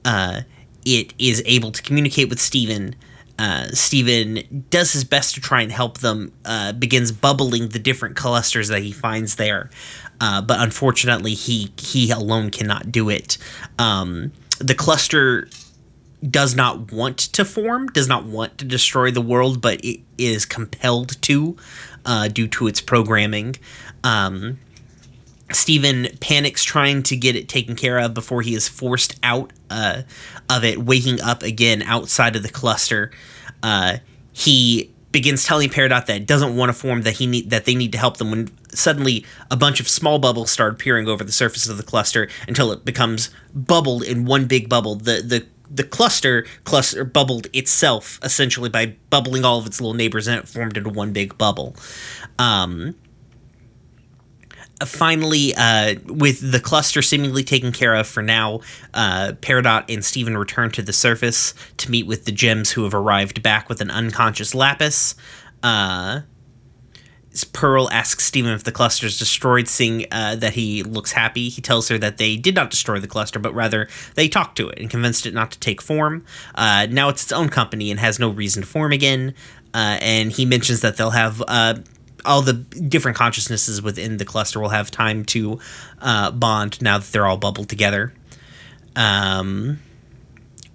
Uh, 0.06 0.42
it 0.86 1.14
is 1.20 1.44
able 1.46 1.72
to 1.72 1.82
communicate 1.82 2.30
with 2.30 2.40
Steven. 2.40 2.96
Uh, 3.38 3.68
Steven 3.70 4.66
does 4.70 4.92
his 4.94 5.04
best 5.04 5.36
to 5.36 5.42
try 5.42 5.62
and 5.62 5.72
help 5.72 6.00
them, 6.00 6.34
uh, 6.46 6.74
begins 6.74 7.12
bubbling 7.12 7.70
the 7.70 7.80
different 7.80 8.16
clusters 8.16 8.68
that 8.70 8.82
he 8.82 8.92
finds 8.92 9.36
there. 9.36 9.70
Uh, 10.22 10.42
but 10.42 10.60
unfortunately, 10.60 11.34
he 11.34 11.72
he 11.78 12.12
alone 12.12 12.50
cannot 12.50 12.92
do 12.92 13.10
it. 13.10 13.38
Um, 13.78 14.34
the 14.60 14.76
cluster 14.76 15.48
does 16.28 16.56
not 16.56 16.92
want 16.92 17.18
to 17.18 17.46
form, 17.46 17.88
does 17.88 18.08
not 18.08 18.26
want 18.26 18.58
to 18.58 18.66
destroy 18.66 19.10
the 19.12 19.22
world, 19.22 19.62
but 19.62 19.84
it 19.86 20.02
is 20.18 20.46
compelled 20.46 21.22
to 21.22 21.56
uh, 22.06 22.28
due 22.28 22.48
to 22.50 22.68
its 22.68 22.82
programming. 22.82 23.56
Um, 24.04 24.60
Steven 25.52 26.08
panics 26.20 26.64
trying 26.64 27.04
to 27.04 27.16
get 27.16 27.36
it 27.36 27.50
taken 27.50 27.76
care 27.76 28.00
of 28.00 28.14
before 28.14 28.42
he 28.42 28.54
is 28.56 28.68
forced 28.68 29.20
out 29.24 29.52
uh, 29.70 30.04
of 30.50 30.64
it, 30.64 30.80
waking 30.80 31.22
up 31.22 31.44
again 31.44 31.82
outside 31.84 32.36
of 32.36 32.44
the 32.44 32.50
cluster. 32.50 33.12
Uh, 33.64 33.98
he 34.32 34.92
begins 35.12 35.44
telling 35.44 35.70
Peridot 35.70 36.06
that 36.06 36.16
it 36.16 36.28
doesn't 36.28 36.56
want 36.56 36.70
to 36.70 36.74
form, 36.74 37.02
that 37.02 37.16
he 37.16 37.28
need 37.28 37.50
that 37.50 37.66
they 37.66 37.76
need 37.76 37.92
to 37.92 37.98
help 37.98 38.18
them. 38.18 38.32
When 38.32 38.52
suddenly 38.70 39.26
a 39.50 39.58
bunch 39.58 39.80
of 39.80 39.90
small 39.90 40.20
bubbles 40.20 40.52
start 40.52 40.74
appearing 40.74 41.08
over 41.08 41.24
the 41.24 41.32
surface 41.32 41.68
of 41.68 41.78
the 41.78 41.84
cluster 41.84 42.30
until 42.48 42.72
it 42.72 42.86
becomes 42.86 43.30
bubbled 43.54 44.04
in 44.04 44.26
one 44.26 44.46
big 44.46 44.70
bubble. 44.70 44.96
The 44.96 45.22
the 45.22 45.46
the 45.72 45.84
cluster 45.84 46.46
cluster 46.64 47.04
bubbled 47.04 47.48
itself 47.54 48.20
essentially 48.24 48.70
by 48.70 48.96
bubbling 49.10 49.46
all 49.46 49.60
of 49.60 49.66
its 49.66 49.80
little 49.80 49.94
neighbors, 49.94 50.28
and 50.28 50.38
it 50.40 50.48
formed 50.48 50.78
into 50.78 50.90
one 50.90 51.14
big 51.14 51.38
bubble. 51.38 51.76
Um, 52.38 52.96
finally, 54.86 55.54
uh, 55.56 55.96
with 56.06 56.52
the 56.52 56.60
cluster 56.60 57.02
seemingly 57.02 57.44
taken 57.44 57.72
care 57.72 57.96
of 57.96 58.08
for 58.08 58.24
now, 58.24 58.62
uh, 58.94 59.34
Peridot 59.42 59.86
and 59.94 60.04
Steven 60.04 60.38
return 60.38 60.72
to 60.72 60.82
the 60.82 60.94
surface 60.94 61.54
to 61.78 61.92
meet 61.92 62.08
with 62.08 62.26
the 62.26 62.32
gems 62.32 62.72
who 62.72 62.84
have 62.84 62.94
arrived 62.94 63.42
back 63.44 63.70
with 63.70 63.82
an 63.82 63.92
unconscious 63.92 64.56
Lapis. 64.56 65.16
Uh, 65.62 66.22
Pearl 67.54 67.90
asks 67.92 68.26
Steven 68.26 68.52
if 68.52 68.64
the 68.64 68.72
cluster 68.72 69.06
is 69.06 69.20
destroyed, 69.20 69.68
seeing 69.68 70.06
uh, 70.12 70.36
that 70.36 70.54
he 70.54 70.84
looks 70.84 71.12
happy. 71.12 71.50
He 71.50 71.62
tells 71.62 71.88
her 71.90 71.98
that 71.98 72.18
they 72.18 72.36
did 72.36 72.56
not 72.56 72.72
destroy 72.72 73.00
the 73.00 73.08
cluster, 73.08 73.40
but 73.40 73.54
rather 73.54 73.88
they 74.16 74.28
talked 74.28 74.58
to 74.58 74.70
it 74.70 74.80
and 74.80 74.90
convinced 74.90 75.26
it 75.26 75.34
not 75.34 75.52
to 75.52 75.60
take 75.60 75.82
form. 75.82 76.26
Uh, 76.56 76.88
now 76.90 77.10
it's 77.10 77.24
its 77.24 77.32
own 77.32 77.50
company 77.50 77.92
and 77.92 78.00
has 78.00 78.20
no 78.20 78.30
reason 78.30 78.64
to 78.64 78.68
form 78.68 78.92
again. 78.92 79.36
Uh, 79.74 80.00
and 80.02 80.32
he 80.32 80.46
mentions 80.46 80.82
that 80.82 80.98
they'll 80.98 81.12
have 81.12 81.44
uh, 81.48 81.76
all 82.26 82.42
the 82.42 82.54
different 82.54 83.18
consciousnesses 83.18 83.82
within 83.82 84.18
the 84.18 84.26
cluster 84.26 84.60
will 84.60 84.70
have 84.70 84.92
time 84.92 85.26
to 85.26 85.60
uh, 86.02 86.32
bond 86.32 86.82
now 86.82 86.98
that 86.98 87.12
they're 87.12 87.26
all 87.26 87.38
bubbled 87.38 87.70
together. 87.70 88.14
Um, 88.96 89.80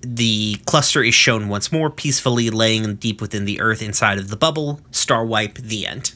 the 0.01 0.57
cluster 0.66 1.03
is 1.03 1.14
shown 1.14 1.49
once 1.49 1.72
more, 1.72 1.90
peacefully 1.90 2.51
laying 2.51 2.97
deep 2.97 3.20
within 3.20 3.45
the 3.45 3.61
earth 3.61 3.82
inside 3.82 4.18
of 4.18 4.28
the 4.28 4.36
bubble. 4.36 4.80
Star 4.90 5.24
wipe, 5.24 5.55
the 5.55 5.86
end. 5.86 6.12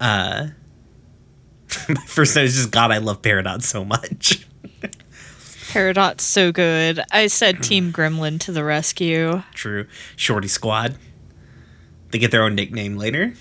Uh, 0.00 0.48
my 1.88 2.02
first 2.06 2.34
note 2.34 2.44
is 2.44 2.56
just 2.56 2.70
God, 2.70 2.90
I 2.90 2.98
love 2.98 3.22
Peridot 3.22 3.62
so 3.62 3.84
much. 3.84 4.46
Peridot's 5.72 6.22
so 6.24 6.52
good. 6.52 7.00
I 7.10 7.26
said 7.28 7.62
Team 7.62 7.92
Gremlin 7.92 8.38
to 8.40 8.52
the 8.52 8.62
rescue. 8.64 9.42
True. 9.54 9.86
Shorty 10.16 10.48
Squad. 10.48 10.96
They 12.10 12.18
get 12.18 12.30
their 12.30 12.42
own 12.42 12.54
nickname 12.54 12.96
later. 12.96 13.34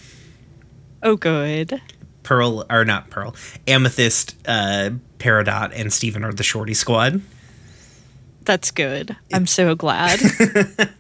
Oh, 1.04 1.18
good. 1.18 1.82
Pearl, 2.24 2.66
or 2.70 2.86
not 2.86 3.10
Pearl, 3.10 3.36
Amethyst, 3.68 4.36
uh, 4.48 4.92
Peridot, 5.20 5.72
and 5.76 5.92
Steven 5.92 6.24
are 6.24 6.32
the 6.32 6.44
Shorty 6.44 6.74
Squad. 6.74 7.22
That's 8.44 8.72
good. 8.72 9.16
I'm 9.34 9.48
so 9.48 9.76
glad. 9.76 10.20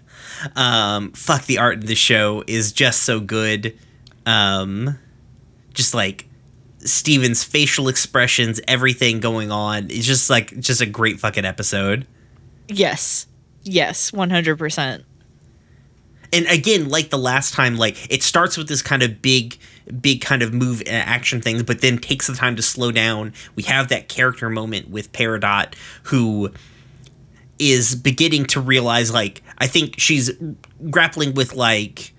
Um, 0.55 1.11
fuck, 1.11 1.45
the 1.45 1.59
art 1.59 1.75
in 1.75 1.85
the 1.85 1.95
show 1.95 2.43
is 2.47 2.71
just 2.71 3.03
so 3.03 3.19
good. 3.19 3.77
Um, 4.25 4.97
just 5.73 5.93
like 5.93 6.27
Steven's 6.85 7.43
facial 7.43 7.87
expressions, 7.87 8.59
everything 8.67 9.19
going 9.19 9.51
on. 9.51 9.85
It's 9.89 10.05
just 10.05 10.29
like 10.29 10.59
just 10.59 10.81
a 10.81 10.85
great 10.85 11.19
fucking 11.19 11.45
episode. 11.45 12.07
Yes. 12.67 13.27
Yes, 13.63 14.11
100%. 14.11 15.03
And 16.33 16.45
again, 16.47 16.89
like 16.89 17.09
the 17.09 17.17
last 17.17 17.53
time, 17.53 17.77
like 17.77 18.11
it 18.11 18.23
starts 18.23 18.57
with 18.57 18.67
this 18.67 18.81
kind 18.81 19.03
of 19.03 19.21
big, 19.21 19.57
big 19.99 20.21
kind 20.21 20.41
of 20.41 20.53
move 20.53 20.81
and 20.81 21.07
action 21.07 21.41
things, 21.41 21.63
but 21.63 21.81
then 21.81 21.97
takes 21.97 22.27
the 22.27 22.33
time 22.33 22.55
to 22.55 22.61
slow 22.61 22.91
down. 22.91 23.33
We 23.55 23.63
have 23.63 23.89
that 23.89 24.07
character 24.07 24.49
moment 24.49 24.89
with 24.89 25.11
Peridot, 25.11 25.73
who 26.03 26.51
is 27.59 27.95
beginning 27.95 28.45
to 28.45 28.61
realize, 28.61 29.13
like, 29.13 29.43
I 29.57 29.67
think 29.67 29.99
she's 29.99 30.31
grappling 30.89 31.33
with 31.33 31.53
like 31.53 32.13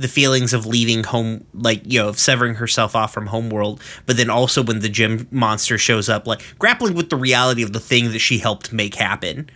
the 0.00 0.08
feelings 0.08 0.52
of 0.54 0.66
leaving 0.66 1.04
home, 1.04 1.44
like, 1.52 1.82
you 1.84 1.98
know, 1.98 2.08
of 2.08 2.18
severing 2.18 2.54
herself 2.54 2.96
off 2.96 3.12
from 3.12 3.26
homeworld, 3.26 3.82
but 4.06 4.16
then 4.16 4.30
also 4.30 4.62
when 4.62 4.80
the 4.80 4.88
gym 4.88 5.28
monster 5.30 5.76
shows 5.76 6.08
up, 6.08 6.26
like, 6.26 6.42
grappling 6.58 6.94
with 6.94 7.10
the 7.10 7.16
reality 7.16 7.62
of 7.62 7.72
the 7.72 7.80
thing 7.80 8.10
that 8.12 8.18
she 8.18 8.38
helped 8.38 8.72
make 8.72 8.94
happen. 8.94 9.48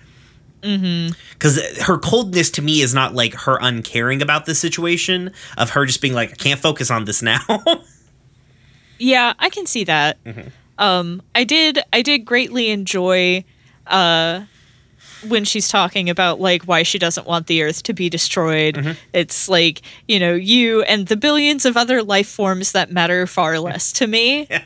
Because 0.60 1.60
her 1.82 1.98
coldness 1.98 2.50
to 2.52 2.62
me 2.62 2.80
is 2.80 2.94
not 2.94 3.14
like 3.14 3.34
her 3.34 3.58
uncaring 3.60 4.22
about 4.22 4.46
the 4.46 4.54
situation, 4.54 5.30
of 5.58 5.70
her 5.70 5.84
just 5.86 6.00
being 6.00 6.14
like, 6.14 6.32
I 6.32 6.36
can't 6.36 6.60
focus 6.60 6.90
on 6.90 7.04
this 7.04 7.22
now. 7.22 7.40
Yeah, 8.98 9.32
I 9.40 9.50
can 9.50 9.66
see 9.66 9.82
that. 9.84 10.18
Um, 10.78 11.20
I 11.34 11.42
did. 11.42 11.80
I 11.92 12.00
did 12.00 12.20
greatly 12.20 12.70
enjoy 12.70 13.44
uh, 13.88 14.44
when 15.28 15.44
she's 15.44 15.68
talking 15.68 16.10
about 16.10 16.40
like 16.40 16.64
why 16.64 16.82
she 16.82 16.98
doesn't 16.98 17.26
want 17.26 17.46
the 17.46 17.62
Earth 17.62 17.82
to 17.84 17.92
be 17.92 18.08
destroyed. 18.08 18.96
It's 19.12 19.48
like 19.48 19.82
you 20.08 20.18
know 20.18 20.34
you 20.34 20.82
and 20.82 21.06
the 21.06 21.16
billions 21.16 21.64
of 21.64 21.76
other 21.76 22.02
life 22.02 22.28
forms 22.28 22.72
that 22.72 22.90
matter 22.90 23.26
far 23.26 23.58
less 23.58 23.92
to 23.94 24.06
me. 24.06 24.48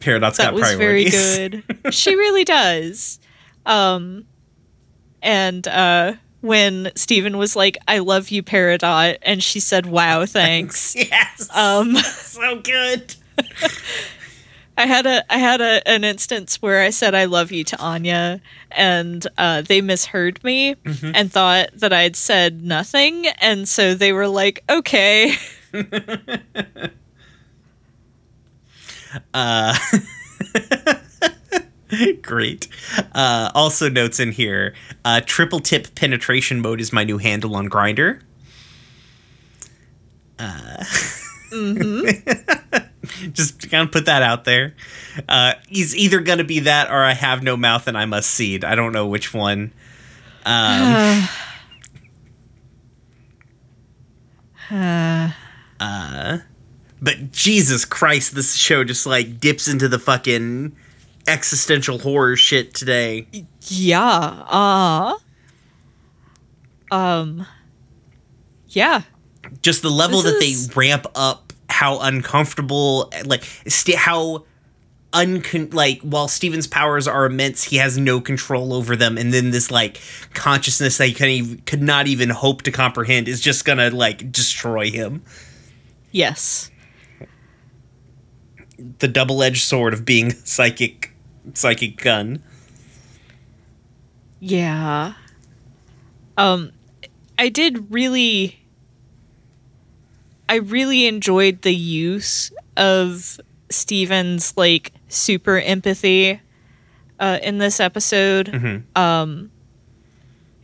Peridot's 0.00 0.36
that 0.36 0.52
got 0.52 0.54
was 0.54 0.74
very 0.74 1.04
good. 1.04 1.64
she 1.94 2.14
really 2.14 2.44
does. 2.44 3.18
Um, 3.64 4.26
and 5.22 5.66
uh, 5.66 6.14
when 6.42 6.92
Steven 6.94 7.38
was 7.38 7.56
like, 7.56 7.78
"I 7.88 7.98
love 7.98 8.28
you, 8.28 8.42
Peridot," 8.42 9.16
and 9.22 9.42
she 9.42 9.60
said, 9.60 9.86
"Wow, 9.86 10.26
thanks." 10.26 10.94
yes. 10.96 11.48
um, 11.54 11.96
so 11.96 12.60
good. 12.60 13.14
I 14.76 14.86
had 14.86 15.06
a 15.06 15.24
I 15.32 15.38
had 15.38 15.60
a, 15.60 15.86
an 15.88 16.04
instance 16.04 16.60
where 16.60 16.82
I 16.82 16.90
said 16.90 17.14
I 17.14 17.26
love 17.26 17.52
you 17.52 17.62
to 17.64 17.78
Anya, 17.80 18.40
and 18.70 19.26
uh, 19.38 19.62
they 19.62 19.80
misheard 19.80 20.42
me 20.42 20.76
and 21.14 21.32
thought 21.32 21.68
that 21.74 21.92
I 21.92 22.02
had 22.02 22.16
said 22.16 22.62
nothing, 22.62 23.26
and 23.40 23.68
so 23.68 23.94
they 23.94 24.12
were 24.12 24.28
like, 24.28 24.64
"Okay." 24.68 25.36
Great. 32.22 32.68
Uh, 33.14 33.50
also 33.54 33.88
notes 33.88 34.18
in 34.18 34.32
here, 34.32 34.74
uh, 35.04 35.20
triple 35.24 35.60
tip 35.60 35.94
penetration 35.94 36.60
mode 36.60 36.80
is 36.80 36.92
my 36.92 37.04
new 37.04 37.18
handle 37.18 37.54
on 37.56 37.68
Grindr. 37.68 38.20
Uh, 40.38 40.84
just 43.32 43.70
gonna 43.70 43.88
put 43.88 44.06
that 44.06 44.22
out 44.22 44.44
there. 44.44 44.74
Uh, 45.28 45.54
he's 45.68 45.94
either 45.96 46.20
gonna 46.20 46.44
be 46.44 46.60
that 46.60 46.90
or 46.90 47.02
I 47.02 47.12
have 47.14 47.42
no 47.42 47.56
mouth 47.56 47.86
and 47.88 47.96
I 47.98 48.04
must 48.04 48.30
seed. 48.30 48.64
I 48.64 48.74
don't 48.74 48.92
know 48.92 49.06
which 49.06 49.32
one. 49.34 49.72
Um, 50.46 51.28
but 57.00 57.32
Jesus 57.32 57.84
Christ, 57.84 58.34
this 58.34 58.54
show 58.54 58.84
just 58.84 59.06
like 59.06 59.38
dips 59.40 59.68
into 59.68 59.88
the 59.88 59.98
fucking 59.98 60.74
existential 61.26 61.98
horror 61.98 62.36
shit 62.36 62.74
today. 62.74 63.26
yeah. 63.62 64.08
Uh. 64.48 65.14
Um. 66.90 67.46
Yeah. 68.68 69.02
just 69.62 69.82
the 69.82 69.90
level 69.90 70.22
This 70.22 70.32
that 70.32 70.42
is- 70.42 70.68
they 70.68 70.74
ramp 70.74 71.06
up 71.14 71.43
how 71.84 71.98
uncomfortable 72.00 73.12
like 73.26 73.44
st- 73.66 73.98
how 73.98 74.42
uncon 75.12 75.72
like 75.74 76.00
while 76.00 76.28
Steven's 76.28 76.66
powers 76.66 77.06
are 77.06 77.26
immense 77.26 77.62
he 77.64 77.76
has 77.76 77.98
no 77.98 78.20
control 78.22 78.72
over 78.72 78.96
them 78.96 79.18
and 79.18 79.34
then 79.34 79.50
this 79.50 79.70
like 79.70 80.00
consciousness 80.32 80.96
that 80.96 81.06
he 81.08 81.12
could, 81.12 81.28
even, 81.28 81.58
could 81.66 81.82
not 81.82 82.06
even 82.06 82.30
hope 82.30 82.62
to 82.62 82.70
comprehend 82.72 83.28
is 83.28 83.40
just 83.40 83.64
gonna 83.66 83.90
like 83.90 84.32
destroy 84.32 84.90
him 84.90 85.22
Yes. 86.10 86.70
the 88.98 89.08
double-edged 89.08 89.62
sword 89.62 89.92
of 89.92 90.04
being 90.06 90.30
psychic 90.44 91.12
psychic 91.52 91.98
gun 91.98 92.42
Yeah. 94.40 95.14
Um 96.38 96.72
I 97.38 97.48
did 97.50 97.92
really 97.92 98.63
I 100.48 100.56
really 100.56 101.06
enjoyed 101.06 101.62
the 101.62 101.74
use 101.74 102.52
of 102.76 103.40
Steven's 103.70 104.56
like 104.56 104.92
super 105.08 105.58
empathy 105.58 106.40
uh 107.20 107.38
in 107.42 107.58
this 107.58 107.80
episode. 107.80 108.84
Um 108.96 109.50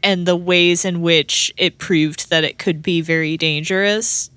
and 0.03 0.26
the 0.26 0.37
ways 0.37 0.85
in 0.85 1.03
which 1.03 1.53
it 1.57 1.78
proved 1.78 2.31
that 2.31 2.43
it 2.45 2.59
could 2.59 2.83
be 2.83 3.01
very 3.01 3.37
dangerous. 3.37 4.31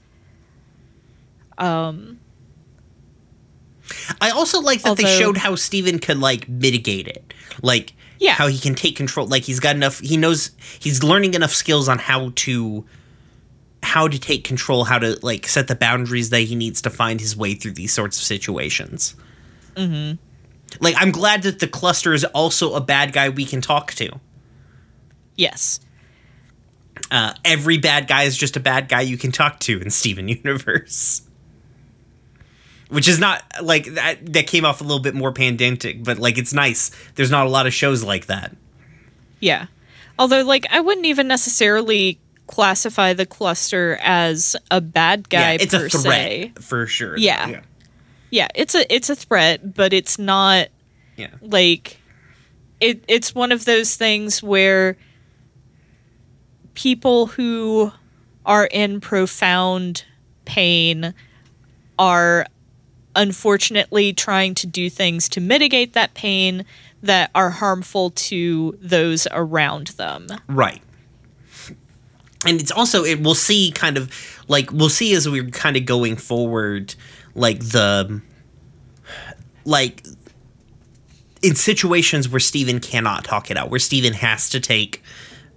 I 4.22 4.30
also 4.32 4.60
like 4.62 4.82
that 4.82 4.98
they 4.98 5.04
showed 5.06 5.38
how 5.38 5.56
Steven 5.56 6.00
could 6.00 6.18
like 6.20 6.48
mitigate 6.50 7.08
it. 7.08 7.34
Like 7.62 7.94
Yeah. 8.20 8.34
how 8.34 8.48
he 8.48 8.60
can 8.60 8.76
take 8.76 8.96
control 8.96 9.28
like 9.28 9.44
he's 9.44 9.60
got 9.60 9.76
enough 9.76 10.00
he 10.00 10.18
knows 10.18 10.52
he's 10.80 11.04
learning 11.04 11.34
enough 11.34 11.54
skills 11.54 11.88
on 11.90 12.00
how 12.00 12.32
to 12.36 12.86
how 13.84 14.08
to 14.08 14.20
take 14.20 14.44
control, 14.44 14.86
how 14.86 14.98
to 14.98 15.18
like 15.22 15.48
set 15.48 15.68
the 15.68 15.76
boundaries 15.76 16.30
that 16.30 16.42
he 16.42 16.56
needs 16.56 16.82
to 16.82 16.90
find 16.90 17.20
his 17.20 17.36
way 17.36 17.54
through 17.54 17.74
these 17.74 17.94
sorts 17.94 18.18
of 18.18 18.24
situations. 18.24 19.16
Mm-hmm. 19.76 20.16
Like 20.80 20.96
I'm 20.98 21.12
glad 21.12 21.44
that 21.44 21.60
the 21.60 21.68
cluster 21.68 22.14
is 22.14 22.24
also 22.26 22.74
a 22.74 22.82
bad 22.82 23.14
guy 23.14 23.30
we 23.30 23.46
can 23.46 23.62
talk 23.62 23.94
to. 23.94 24.20
Yes. 25.36 25.80
Uh, 27.12 27.34
every 27.44 27.78
bad 27.78 28.08
guy 28.08 28.24
is 28.24 28.38
just 28.38 28.56
a 28.56 28.60
bad 28.60 28.88
guy 28.88 29.02
you 29.02 29.18
can 29.18 29.32
talk 29.32 29.60
to 29.62 29.80
in 29.82 29.90
Steven 29.90 30.28
Universe. 30.44 31.22
Which 32.90 33.08
is 33.08 33.20
not 33.20 33.44
like 33.62 33.86
that 33.94 34.34
that 34.34 34.48
came 34.48 34.66
off 34.66 34.80
a 34.80 34.84
little 34.84 35.02
bit 35.02 35.16
more 35.16 35.32
pandemic, 35.32 36.04
but 36.04 36.20
like 36.20 36.38
it's 36.38 36.54
nice. 36.54 36.92
There's 37.16 37.32
not 37.32 37.48
a 37.48 37.50
lot 37.50 37.66
of 37.66 37.74
shows 37.74 38.04
like 38.04 38.28
that. 38.28 38.56
Yeah. 39.40 39.66
Although, 40.18 40.44
like, 40.44 40.66
I 40.72 40.80
wouldn't 40.80 41.06
even 41.06 41.28
necessarily 41.28 42.20
classify 42.48 43.14
the 43.14 43.26
cluster 43.26 43.98
as 44.02 44.56
a 44.70 44.82
bad 44.82 45.30
guy 45.30 45.54
yeah, 45.54 45.58
it's 45.62 45.74
per 45.74 45.86
a 45.86 45.90
threat 45.90 46.02
se. 46.04 46.54
for 46.62 46.86
sure. 46.88 47.18
Yeah. 47.18 47.48
yeah. 47.48 47.62
Yeah, 48.32 48.48
it's 48.56 48.74
a 48.76 48.94
it's 48.94 49.10
a 49.10 49.16
threat, 49.16 49.76
but 49.76 49.94
it's 49.94 50.18
not 50.18 50.70
Yeah. 51.18 51.28
like 51.42 51.98
it. 52.82 53.04
It's 53.08 53.34
one 53.36 53.52
of 53.52 53.66
those 53.66 53.96
things 53.96 54.42
where 54.42 54.98
people 56.74 57.28
who 57.28 57.92
are 58.46 58.66
in 58.66 59.00
profound 59.00 60.04
pain 60.46 61.14
are 62.00 62.46
unfortunately 63.16 64.12
trying 64.14 64.56
to 64.56 64.68
do 64.68 64.90
things 64.90 65.30
to 65.30 65.40
mitigate 65.40 65.94
that 65.94 66.14
pain 66.16 66.66
that 67.04 67.30
are 67.36 67.52
harmful 67.52 68.10
to 68.10 68.78
those 68.82 69.28
around 69.32 69.88
them. 69.88 70.28
Right. 70.48 70.82
And 72.46 72.60
it's 72.60 72.72
also 72.72 73.04
it 73.04 73.22
we'll 73.22 73.36
see 73.36 73.72
kind 73.72 73.98
of 73.98 74.12
like 74.48 74.72
we'll 74.72 74.90
see 74.90 75.14
as 75.14 75.28
we're 75.28 75.46
kind 75.50 75.78
of 75.78 75.86
going 75.86 76.16
forward 76.16 76.96
like 77.36 77.60
the 77.60 78.22
like 79.66 80.04
in 81.42 81.56
situations 81.56 82.30
where 82.30 82.40
Steven 82.40 82.80
cannot 82.80 83.24
talk 83.24 83.52
it 83.52 83.58
out, 83.58 83.70
where 83.70 83.80
Steven 83.80 84.14
has 84.14 84.50
to 84.50 84.60
take 84.60 85.02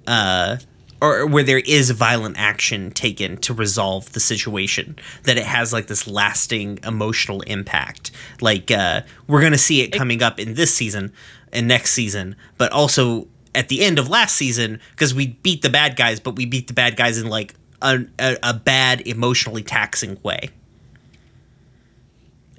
uh 0.07 0.59
or 1.03 1.27
where 1.27 1.43
there 1.43 1.59
is 1.59 1.91
violent 1.91 2.37
action 2.39 2.91
taken 2.91 3.37
to 3.37 3.53
resolve 3.53 4.13
the 4.13 4.21
situation 4.21 4.97
that 5.25 5.37
it 5.37 5.45
has 5.45 5.71
like 5.73 5.89
this 5.89 6.07
lasting 6.07 6.79
emotional 6.85 7.43
impact. 7.43 8.11
Like 8.41 8.71
uh 8.71 9.03
we're 9.27 9.43
gonna 9.43 9.59
see 9.59 9.83
it 9.83 9.89
coming 9.89 10.23
up 10.23 10.39
in 10.39 10.55
this 10.55 10.75
season 10.75 11.13
and 11.53 11.69
next 11.69 11.93
season 11.93 12.37
but 12.59 12.73
also 12.73 13.29
at 13.57 13.69
the 13.69 13.83
end 13.83 13.99
of 13.99 14.09
last 14.09 14.37
season 14.37 14.81
because 14.91 15.15
we 15.15 15.29
beat 15.43 15.63
the 15.63 15.71
bad 15.71 15.97
guys 15.97 16.21
but 16.21 16.37
we 16.37 16.47
beat 16.47 16.67
the 16.69 16.75
bad 16.75 16.97
guys 16.97 17.19
in 17.19 17.29
like 17.29 17.55
a, 17.83 18.05
a, 18.19 18.37
a 18.43 18.55
bad 18.55 19.01
emotionally 19.07 19.63
taxing 19.63 20.19
way 20.23 20.51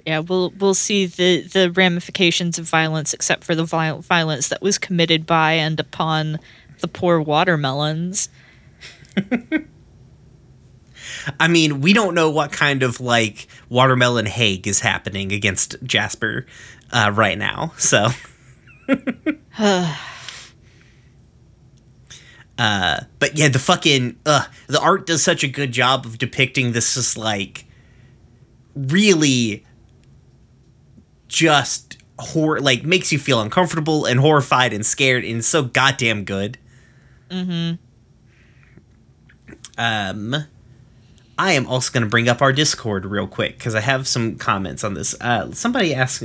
Yeah, 0.06 0.20
we'll 0.20 0.54
we'll 0.58 0.72
see 0.72 1.04
the 1.04 1.42
the 1.42 1.70
ramifications 1.70 2.58
of 2.58 2.64
violence, 2.64 3.12
except 3.12 3.44
for 3.44 3.54
the 3.54 3.64
viol- 3.64 4.00
violence 4.00 4.48
that 4.48 4.62
was 4.62 4.78
committed 4.78 5.26
by 5.26 5.52
and 5.52 5.78
upon 5.78 6.38
the 6.80 6.88
poor 6.88 7.20
watermelons. 7.20 8.30
I 11.38 11.48
mean, 11.48 11.82
we 11.82 11.92
don't 11.92 12.14
know 12.14 12.30
what 12.30 12.52
kind 12.52 12.82
of 12.82 13.00
like 13.00 13.48
watermelon 13.68 14.24
Hague 14.24 14.66
is 14.66 14.80
happening 14.80 15.30
against 15.32 15.76
Jasper 15.82 16.46
uh, 16.90 17.12
right 17.14 17.36
now. 17.36 17.72
So, 17.76 18.08
uh, 22.58 23.00
but 23.20 23.38
yeah, 23.38 23.48
the 23.48 23.58
fucking 23.58 24.18
uh, 24.26 24.44
the 24.66 24.80
art 24.80 25.06
does 25.06 25.22
such 25.22 25.44
a 25.44 25.48
good 25.48 25.70
job 25.70 26.04
of 26.04 26.18
depicting 26.18 26.72
this 26.72 26.94
just 26.94 27.16
like 27.16 27.64
really 28.74 29.64
just 31.28 31.98
hor 32.18 32.58
like 32.58 32.82
makes 32.82 33.12
you 33.12 33.18
feel 33.18 33.40
uncomfortable 33.40 34.04
and 34.06 34.18
horrified 34.18 34.72
and 34.72 34.84
scared 34.84 35.24
and 35.24 35.44
so 35.44 35.62
goddamn 35.62 36.24
good. 36.24 36.58
Mm-hmm. 37.30 37.76
Um, 39.76 40.34
I 41.38 41.52
am 41.52 41.66
also 41.68 41.92
going 41.92 42.02
to 42.02 42.08
bring 42.08 42.28
up 42.28 42.42
our 42.42 42.52
Discord 42.52 43.04
real 43.04 43.28
quick 43.28 43.58
because 43.58 43.76
I 43.76 43.80
have 43.80 44.08
some 44.08 44.34
comments 44.34 44.82
on 44.82 44.94
this. 44.94 45.14
Uh, 45.20 45.52
somebody 45.52 45.94
asked, 45.94 46.24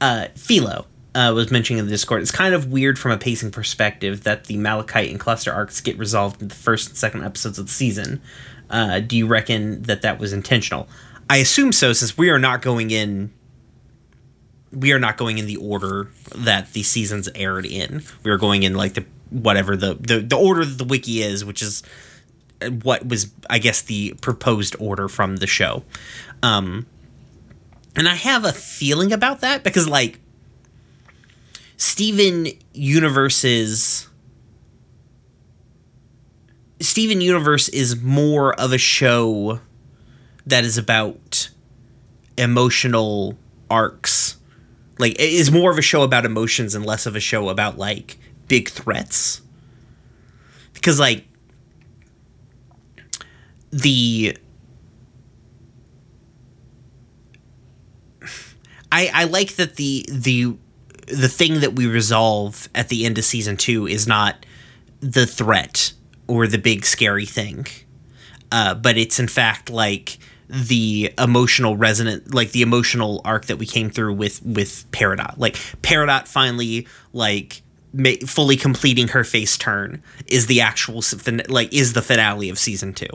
uh, 0.00 0.28
Philo 0.34 0.86
uh, 1.14 1.32
was 1.34 1.50
mentioning 1.50 1.78
in 1.80 1.86
the 1.86 1.90
Discord. 1.90 2.22
It's 2.22 2.30
kind 2.30 2.54
of 2.54 2.70
weird 2.70 2.98
from 2.98 3.12
a 3.12 3.18
pacing 3.18 3.50
perspective 3.50 4.24
that 4.24 4.44
the 4.44 4.56
Malachite 4.56 5.10
and 5.10 5.18
Cluster 5.18 5.52
arcs 5.52 5.80
get 5.80 5.98
resolved 5.98 6.40
in 6.40 6.48
the 6.48 6.54
first 6.54 6.88
and 6.88 6.96
second 6.96 7.24
episodes 7.24 7.58
of 7.58 7.66
the 7.66 7.72
season. 7.72 8.20
Uh, 8.68 9.00
do 9.00 9.16
you 9.16 9.26
reckon 9.26 9.82
that 9.82 10.02
that 10.02 10.18
was 10.18 10.32
intentional? 10.32 10.88
I 11.28 11.38
assume 11.38 11.72
so, 11.72 11.92
since 11.92 12.16
we 12.16 12.30
are 12.30 12.38
not 12.38 12.62
going 12.62 12.90
in. 12.90 13.32
We 14.72 14.92
are 14.92 15.00
not 15.00 15.16
going 15.16 15.38
in 15.38 15.46
the 15.46 15.56
order 15.56 16.10
that 16.34 16.72
the 16.74 16.84
seasons 16.84 17.28
aired 17.34 17.66
in. 17.66 18.04
We 18.22 18.30
are 18.30 18.38
going 18.38 18.62
in 18.62 18.74
like 18.74 18.94
the 18.94 19.04
whatever 19.30 19.76
the, 19.76 19.94
the 19.94 20.20
the 20.20 20.36
order 20.36 20.64
that 20.64 20.78
the 20.78 20.84
wiki 20.84 21.22
is, 21.22 21.44
which 21.44 21.60
is 21.60 21.82
what 22.82 23.06
was 23.06 23.32
I 23.48 23.58
guess 23.58 23.82
the 23.82 24.14
proposed 24.20 24.76
order 24.78 25.08
from 25.08 25.36
the 25.36 25.48
show. 25.48 25.82
Um 26.42 26.86
and 27.96 28.08
I 28.08 28.14
have 28.14 28.44
a 28.44 28.52
feeling 28.52 29.12
about 29.12 29.40
that 29.40 29.64
because 29.64 29.88
like 29.88 30.20
Steven 31.80 32.46
Universe's 32.74 34.06
Steven 36.78 37.22
Universe 37.22 37.70
is 37.70 38.02
more 38.02 38.52
of 38.60 38.74
a 38.74 38.78
show 38.78 39.60
that 40.44 40.62
is 40.62 40.76
about 40.76 41.48
emotional 42.36 43.38
arcs. 43.70 44.36
Like 44.98 45.12
it 45.12 45.32
is 45.32 45.50
more 45.50 45.70
of 45.70 45.78
a 45.78 45.82
show 45.82 46.02
about 46.02 46.26
emotions 46.26 46.74
and 46.74 46.84
less 46.84 47.06
of 47.06 47.16
a 47.16 47.20
show 47.20 47.48
about 47.48 47.78
like 47.78 48.18
big 48.46 48.68
threats. 48.68 49.40
Because 50.74 51.00
like 51.00 51.24
the 53.70 54.36
I 58.92 59.10
I 59.14 59.24
like 59.24 59.56
that 59.56 59.76
the 59.76 60.04
the 60.10 60.58
the 61.12 61.28
thing 61.28 61.60
that 61.60 61.74
we 61.74 61.86
resolve 61.86 62.68
at 62.74 62.88
the 62.88 63.04
end 63.04 63.18
of 63.18 63.24
season 63.24 63.56
2 63.56 63.86
is 63.86 64.06
not 64.06 64.46
the 65.00 65.26
threat 65.26 65.92
or 66.26 66.46
the 66.46 66.58
big 66.58 66.84
scary 66.84 67.26
thing. 67.26 67.66
Uh, 68.52 68.74
but 68.74 68.96
it's 68.96 69.18
in 69.18 69.28
fact 69.28 69.70
like 69.70 70.18
the 70.48 71.12
emotional 71.16 71.76
resonant 71.76 72.34
like 72.34 72.50
the 72.50 72.62
emotional 72.62 73.20
arc 73.24 73.46
that 73.46 73.56
we 73.56 73.66
came 73.66 73.88
through 73.88 74.12
with 74.14 74.44
with 74.44 74.90
Peridot. 74.90 75.34
Like 75.38 75.54
Peridot 75.82 76.26
finally 76.26 76.88
like 77.12 77.62
ma- 77.92 78.10
fully 78.26 78.56
completing 78.56 79.08
her 79.08 79.22
face 79.22 79.56
turn 79.56 80.02
is 80.26 80.46
the 80.46 80.60
actual 80.60 81.02
like 81.48 81.72
is 81.72 81.92
the 81.92 82.02
finale 82.02 82.48
of 82.50 82.58
season 82.58 82.92
2 82.92 83.06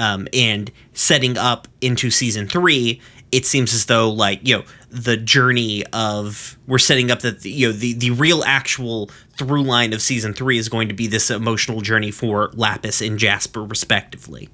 um, 0.00 0.26
and 0.32 0.72
setting 0.94 1.36
up 1.36 1.68
into 1.82 2.10
season 2.10 2.48
three, 2.48 3.02
it 3.32 3.46
seems 3.46 3.72
as 3.74 3.86
though 3.86 4.10
like 4.10 4.46
you 4.46 4.58
know 4.58 4.64
the 4.90 5.16
journey 5.16 5.84
of 5.92 6.58
we're 6.66 6.78
setting 6.78 7.10
up 7.10 7.20
that 7.20 7.44
you 7.44 7.68
know 7.68 7.72
the 7.72 7.92
the 7.94 8.10
real 8.10 8.42
actual 8.44 9.10
through 9.36 9.62
line 9.62 9.92
of 9.92 10.02
season 10.02 10.32
three 10.34 10.58
is 10.58 10.68
going 10.68 10.88
to 10.88 10.94
be 10.94 11.06
this 11.06 11.30
emotional 11.30 11.80
journey 11.80 12.10
for 12.10 12.50
Lapis 12.54 13.00
and 13.00 13.18
Jasper 13.18 13.62
respectively. 13.64 14.48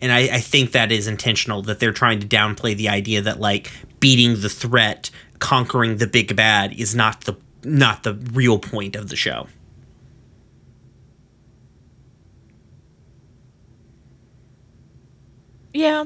And 0.00 0.12
I, 0.12 0.36
I 0.36 0.40
think 0.40 0.72
that 0.72 0.92
is 0.92 1.06
intentional 1.08 1.62
that 1.62 1.80
they're 1.80 1.92
trying 1.92 2.20
to 2.20 2.26
downplay 2.26 2.76
the 2.76 2.90
idea 2.90 3.22
that 3.22 3.40
like 3.40 3.72
beating 3.98 4.40
the 4.40 4.50
threat, 4.50 5.10
conquering 5.38 5.96
the 5.96 6.06
big 6.06 6.36
bad 6.36 6.74
is 6.74 6.94
not 6.94 7.22
the 7.22 7.36
not 7.64 8.02
the 8.02 8.14
real 8.14 8.58
point 8.58 8.94
of 8.94 9.08
the 9.08 9.16
show. 9.16 9.48
Yeah. 15.76 16.04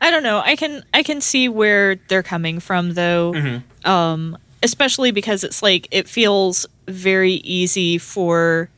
I 0.00 0.10
don't 0.10 0.22
know. 0.22 0.40
I 0.44 0.56
can 0.56 0.82
I 0.94 1.02
can 1.02 1.20
see 1.20 1.48
where 1.48 1.96
they're 2.08 2.22
coming 2.22 2.60
from 2.60 2.94
though. 2.94 3.32
Mhm. 3.34 3.62
Um 3.86 4.38
especially 4.62 5.10
because 5.10 5.42
it's 5.44 5.62
like 5.62 5.88
it 5.90 6.08
feels 6.08 6.66
very 6.86 7.34
easy 7.34 7.98
for 7.98 8.70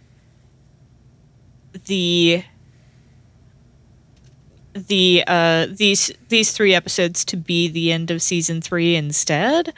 the 1.87 2.45
the 4.75 5.23
uh 5.27 5.67
these 5.71 6.11
these 6.29 6.53
three 6.53 6.75
episodes 6.75 7.25
to 7.27 7.37
be 7.37 7.69
the 7.69 7.93
end 7.93 8.11
of 8.11 8.23
season 8.23 8.61
3 8.61 8.97
instead. 8.97 9.73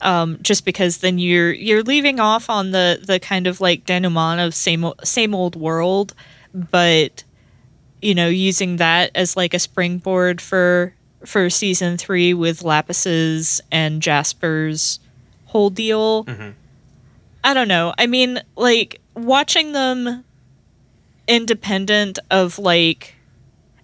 Um, 0.00 0.38
just 0.42 0.64
because 0.64 0.98
then 0.98 1.18
you're 1.20 1.52
you're 1.52 1.82
leaving 1.84 2.18
off 2.18 2.50
on 2.50 2.72
the 2.72 3.00
the 3.04 3.20
kind 3.20 3.46
of 3.46 3.60
like 3.60 3.84
denouement 3.86 4.44
of 4.44 4.54
same 4.54 4.90
same 5.04 5.34
old 5.34 5.54
world, 5.54 6.14
but 6.52 7.22
you 8.02 8.14
know 8.14 8.28
using 8.28 8.76
that 8.76 9.10
as 9.14 9.36
like 9.36 9.54
a 9.54 9.58
springboard 9.58 10.40
for 10.40 10.94
for 11.24 11.48
season 11.48 11.96
three 11.96 12.34
with 12.34 12.62
Lapis's 12.62 13.60
and 13.70 14.02
Jasper's 14.02 14.98
whole 15.46 15.70
deal. 15.70 16.24
Mm-hmm. 16.24 16.50
I 17.44 17.54
don't 17.54 17.68
know. 17.68 17.94
I 17.98 18.06
mean, 18.06 18.40
like 18.56 19.00
watching 19.14 19.72
them 19.72 20.24
independent 21.28 22.18
of 22.30 22.58
like 22.58 23.14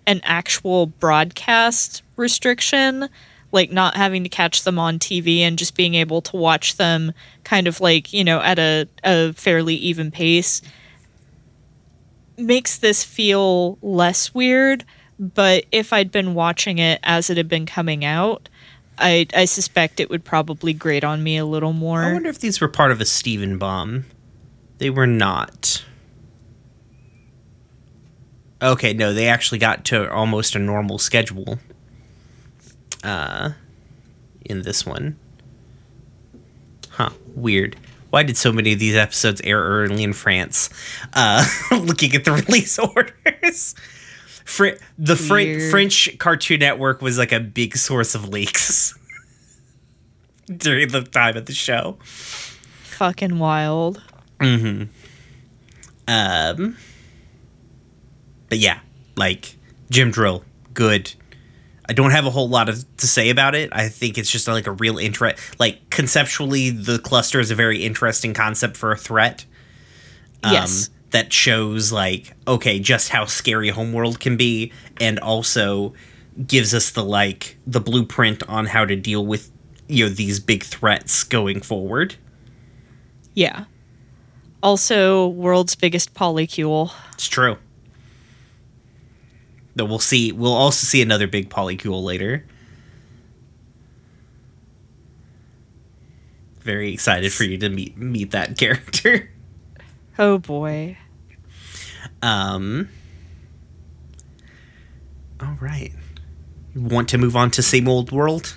an 0.06 0.20
actual 0.24 0.86
broadcast 0.86 2.02
restriction, 2.16 3.08
like 3.52 3.70
not 3.70 3.96
having 3.96 4.22
to 4.22 4.28
catch 4.28 4.64
them 4.64 4.78
on 4.78 4.98
TV 4.98 5.40
and 5.40 5.58
just 5.58 5.76
being 5.76 5.94
able 5.94 6.22
to 6.22 6.36
watch 6.36 6.76
them 6.76 7.12
kind 7.44 7.66
of 7.66 7.80
like, 7.80 8.12
you 8.12 8.24
know, 8.24 8.40
at 8.40 8.58
a, 8.58 8.88
a 9.04 9.32
fairly 9.34 9.74
even 9.74 10.10
pace 10.10 10.62
makes 12.38 12.78
this 12.78 13.04
feel 13.04 13.78
less 13.82 14.34
weird. 14.34 14.84
But 15.18 15.64
if 15.72 15.92
I'd 15.92 16.12
been 16.12 16.34
watching 16.34 16.78
it 16.78 17.00
as 17.02 17.28
it 17.28 17.36
had 17.36 17.48
been 17.48 17.66
coming 17.66 18.04
out, 18.04 18.48
I, 18.98 19.26
I 19.34 19.46
suspect 19.46 20.00
it 20.00 20.10
would 20.10 20.24
probably 20.24 20.72
grate 20.72 21.04
on 21.04 21.22
me 21.22 21.36
a 21.36 21.44
little 21.44 21.72
more. 21.72 22.04
I 22.04 22.12
wonder 22.12 22.28
if 22.28 22.38
these 22.38 22.60
were 22.60 22.68
part 22.68 22.92
of 22.92 23.00
a 23.00 23.04
Steven 23.04 23.58
bomb. 23.58 24.04
They 24.78 24.90
were 24.90 25.06
not. 25.06 25.84
Okay, 28.60 28.92
no, 28.92 29.12
they 29.12 29.28
actually 29.28 29.58
got 29.58 29.84
to 29.86 30.10
almost 30.10 30.54
a 30.54 30.58
normal 30.58 30.98
schedule. 30.98 31.58
Uh, 33.04 33.50
in 34.44 34.62
this 34.62 34.84
one. 34.84 35.16
Huh, 36.90 37.10
weird. 37.34 37.76
Why 38.10 38.22
did 38.22 38.36
so 38.36 38.52
many 38.52 38.72
of 38.72 38.78
these 38.78 38.94
episodes 38.94 39.40
air 39.44 39.60
early 39.60 40.02
in 40.02 40.12
France? 40.12 40.70
Uh, 41.12 41.44
looking 41.70 42.14
at 42.14 42.24
the 42.24 42.32
release 42.46 42.78
orders. 42.78 43.74
Fr- 44.44 44.78
the 44.98 45.14
Fr- 45.14 45.70
French 45.70 46.16
Cartoon 46.18 46.60
Network 46.60 47.02
was 47.02 47.18
like 47.18 47.32
a 47.32 47.40
big 47.40 47.76
source 47.76 48.14
of 48.14 48.28
leaks 48.28 48.94
during 50.46 50.88
the 50.88 51.02
time 51.02 51.36
of 51.36 51.46
the 51.46 51.52
show. 51.52 51.98
Fucking 52.02 53.38
wild. 53.38 54.02
Mm-hmm. 54.40 54.84
Um, 56.08 56.76
but 58.48 58.58
yeah, 58.58 58.80
like 59.16 59.56
Gem 59.90 60.10
Drill, 60.10 60.44
good. 60.72 61.12
I 61.88 61.94
don't 61.94 62.10
have 62.10 62.26
a 62.26 62.30
whole 62.30 62.48
lot 62.48 62.68
of, 62.68 62.84
to 62.98 63.06
say 63.06 63.30
about 63.30 63.54
it. 63.54 63.70
I 63.72 63.88
think 63.88 64.18
it's 64.18 64.30
just 64.30 64.46
like 64.46 64.66
a 64.66 64.72
real 64.72 64.98
interest. 64.98 65.58
Like 65.58 65.88
conceptually, 65.88 66.70
the 66.70 66.98
cluster 66.98 67.40
is 67.40 67.50
a 67.50 67.54
very 67.54 67.82
interesting 67.84 68.34
concept 68.34 68.76
for 68.76 68.92
a 68.92 68.96
threat. 68.96 69.46
Um, 70.42 70.52
Yes. 70.52 70.90
That 71.10 71.32
shows 71.32 71.90
like 71.90 72.34
okay, 72.46 72.78
just 72.78 73.08
how 73.08 73.24
scary 73.24 73.70
Homeworld 73.70 74.20
can 74.20 74.36
be, 74.36 74.72
and 75.00 75.18
also 75.18 75.94
gives 76.46 76.74
us 76.74 76.90
the 76.90 77.02
like 77.02 77.56
the 77.66 77.80
blueprint 77.80 78.42
on 78.46 78.66
how 78.66 78.84
to 78.84 78.94
deal 78.94 79.24
with 79.24 79.50
you 79.88 80.04
know 80.04 80.10
these 80.10 80.38
big 80.38 80.62
threats 80.62 81.24
going 81.24 81.62
forward. 81.62 82.16
Yeah. 83.32 83.64
Also, 84.62 85.28
world's 85.28 85.76
biggest 85.76 86.12
polycule. 86.12 86.92
It's 87.14 87.28
true. 87.28 87.56
That 89.78 89.86
we'll 89.86 89.98
see. 90.00 90.30
We'll 90.32 90.52
also 90.52 90.86
see 90.86 91.00
another 91.00 91.26
big 91.26 91.48
polycule 91.50 92.02
later. 92.04 92.44
Very 96.60 96.92
excited 96.92 97.32
for 97.32 97.44
you 97.44 97.56
to 97.58 97.68
meet 97.68 97.96
meet 97.96 98.32
that 98.32 98.58
character. 98.58 99.30
Oh 100.18 100.38
boy. 100.38 100.98
Um. 102.22 102.88
All 105.40 105.56
right. 105.60 105.92
Want 106.74 107.08
to 107.10 107.18
move 107.18 107.36
on 107.36 107.50
to 107.52 107.62
same 107.62 107.88
old 107.88 108.10
world? 108.12 108.56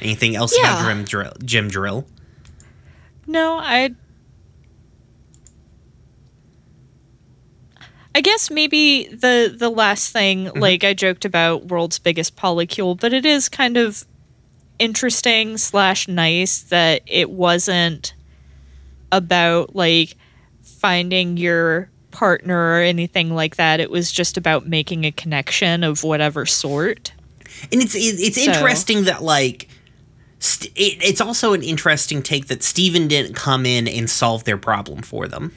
Anything 0.00 0.36
else 0.36 0.54
Yeah. 0.60 0.84
about 0.84 1.06
Drill? 1.06 1.32
Gem 1.44 1.68
Drill? 1.68 2.06
No, 3.26 3.58
I. 3.58 3.94
I 8.14 8.20
guess 8.20 8.50
maybe 8.50 9.06
the 9.08 9.54
the 9.56 9.68
last 9.70 10.12
thing, 10.12 10.46
Mm-hmm. 10.46 10.58
like 10.58 10.84
I 10.84 10.94
joked 10.94 11.24
about 11.24 11.66
world's 11.66 11.98
biggest 11.98 12.36
polycule, 12.36 12.98
but 12.98 13.12
it 13.12 13.24
is 13.26 13.48
kind 13.48 13.76
of 13.76 14.04
interesting 14.78 15.58
slash 15.58 16.08
nice 16.08 16.62
that 16.62 17.02
it 17.06 17.30
wasn't 17.30 18.14
about 19.12 19.74
like 19.74 20.16
finding 20.62 21.36
your 21.36 21.90
partner 22.10 22.56
or 22.74 22.80
anything 22.80 23.34
like 23.34 23.56
that. 23.56 23.80
It 23.80 23.90
was 23.90 24.10
just 24.10 24.36
about 24.36 24.66
making 24.66 25.04
a 25.04 25.12
connection 25.12 25.84
of 25.84 26.02
whatever 26.02 26.46
sort. 26.46 27.12
And 27.72 27.82
it's 27.82 27.94
it's 27.96 28.42
So- 28.44 28.50
interesting 28.52 29.04
that 29.04 29.22
like. 29.22 29.68
St- 30.40 30.72
it, 30.76 31.02
it's 31.02 31.20
also 31.20 31.52
an 31.52 31.64
interesting 31.64 32.22
take 32.22 32.46
that 32.46 32.62
Steven 32.62 33.08
didn't 33.08 33.34
come 33.34 33.66
in 33.66 33.88
and 33.88 34.08
solve 34.08 34.44
their 34.44 34.56
problem 34.56 35.02
for 35.02 35.26
them. 35.26 35.52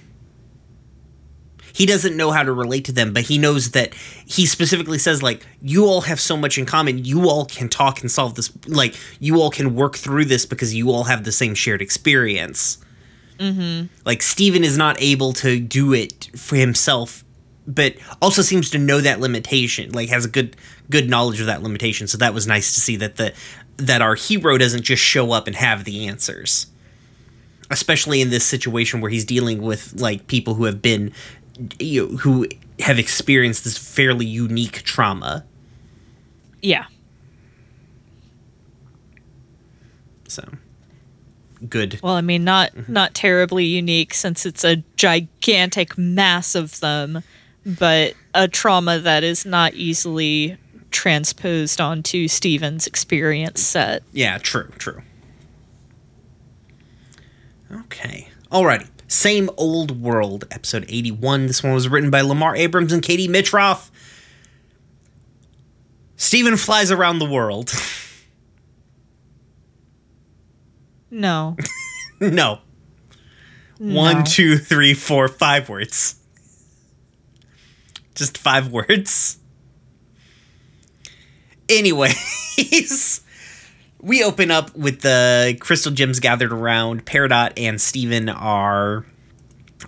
He 1.74 1.86
doesn't 1.86 2.16
know 2.16 2.32
how 2.32 2.44
to 2.44 2.52
relate 2.52 2.86
to 2.86 2.92
them, 2.92 3.14
but 3.14 3.24
he 3.24 3.38
knows 3.38 3.72
that 3.72 3.94
he 4.26 4.46
specifically 4.46 4.98
says 4.98 5.24
like 5.24 5.46
you 5.62 5.86
all 5.86 6.02
have 6.02 6.20
so 6.20 6.36
much 6.38 6.58
in 6.58 6.66
common. 6.66 7.04
You 7.06 7.30
all 7.30 7.46
can 7.46 7.70
talk 7.70 8.02
and 8.02 8.12
solve 8.12 8.36
this. 8.36 8.52
Like 8.68 8.96
you 9.20 9.42
all 9.42 9.50
can 9.50 9.76
work 9.76 9.96
through 9.96 10.26
this 10.26 10.46
because 10.46 10.74
you 10.74 10.92
all 10.92 11.06
have 11.06 11.24
the 11.24 11.32
same 11.32 11.56
shared 11.56 11.82
experience. 11.82 12.78
Mm-hmm. 13.40 13.88
Like 14.06 14.22
Steven 14.22 14.64
is 14.64 14.78
not 14.78 15.02
able 15.02 15.34
to 15.34 15.60
do 15.60 15.94
it 15.94 16.30
for 16.36 16.56
himself, 16.56 17.24
but 17.66 17.96
also 18.22 18.42
seems 18.42 18.70
to 18.72 18.78
know 18.78 19.02
that 19.02 19.20
limitation. 19.20 19.92
Like 19.92 20.10
has 20.10 20.26
a 20.26 20.30
good 20.30 20.56
good 20.90 21.10
knowledge 21.10 21.40
of 21.40 21.46
that 21.48 21.64
limitation. 21.64 22.08
So 22.08 22.18
that 22.18 22.34
was 22.34 22.48
nice 22.48 22.74
to 22.74 22.82
see 22.82 22.98
that 22.98 23.16
the 23.16 23.34
that 23.78 24.02
our 24.02 24.16
hero 24.16 24.58
doesn't 24.58 24.84
just 24.84 25.02
show 25.02 25.32
up 25.32 25.48
and 25.48 25.56
have 25.56 25.86
the 25.86 26.08
answers 26.08 26.68
especially 27.72 28.20
in 28.22 28.30
this 28.30 28.46
situation 28.46 29.00
where 29.00 29.10
he's 29.10 29.26
dealing 29.26 29.62
with 29.62 30.00
like 30.00 30.28
people 30.28 30.54
who 30.56 30.66
have 30.66 30.82
been 30.82 31.12
you 31.80 32.08
know, 32.08 32.18
who 32.18 32.48
have 32.80 32.98
experienced 33.00 33.64
this 33.64 33.78
fairly 33.78 34.26
unique 34.26 34.82
trauma 34.84 35.46
Yeah. 36.62 36.86
so 40.28 40.44
good 41.70 42.00
Well, 42.02 42.16
I 42.16 42.22
mean, 42.22 42.44
not 42.44 42.72
Mm-hmm. 42.74 42.92
not 42.94 43.14
terribly 43.14 43.66
unique 43.66 44.14
since 44.14 44.46
it's 44.46 44.64
a 44.64 44.78
gigantic 44.96 45.98
mass 45.98 46.56
of 46.56 46.80
them, 46.80 47.22
but 47.66 48.14
a 48.34 48.48
trauma 48.48 48.98
that 49.00 49.24
is 49.24 49.46
not 49.46 49.74
easily 49.76 50.58
transposed 50.90 51.80
onto 51.80 52.28
Steven's 52.28 52.88
experience 52.88 53.62
set. 53.62 54.04
yeah 54.12 54.38
true 54.40 54.70
true 54.78 55.02
okay 57.72 58.28
alrighty 58.52 58.88
same 59.12 59.50
old 59.58 60.02
world 60.02 60.46
episode 60.52 60.86
81 60.88 61.48
this 61.48 61.64
one 61.64 61.74
was 61.74 61.90
written 61.90 62.10
by 62.10 62.22
lamar 62.22 62.56
abrams 62.56 62.94
and 62.94 63.04
katie 63.04 63.28
mitroff 63.28 63.90
Steven 66.22 66.56
flies 66.56 66.92
around 66.92 67.18
the 67.20 67.26
world. 67.26 67.74
No. 71.14 71.58
no. 72.22 72.60
no. 73.80 74.02
One, 74.02 74.24
two, 74.24 74.58
three, 74.58 74.94
four, 74.94 75.28
five 75.28 75.68
words. 75.68 76.16
Just 78.16 78.38
five 78.38 78.72
words. 78.72 79.38
Anyways, 81.68 83.20
we 84.02 84.24
open 84.24 84.52
up 84.52 84.76
with 84.76 85.02
the 85.02 85.56
crystal 85.60 85.92
gems 85.92 86.20
gathered 86.20 86.52
around. 86.52 87.06
Peridot 87.06 87.54
and 87.58 87.80
Steven 87.80 88.30
are 88.30 89.06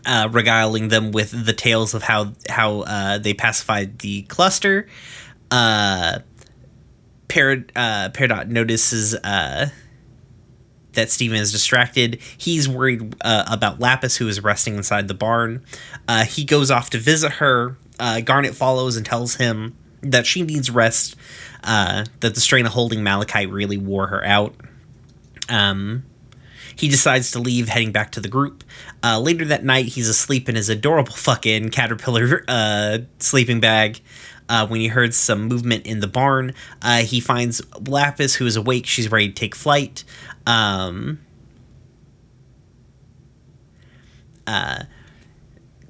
uh, 0.06 0.30
regaling 0.32 0.90
them 0.90 1.12
with 1.12 1.46
the 1.46 1.54
tales 1.54 1.94
of 1.94 2.04
how 2.04 2.34
how 2.50 2.82
uh, 2.82 3.18
they 3.18 3.34
pacified 3.34 4.00
the 4.00 4.24
cluster. 4.24 4.88
Uh, 5.52 6.20
uh, 7.36 8.10
Peridot 8.10 8.48
notices 8.48 9.16
uh, 9.16 9.70
that 10.94 11.10
Steven 11.10 11.38
is 11.38 11.52
distracted. 11.52 12.20
He's 12.38 12.70
worried 12.70 13.16
uh, 13.22 13.46
about 13.48 13.80
Lapis, 13.80 14.18
who 14.18 14.28
is 14.28 14.44
resting 14.44 14.76
inside 14.76 15.08
the 15.08 15.14
barn. 15.14 15.64
Uh, 16.08 16.26
he 16.26 16.44
goes 16.44 16.70
off 16.70 16.90
to 16.92 17.00
visit 17.00 17.34
her. 17.34 17.78
Uh, 18.00 18.22
Garnet 18.22 18.56
follows 18.56 18.98
and 18.98 19.06
tells 19.06 19.36
him 19.36 19.76
that 20.02 20.26
she 20.26 20.42
needs 20.42 20.70
rest, 20.70 21.16
uh, 21.64 22.06
that 22.20 22.36
the 22.36 22.42
strain 22.42 22.66
of 22.66 22.74
holding 22.74 23.04
Malachi 23.04 23.46
really 23.46 23.78
wore 23.78 24.08
her 24.08 24.24
out. 24.26 24.56
Um, 25.50 26.06
he 26.76 26.88
decides 26.88 27.32
to 27.32 27.40
leave, 27.40 27.70
heading 27.70 27.92
back 27.92 28.12
to 28.14 28.20
the 28.20 28.28
group. 28.28 28.64
Uh, 29.04 29.20
later 29.20 29.46
that 29.46 29.64
night, 29.64 29.86
he's 29.86 30.10
asleep 30.10 30.50
in 30.50 30.56
his 30.56 30.70
adorable 30.70 31.14
fucking 31.14 31.70
caterpillar 31.70 32.44
uh, 32.48 33.00
sleeping 33.20 33.60
bag. 33.60 34.00
Uh, 34.50 34.68
when 34.68 34.82
he 34.82 34.88
heard 34.88 35.14
some 35.14 35.44
movement 35.44 35.86
in 35.86 36.00
the 36.02 36.08
barn, 36.08 36.54
uh, 36.82 36.98
he 36.98 37.20
finds 37.20 37.62
Lapis, 37.88 38.36
who 38.36 38.46
is 38.46 38.56
awake. 38.56 38.86
She's 38.86 39.10
ready 39.10 39.30
to 39.30 39.34
take 39.34 39.56
flight. 39.56 40.04
Um, 40.46 41.20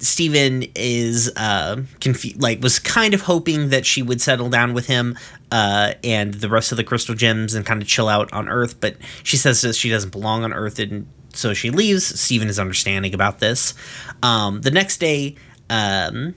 Steven 0.04 0.66
is 0.76 1.32
uh, 1.38 1.82
confused, 2.00 2.42
like 2.42 2.62
was 2.62 2.80
kind 2.80 3.14
of 3.14 3.22
hoping 3.22 3.70
that 3.70 3.86
she 3.86 4.02
would 4.02 4.22
settle 4.22 4.50
down 4.50 4.74
with 4.74 4.88
him 4.88 5.18
uh, 5.52 5.94
and 6.04 6.34
the 6.34 6.50
rest 6.50 6.72
of 6.72 6.78
the 6.78 6.84
crystal 6.84 7.16
gems 7.16 7.54
and 7.54 7.66
kind 7.66 7.82
of 7.82 7.88
chill 7.88 8.10
out 8.10 8.32
on 8.34 8.50
Earth, 8.50 8.80
but 8.82 8.98
she 9.24 9.38
says 9.38 9.62
that 9.62 9.76
she 9.76 9.90
doesn't 9.90 10.12
belong 10.12 10.44
on 10.44 10.52
Earth, 10.52 10.80
and 10.80 11.08
so 11.34 11.54
she 11.54 11.70
leaves. 11.70 12.20
Steven 12.20 12.48
is 12.48 12.60
understanding 12.60 13.14
about 13.14 13.40
this. 13.40 13.74
Um, 14.22 14.62
the 14.62 14.72
next 14.72 14.98
day, 14.98 15.36
um, 15.70 16.36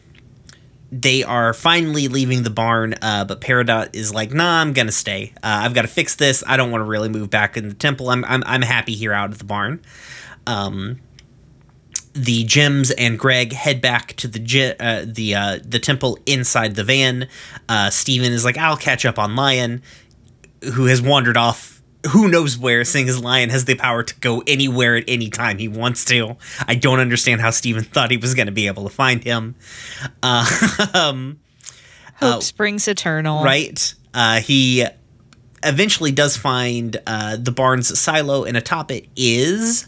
they 0.92 1.22
are 1.22 1.52
finally 1.52 2.08
leaving 2.08 2.42
the 2.42 2.50
barn, 2.50 2.94
uh, 3.02 3.24
but 3.24 3.40
Peridot 3.40 3.94
is 3.94 4.14
like, 4.14 4.32
"Nah, 4.32 4.60
I'm 4.60 4.72
gonna 4.72 4.92
stay. 4.92 5.32
Uh, 5.36 5.64
I've 5.64 5.74
got 5.74 5.82
to 5.82 5.88
fix 5.88 6.14
this. 6.14 6.44
I 6.46 6.56
don't 6.56 6.70
want 6.70 6.82
to 6.82 6.86
really 6.86 7.08
move 7.08 7.30
back 7.30 7.56
in 7.56 7.68
the 7.68 7.74
temple. 7.74 8.10
I'm 8.10 8.24
I'm, 8.26 8.44
I'm 8.46 8.62
happy 8.62 8.94
here 8.94 9.12
out 9.12 9.32
at 9.32 9.38
the 9.38 9.44
barn." 9.44 9.80
Um, 10.46 11.00
the 12.16 12.44
gems 12.44 12.90
and 12.92 13.18
Greg 13.18 13.52
head 13.52 13.80
back 13.80 14.14
to 14.16 14.28
the 14.28 14.76
uh, 14.80 15.04
the 15.06 15.34
uh, 15.34 15.58
the 15.64 15.78
temple 15.78 16.18
inside 16.26 16.74
the 16.74 16.84
van. 16.84 17.28
Uh, 17.68 17.90
Steven 17.90 18.32
is 18.32 18.44
like, 18.44 18.56
"I'll 18.58 18.76
catch 18.76 19.04
up 19.04 19.18
on 19.18 19.36
Lion," 19.36 19.82
who 20.74 20.86
has 20.86 21.00
wandered 21.02 21.36
off. 21.36 21.82
Who 22.12 22.28
knows 22.28 22.56
where? 22.56 22.84
Seeing 22.84 23.08
as 23.08 23.20
Lion 23.22 23.50
has 23.50 23.64
the 23.64 23.74
power 23.74 24.02
to 24.02 24.14
go 24.20 24.42
anywhere 24.46 24.96
at 24.96 25.04
any 25.08 25.28
time 25.28 25.58
he 25.58 25.66
wants 25.68 26.04
to. 26.06 26.36
I 26.66 26.76
don't 26.76 27.00
understand 27.00 27.40
how 27.40 27.50
Steven 27.50 27.82
thought 27.82 28.10
he 28.12 28.16
was 28.16 28.34
going 28.34 28.46
to 28.46 28.52
be 28.52 28.68
able 28.68 28.84
to 28.84 28.94
find 28.94 29.24
him. 29.24 29.56
Uh, 30.22 30.46
um, 30.94 31.40
Hope 32.14 32.42
springs 32.42 32.86
eternal. 32.88 33.42
right? 33.42 33.94
Uh, 34.14 34.40
he 34.40 34.86
eventually 35.64 36.12
does 36.12 36.36
find 36.36 36.96
uh, 37.06 37.36
the 37.36 37.50
barn's 37.50 37.98
silo, 37.98 38.44
and 38.44 38.56
atop 38.56 38.90
it 38.92 39.08
is 39.16 39.86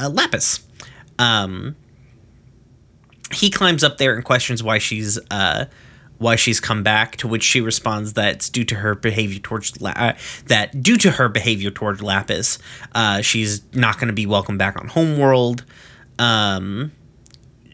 uh, 0.00 0.08
Lapis. 0.08 0.60
Um, 1.18 1.76
he 3.32 3.50
climbs 3.50 3.82
up 3.82 3.98
there 3.98 4.14
and 4.14 4.24
questions 4.24 4.62
why 4.62 4.78
she's 4.78 5.18
uh, 5.30 5.66
why 6.18 6.36
she's 6.36 6.60
come 6.60 6.82
back. 6.82 7.16
To 7.16 7.28
which 7.28 7.42
she 7.42 7.60
responds 7.60 8.14
that 8.14 8.34
it's 8.34 8.48
due 8.48 8.64
to 8.64 8.76
her 8.76 8.94
behavior 8.94 9.40
towards 9.40 9.80
La- 9.80 9.90
uh, 9.90 10.12
that 10.46 10.82
due 10.82 10.96
to 10.98 11.12
her 11.12 11.28
behavior 11.28 11.70
toward 11.70 12.00
Lapis, 12.02 12.58
uh, 12.94 13.20
she's 13.20 13.62
not 13.74 13.96
going 13.96 14.08
to 14.08 14.14
be 14.14 14.26
welcome 14.26 14.58
back 14.58 14.78
on 14.80 14.88
Homeworld. 14.88 15.64
Um, 16.18 16.92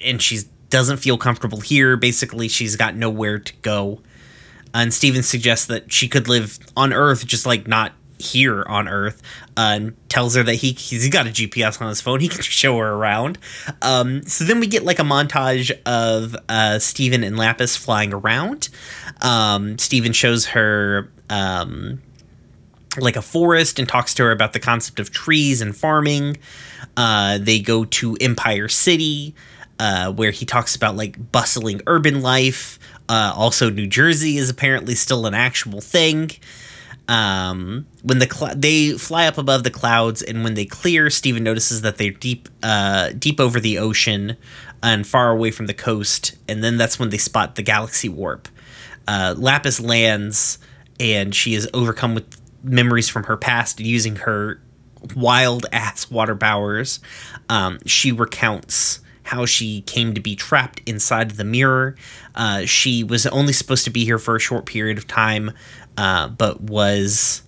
and 0.05 0.21
she 0.21 0.41
doesn't 0.71 0.97
feel 0.97 1.17
comfortable 1.19 1.61
here. 1.61 1.97
Basically, 1.97 2.49
she's 2.49 2.77
got 2.77 2.97
nowhere 2.97 3.39
to 3.39 3.53
go. 3.63 4.01
And 4.75 4.93
Steven 4.93 5.23
suggests 5.23 5.67
that 5.67 5.93
she 5.93 6.09
could 6.09 6.29
live 6.29 6.59
on 6.77 6.93
Earth, 6.93 7.27
just 7.27 7.45
like 7.45 7.69
not 7.69 7.93
here 8.23 8.65
on 8.69 8.89
Earth, 8.89 9.23
uh, 9.57 9.73
and 9.73 10.09
tells 10.09 10.35
her 10.35 10.43
that 10.43 10.57
he 10.57 10.73
he's 10.73 11.09
got 11.09 11.27
a 11.27 11.31
GPS 11.31 11.81
on 11.81 11.89
his 11.89 12.01
phone. 12.01 12.21
He 12.21 12.29
can 12.29 12.41
show 12.43 12.79
her 12.79 12.93
around. 12.93 13.39
Um, 13.83 14.23
so 14.23 14.45
then 14.45 14.61
we 14.61 14.67
get 14.67 14.85
like 14.85 14.99
a 14.99 15.05
montage 15.05 15.71
of 15.85 16.37
uh, 16.49 16.79
Steven 16.79 17.25
and 17.25 17.37
Lapis 17.37 17.77
flying 17.77 18.13
around. 18.13 18.69
Um, 19.21 19.79
Steven 19.79 20.13
shows 20.13 20.47
her. 20.47 21.11
Um, 21.29 22.03
like 22.99 23.17
a 23.17 23.23
forest 23.23 23.79
and 23.79 23.89
talks 23.89 24.13
to 24.13 24.23
her 24.23 24.31
about 24.31 24.53
the 24.53 24.61
concept 24.61 25.01
of 25.01 25.11
trees 25.11 25.63
and 25.63 25.75
farming. 25.75 26.37
Uh, 26.95 27.39
they 27.39 27.59
go 27.59 27.87
to 27.87 28.17
Empire 28.21 28.69
City, 28.69 29.35
uh, 29.79 30.13
where 30.13 30.31
he 30.31 30.45
talks 30.45 30.77
about 30.77 30.97
like 30.97 31.33
bustling 31.33 31.81
urban 31.87 32.21
life. 32.21 32.79
Uh, 33.09 33.33
also, 33.35 33.71
New 33.71 33.87
Jersey 33.87 34.37
is 34.37 34.49
apparently 34.49 34.95
still 34.95 35.27
an 35.27 35.35
actual 35.35 35.81
thing. 35.81 36.31
Um, 37.09 37.87
when 38.03 38.21
the 38.21 38.29
cl- 38.31 38.55
they 38.55 38.93
fly 38.93 39.27
up 39.27 39.37
above 39.37 39.65
the 39.65 39.71
clouds, 39.71 40.23
and 40.23 40.45
when 40.45 40.55
they 40.55 40.65
clear, 40.65 41.11
Steven 41.11 41.43
notices 41.43 41.83
that 41.83 41.99
they're 41.99 42.11
deep, 42.11 42.49
uh, 42.63 43.11
deep 43.19 43.41
over 43.41 43.61
the 43.61 43.79
ocean 43.79 44.37
and 44.83 45.07
far 45.07 45.31
away 45.31 45.51
from 45.51 45.67
the 45.67 45.75
coast. 45.75 46.37
And 46.49 46.63
then 46.63 46.77
that's 46.77 46.99
when 46.99 47.11
they 47.11 47.19
spot 47.19 47.57
the 47.57 47.63
galaxy 47.63 48.09
warp. 48.09 48.49
Uh, 49.07 49.35
Lapis 49.37 49.81
lands, 49.81 50.59
and 50.99 51.35
she 51.35 51.55
is 51.55 51.69
overcome 51.75 52.15
with 52.15 52.41
memories 52.63 53.09
from 53.09 53.25
her 53.25 53.37
past. 53.37 53.81
Using 53.81 54.17
her 54.17 54.61
wild 55.17 55.67
ass 55.73 56.11
water 56.11 56.37
powers, 56.37 57.01
um, 57.49 57.79
she 57.87 58.13
recounts 58.13 59.01
how 59.25 59.47
she 59.47 59.83
came 59.83 60.15
to 60.15 60.21
be 60.21 60.35
trapped 60.37 60.81
inside 60.87 61.33
the 61.33 61.45
mirror. 61.45 61.97
Uh, 62.35 62.65
she 62.65 63.05
was 63.05 63.27
only 63.27 63.53
supposed 63.53 63.85
to 63.85 63.91
be 63.91 64.05
here 64.05 64.19
for 64.19 64.37
a 64.37 64.41
short 64.41 64.67
period 64.67 64.99
of 64.99 65.07
time, 65.07 65.53
uh, 65.97 66.29
but 66.29 66.61
was 66.61 67.43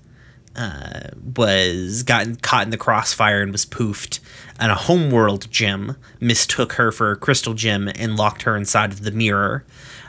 uh, 0.57 1.09
was 1.37 2.05
gotten 2.05 2.37
caught 2.37 2.65
in 2.65 2.71
the 2.71 2.77
crossfire 2.77 3.43
and 3.43 3.51
was 3.51 3.67
poofed. 3.67 4.21
And 4.59 4.71
a 4.71 4.77
homeworld 4.77 5.51
gem 5.51 5.97
mistook 6.21 6.75
her 6.75 6.93
for 6.93 7.11
a 7.11 7.17
crystal 7.17 7.55
gem 7.55 7.89
and 7.89 8.17
locked 8.17 8.43
her 8.43 8.57
inside 8.57 8.93
of 8.93 9.03
the 9.03 9.11
mirror. 9.11 9.65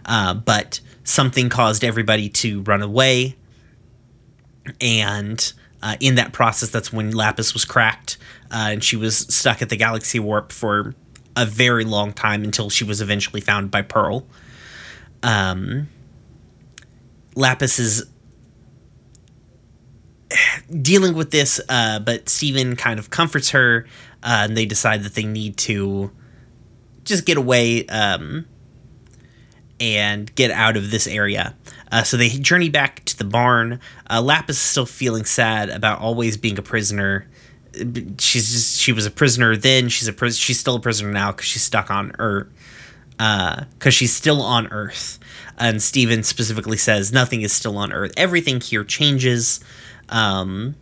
Uh, 0.05 0.35
but 0.35 0.79
something 1.03 1.49
caused 1.49 1.83
everybody 1.83 2.29
to 2.29 2.61
run 2.61 2.83
away, 2.83 3.35
and 4.79 5.53
uh, 5.81 5.95
in 5.99 6.15
that 6.15 6.33
process, 6.33 6.69
that's 6.69 6.93
when 6.93 7.11
Lapis 7.11 7.53
was 7.53 7.65
cracked, 7.65 8.17
uh, 8.51 8.69
and 8.71 8.83
she 8.83 8.95
was 8.95 9.17
stuck 9.17 9.61
at 9.61 9.69
the 9.69 9.75
galaxy 9.75 10.19
warp 10.19 10.51
for 10.51 10.95
a 11.35 11.45
very 11.45 11.83
long 11.83 12.13
time 12.13 12.43
until 12.43 12.69
she 12.69 12.83
was 12.83 13.01
eventually 13.01 13.41
found 13.41 13.71
by 13.71 13.81
Pearl. 13.81 14.25
Um, 15.23 15.89
Lapis 17.35 17.79
is 17.79 18.05
dealing 20.81 21.15
with 21.15 21.31
this, 21.31 21.59
uh, 21.69 21.99
but 21.99 22.29
Steven 22.29 22.75
kind 22.75 22.99
of 22.99 23.09
comforts 23.09 23.49
her, 23.51 23.85
uh, 24.23 24.45
and 24.47 24.57
they 24.57 24.65
decide 24.65 25.03
that 25.03 25.15
they 25.15 25.25
need 25.25 25.57
to 25.57 26.11
just 27.03 27.25
get 27.25 27.37
away 27.37 27.85
um, 27.87 28.45
and 29.79 30.33
get 30.35 30.51
out 30.51 30.77
of 30.77 30.91
this 30.91 31.07
area. 31.07 31.55
Uh, 31.91 32.03
so 32.03 32.17
they 32.17 32.29
journey 32.29 32.69
back 32.69 33.05
to 33.05 33.17
the 33.17 33.23
barn. 33.23 33.79
Uh, 34.09 34.21
Lapis 34.21 34.57
is 34.57 34.61
still 34.61 34.85
feeling 34.85 35.25
sad 35.25 35.69
about 35.69 35.99
always 35.99 36.37
being 36.37 36.57
a 36.57 36.61
prisoner. 36.61 37.27
She's 38.19 38.51
just 38.51 38.79
she 38.79 38.91
was 38.91 39.05
a 39.05 39.11
prisoner 39.11 39.55
then. 39.55 39.89
She's 39.89 40.07
a 40.07 40.13
pris- 40.13 40.37
she's 40.37 40.59
still 40.59 40.75
a 40.75 40.79
prisoner 40.79 41.11
now 41.11 41.31
because 41.31 41.45
she's 41.45 41.63
stuck 41.63 41.89
on 41.91 42.13
Earth. 42.19 42.47
Because 43.17 43.65
uh, 43.87 43.89
she's 43.91 44.13
still 44.13 44.41
on 44.41 44.67
Earth, 44.67 45.19
and 45.57 45.81
Steven 45.81 46.21
specifically 46.23 46.75
says 46.75 47.13
nothing 47.13 47.43
is 47.43 47.53
still 47.53 47.77
on 47.77 47.93
Earth. 47.93 48.11
Everything 48.17 48.59
here 48.59 48.83
changes. 48.83 49.61
Um, 50.09 50.75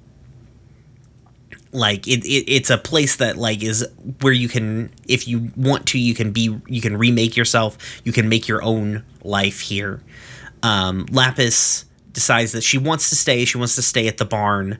like 1.73 2.07
it, 2.07 2.23
it 2.23 2.49
it's 2.49 2.69
a 2.69 2.77
place 2.77 3.17
that 3.17 3.35
like 3.35 3.63
is 3.63 3.85
where 4.21 4.31
you 4.31 4.47
can 4.47 4.91
if 5.07 5.27
you 5.27 5.51
want 5.57 5.87
to 5.87 5.99
you 5.99 6.13
can 6.13 6.31
be 6.31 6.55
you 6.67 6.81
can 6.81 6.95
remake 6.97 7.35
yourself 7.35 7.77
you 8.03 8.11
can 8.11 8.29
make 8.29 8.47
your 8.47 8.61
own 8.63 9.03
life 9.23 9.59
here 9.59 10.01
um, 10.61 11.05
lapis 11.11 11.85
decides 12.13 12.51
that 12.51 12.61
she 12.61 12.77
wants 12.77 13.09
to 13.09 13.15
stay 13.15 13.43
she 13.43 13.57
wants 13.57 13.75
to 13.75 13.81
stay 13.81 14.07
at 14.07 14.17
the 14.17 14.25
barn 14.25 14.77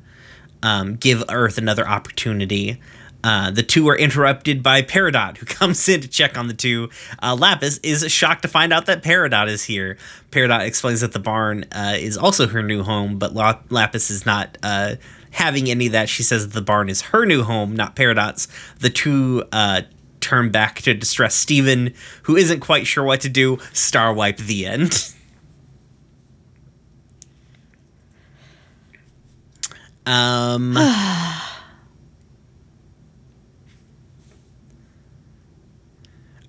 um, 0.64 0.96
give 0.96 1.24
earth 1.30 1.60
another 1.60 1.88
opportunity 1.88 2.80
uh, 3.24 3.52
the 3.52 3.64
two 3.64 3.88
are 3.88 3.96
interrupted 3.96 4.62
by 4.62 4.82
Peridot, 4.82 5.38
who 5.38 5.46
comes 5.46 5.88
in 5.88 6.02
to 6.02 6.08
check 6.08 6.38
on 6.38 6.48
the 6.48 6.54
two. 6.54 6.90
Uh, 7.22 7.36
Lapis 7.40 7.78
is 7.78 8.12
shocked 8.12 8.42
to 8.42 8.48
find 8.48 8.74
out 8.74 8.86
that 8.88 9.02
Peridot 9.02 9.48
is 9.48 9.64
here. 9.64 9.98
Peridot 10.32 10.66
explains 10.66 11.02
that 11.02 11.14
the 11.14 11.20
barn 11.20 11.66
uh, 11.72 11.96
is 11.98 12.18
also 12.18 12.48
her 12.48 12.62
new 12.62 12.84
home, 12.84 13.18
but 13.18 13.34
La- 13.34 13.60
Lapis 13.70 14.10
is 14.10 14.26
not 14.26 14.58
uh, 14.62 14.96
having 15.32 15.70
any 15.70 15.86
of 15.88 15.94
that. 15.94 16.10
She 16.10 16.24
says 16.24 16.50
the 16.50 16.62
barn 16.62 16.90
is 16.90 17.02
her 17.02 17.26
new 17.26 17.44
home, 17.44 17.76
not 17.76 17.96
Peridot's. 17.96 18.48
The 18.80 18.90
two 18.90 19.46
uh, 19.54 19.84
turn 20.20 20.52
back 20.52 20.82
to 20.82 20.94
distress 20.94 21.36
Steven, 21.36 21.94
who 22.24 22.36
isn't 22.36 22.60
quite 22.60 22.88
sure 22.88 23.04
what 23.04 23.22
to 23.22 23.30
do. 23.30 23.58
Star 23.72 24.14
wipe 24.14 24.38
the 24.38 24.66
end. 24.66 25.14
um. 30.06 30.78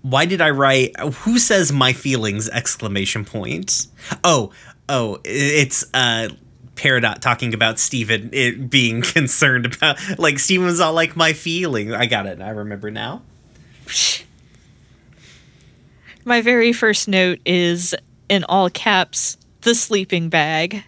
why 0.04 0.26
did 0.26 0.42
I 0.42 0.50
write 0.50 0.94
who 1.00 1.38
says 1.38 1.72
my 1.72 1.94
feelings 1.94 2.48
exclamation 2.50 3.24
point? 3.24 3.86
Oh, 4.22 4.52
oh, 4.86 5.18
it's 5.24 5.84
uh 5.94 6.28
Peridot 6.76 7.20
talking 7.20 7.54
about 7.54 7.78
Steven 7.78 8.28
it 8.32 8.68
being 8.68 9.00
concerned 9.02 9.64
about 9.64 9.98
like 10.18 10.38
Steven 10.38 10.66
was 10.66 10.78
all 10.78 10.92
like 10.92 11.16
my 11.16 11.32
feelings. 11.32 11.92
I 11.92 12.04
got 12.04 12.26
it. 12.26 12.42
I 12.42 12.50
remember 12.50 12.90
now. 12.90 13.22
My 16.26 16.42
very 16.42 16.74
first 16.74 17.08
note 17.08 17.38
is 17.46 17.94
in 18.28 18.44
all 18.44 18.68
caps 18.68 19.38
the 19.62 19.74
sleeping 19.74 20.28
bag. 20.28 20.84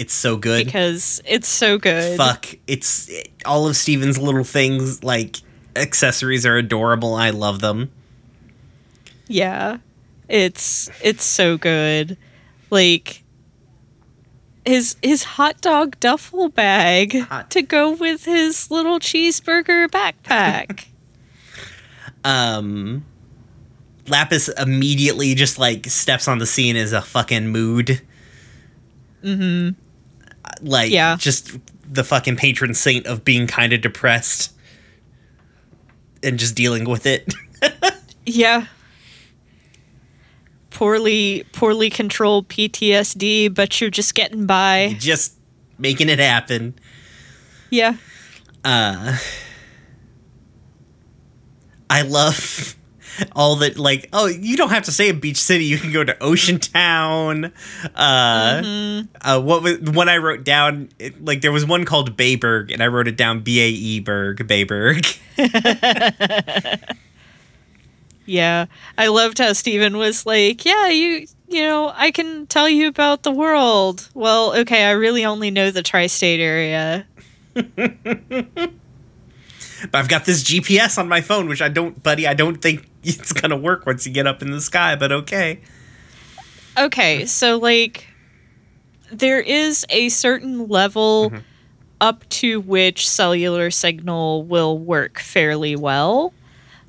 It's 0.00 0.14
so 0.14 0.38
good 0.38 0.64
because 0.64 1.20
it's 1.26 1.46
so 1.46 1.76
good. 1.76 2.16
Fuck, 2.16 2.46
it's 2.66 3.10
it, 3.10 3.28
all 3.44 3.66
of 3.68 3.76
Steven's 3.76 4.16
little 4.16 4.44
things 4.44 5.04
like 5.04 5.36
accessories 5.76 6.46
are 6.46 6.56
adorable. 6.56 7.14
I 7.14 7.28
love 7.28 7.60
them. 7.60 7.90
Yeah. 9.26 9.76
It's 10.26 10.88
it's 11.02 11.22
so 11.22 11.58
good. 11.58 12.16
Like 12.70 13.22
his 14.64 14.96
his 15.02 15.22
hot 15.22 15.60
dog 15.60 16.00
duffel 16.00 16.48
bag 16.48 17.20
hot. 17.20 17.50
to 17.50 17.60
go 17.60 17.90
with 17.90 18.24
his 18.24 18.70
little 18.70 19.00
cheeseburger 19.00 19.86
backpack. 19.88 20.86
um 22.24 23.04
Lapis 24.08 24.48
immediately 24.48 25.34
just 25.34 25.58
like 25.58 25.84
steps 25.88 26.26
on 26.26 26.38
the 26.38 26.46
scene 26.46 26.76
as 26.76 26.94
a 26.94 27.02
fucking 27.02 27.48
mood. 27.48 28.00
Mhm. 29.22 29.74
Like 30.60 30.90
yeah. 30.90 31.16
just 31.16 31.58
the 31.92 32.04
fucking 32.04 32.36
patron 32.36 32.74
saint 32.74 33.06
of 33.06 33.24
being 33.24 33.46
kind 33.46 33.72
of 33.72 33.80
depressed 33.80 34.52
and 36.22 36.38
just 36.38 36.54
dealing 36.54 36.88
with 36.88 37.06
it. 37.06 37.32
yeah 38.26 38.66
poorly 40.80 41.44
poorly 41.52 41.90
controlled 41.90 42.48
PTSD, 42.48 43.54
but 43.54 43.78
you're 43.82 43.90
just 43.90 44.14
getting 44.14 44.46
by. 44.46 44.96
Just 44.98 45.34
making 45.76 46.08
it 46.08 46.18
happen. 46.18 46.74
Yeah. 47.68 47.96
Uh 48.64 49.18
I 51.90 52.00
love 52.00 52.76
all 53.32 53.56
that 53.56 53.78
like 53.78 54.08
oh 54.12 54.26
you 54.26 54.56
don't 54.56 54.70
have 54.70 54.84
to 54.84 54.92
stay 54.92 55.08
in 55.08 55.20
beach 55.20 55.36
city 55.36 55.64
you 55.64 55.78
can 55.78 55.92
go 55.92 56.04
to 56.04 56.16
ocean 56.22 56.58
town 56.58 57.46
uh, 57.94 58.60
mm-hmm. 58.62 59.06
uh 59.20 59.40
what 59.40 59.62
was 59.62 59.78
when 59.80 60.08
i 60.08 60.16
wrote 60.16 60.44
down 60.44 60.88
it, 60.98 61.24
like 61.24 61.40
there 61.40 61.52
was 61.52 61.64
one 61.64 61.84
called 61.84 62.16
bayberg 62.16 62.72
and 62.72 62.82
i 62.82 62.86
wrote 62.86 63.08
it 63.08 63.16
down 63.16 63.40
b-a-e-berg 63.40 64.46
bayberg 64.46 65.18
Yeah. 68.30 68.66
I 68.96 69.08
loved 69.08 69.38
how 69.38 69.52
Steven 69.54 69.96
was 69.96 70.24
like, 70.24 70.64
Yeah, 70.64 70.88
you 70.88 71.26
you 71.48 71.62
know, 71.62 71.92
I 71.96 72.12
can 72.12 72.46
tell 72.46 72.68
you 72.68 72.86
about 72.86 73.24
the 73.24 73.32
world. 73.32 74.08
Well, 74.14 74.56
okay, 74.58 74.84
I 74.84 74.92
really 74.92 75.24
only 75.24 75.50
know 75.50 75.72
the 75.72 75.82
tri 75.82 76.06
state 76.06 76.40
area. 76.40 77.06
but 79.90 79.94
I've 79.94 80.08
got 80.08 80.24
this 80.24 80.42
GPS 80.42 80.98
on 80.98 81.08
my 81.08 81.20
phone, 81.20 81.48
which 81.48 81.62
I 81.62 81.68
don't, 81.68 82.02
buddy, 82.02 82.26
I 82.26 82.34
don't 82.34 82.60
think 82.60 82.88
it's 83.02 83.32
gonna 83.32 83.56
work 83.56 83.86
once 83.86 84.06
you 84.06 84.12
get 84.12 84.26
up 84.26 84.42
in 84.42 84.50
the 84.50 84.60
sky, 84.60 84.96
but 84.96 85.12
okay. 85.12 85.60
Okay, 86.78 87.26
so 87.26 87.58
like 87.58 88.06
there 89.12 89.40
is 89.40 89.84
a 89.90 90.08
certain 90.08 90.68
level 90.68 91.30
mm-hmm. 91.30 91.40
up 92.00 92.28
to 92.28 92.60
which 92.60 93.08
cellular 93.08 93.70
signal 93.70 94.44
will 94.44 94.78
work 94.78 95.18
fairly 95.18 95.76
well. 95.76 96.32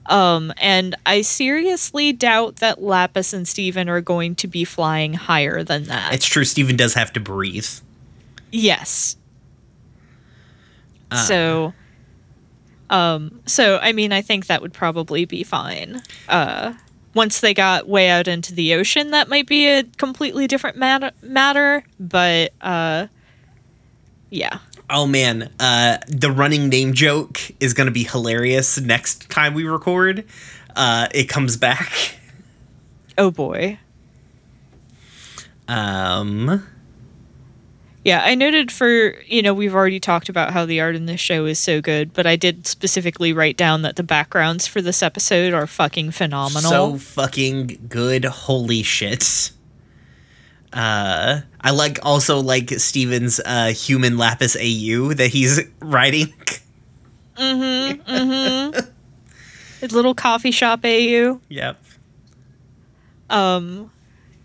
Um, 0.07 0.51
and 0.57 0.95
I 1.05 1.21
seriously 1.21 2.11
doubt 2.11 2.57
that 2.57 2.81
Lapis 2.81 3.33
and 3.33 3.47
Steven 3.47 3.87
are 3.87 4.01
going 4.01 4.35
to 4.35 4.47
be 4.47 4.65
flying 4.65 5.13
higher 5.13 5.63
than 5.63 5.85
that. 5.85 6.13
It's 6.13 6.25
true, 6.25 6.43
Steven 6.43 6.75
does 6.75 6.95
have 6.95 7.13
to 7.13 7.19
breathe. 7.19 7.69
Yes. 8.51 9.15
Uh. 11.09 11.17
So 11.17 11.73
um 12.91 13.41
so 13.47 13.79
I 13.81 13.91
mean 13.91 14.13
I 14.13 14.21
think 14.21 14.45
that 14.45 14.61
would 14.61 14.73
probably 14.73 15.25
be 15.25 15.43
fine. 15.43 16.03
Uh 16.29 16.73
once 17.13 17.39
they 17.41 17.53
got 17.53 17.89
way 17.89 18.09
out 18.09 18.27
into 18.27 18.53
the 18.53 18.73
ocean 18.75 19.11
that 19.11 19.27
might 19.27 19.47
be 19.47 19.67
a 19.67 19.83
completely 19.97 20.45
different 20.45 20.77
matter 20.77 21.11
matter, 21.23 21.83
but 21.99 22.53
uh 22.61 23.07
yeah. 24.29 24.59
Oh 24.89 25.07
man, 25.07 25.49
uh, 25.59 25.99
the 26.07 26.31
running 26.31 26.67
name 26.69 26.93
joke 26.93 27.39
is 27.59 27.73
gonna 27.73 27.91
be 27.91 28.03
hilarious 28.03 28.79
next 28.79 29.29
time 29.29 29.53
we 29.53 29.63
record. 29.65 30.25
Uh, 30.75 31.07
it 31.13 31.25
comes 31.25 31.57
back. 31.57 32.17
Oh 33.17 33.29
boy. 33.29 33.77
Um. 35.67 36.65
Yeah, 38.03 38.23
I 38.23 38.33
noted 38.33 38.71
for, 38.71 39.21
you 39.25 39.43
know, 39.43 39.53
we've 39.53 39.75
already 39.75 39.99
talked 39.99 40.27
about 40.27 40.53
how 40.53 40.65
the 40.65 40.81
art 40.81 40.95
in 40.95 41.05
this 41.05 41.19
show 41.19 41.45
is 41.45 41.59
so 41.59 41.81
good, 41.81 42.13
but 42.13 42.25
I 42.25 42.35
did 42.35 42.65
specifically 42.65 43.31
write 43.31 43.57
down 43.57 43.83
that 43.83 43.95
the 43.95 44.03
backgrounds 44.03 44.65
for 44.65 44.81
this 44.81 45.03
episode 45.03 45.53
are 45.53 45.67
fucking 45.67 46.11
phenomenal. 46.11 46.69
So 46.71 46.97
fucking 46.97 47.85
good. 47.89 48.25
Holy 48.25 48.81
shit. 48.81 49.51
Uh, 50.73 51.41
I 51.59 51.71
like 51.71 51.99
also 52.01 52.39
like 52.39 52.71
Steven's 52.71 53.39
uh, 53.45 53.67
human 53.67 54.17
lapis 54.17 54.55
AU 54.55 55.13
that 55.13 55.29
he's 55.31 55.59
writing. 55.79 56.33
Mm-hmm. 57.37 58.79
His 59.81 59.91
little 59.91 60.15
coffee 60.15 60.51
shop 60.51 60.81
AU. 60.83 61.39
yep. 61.49 61.83
Um, 63.29 63.91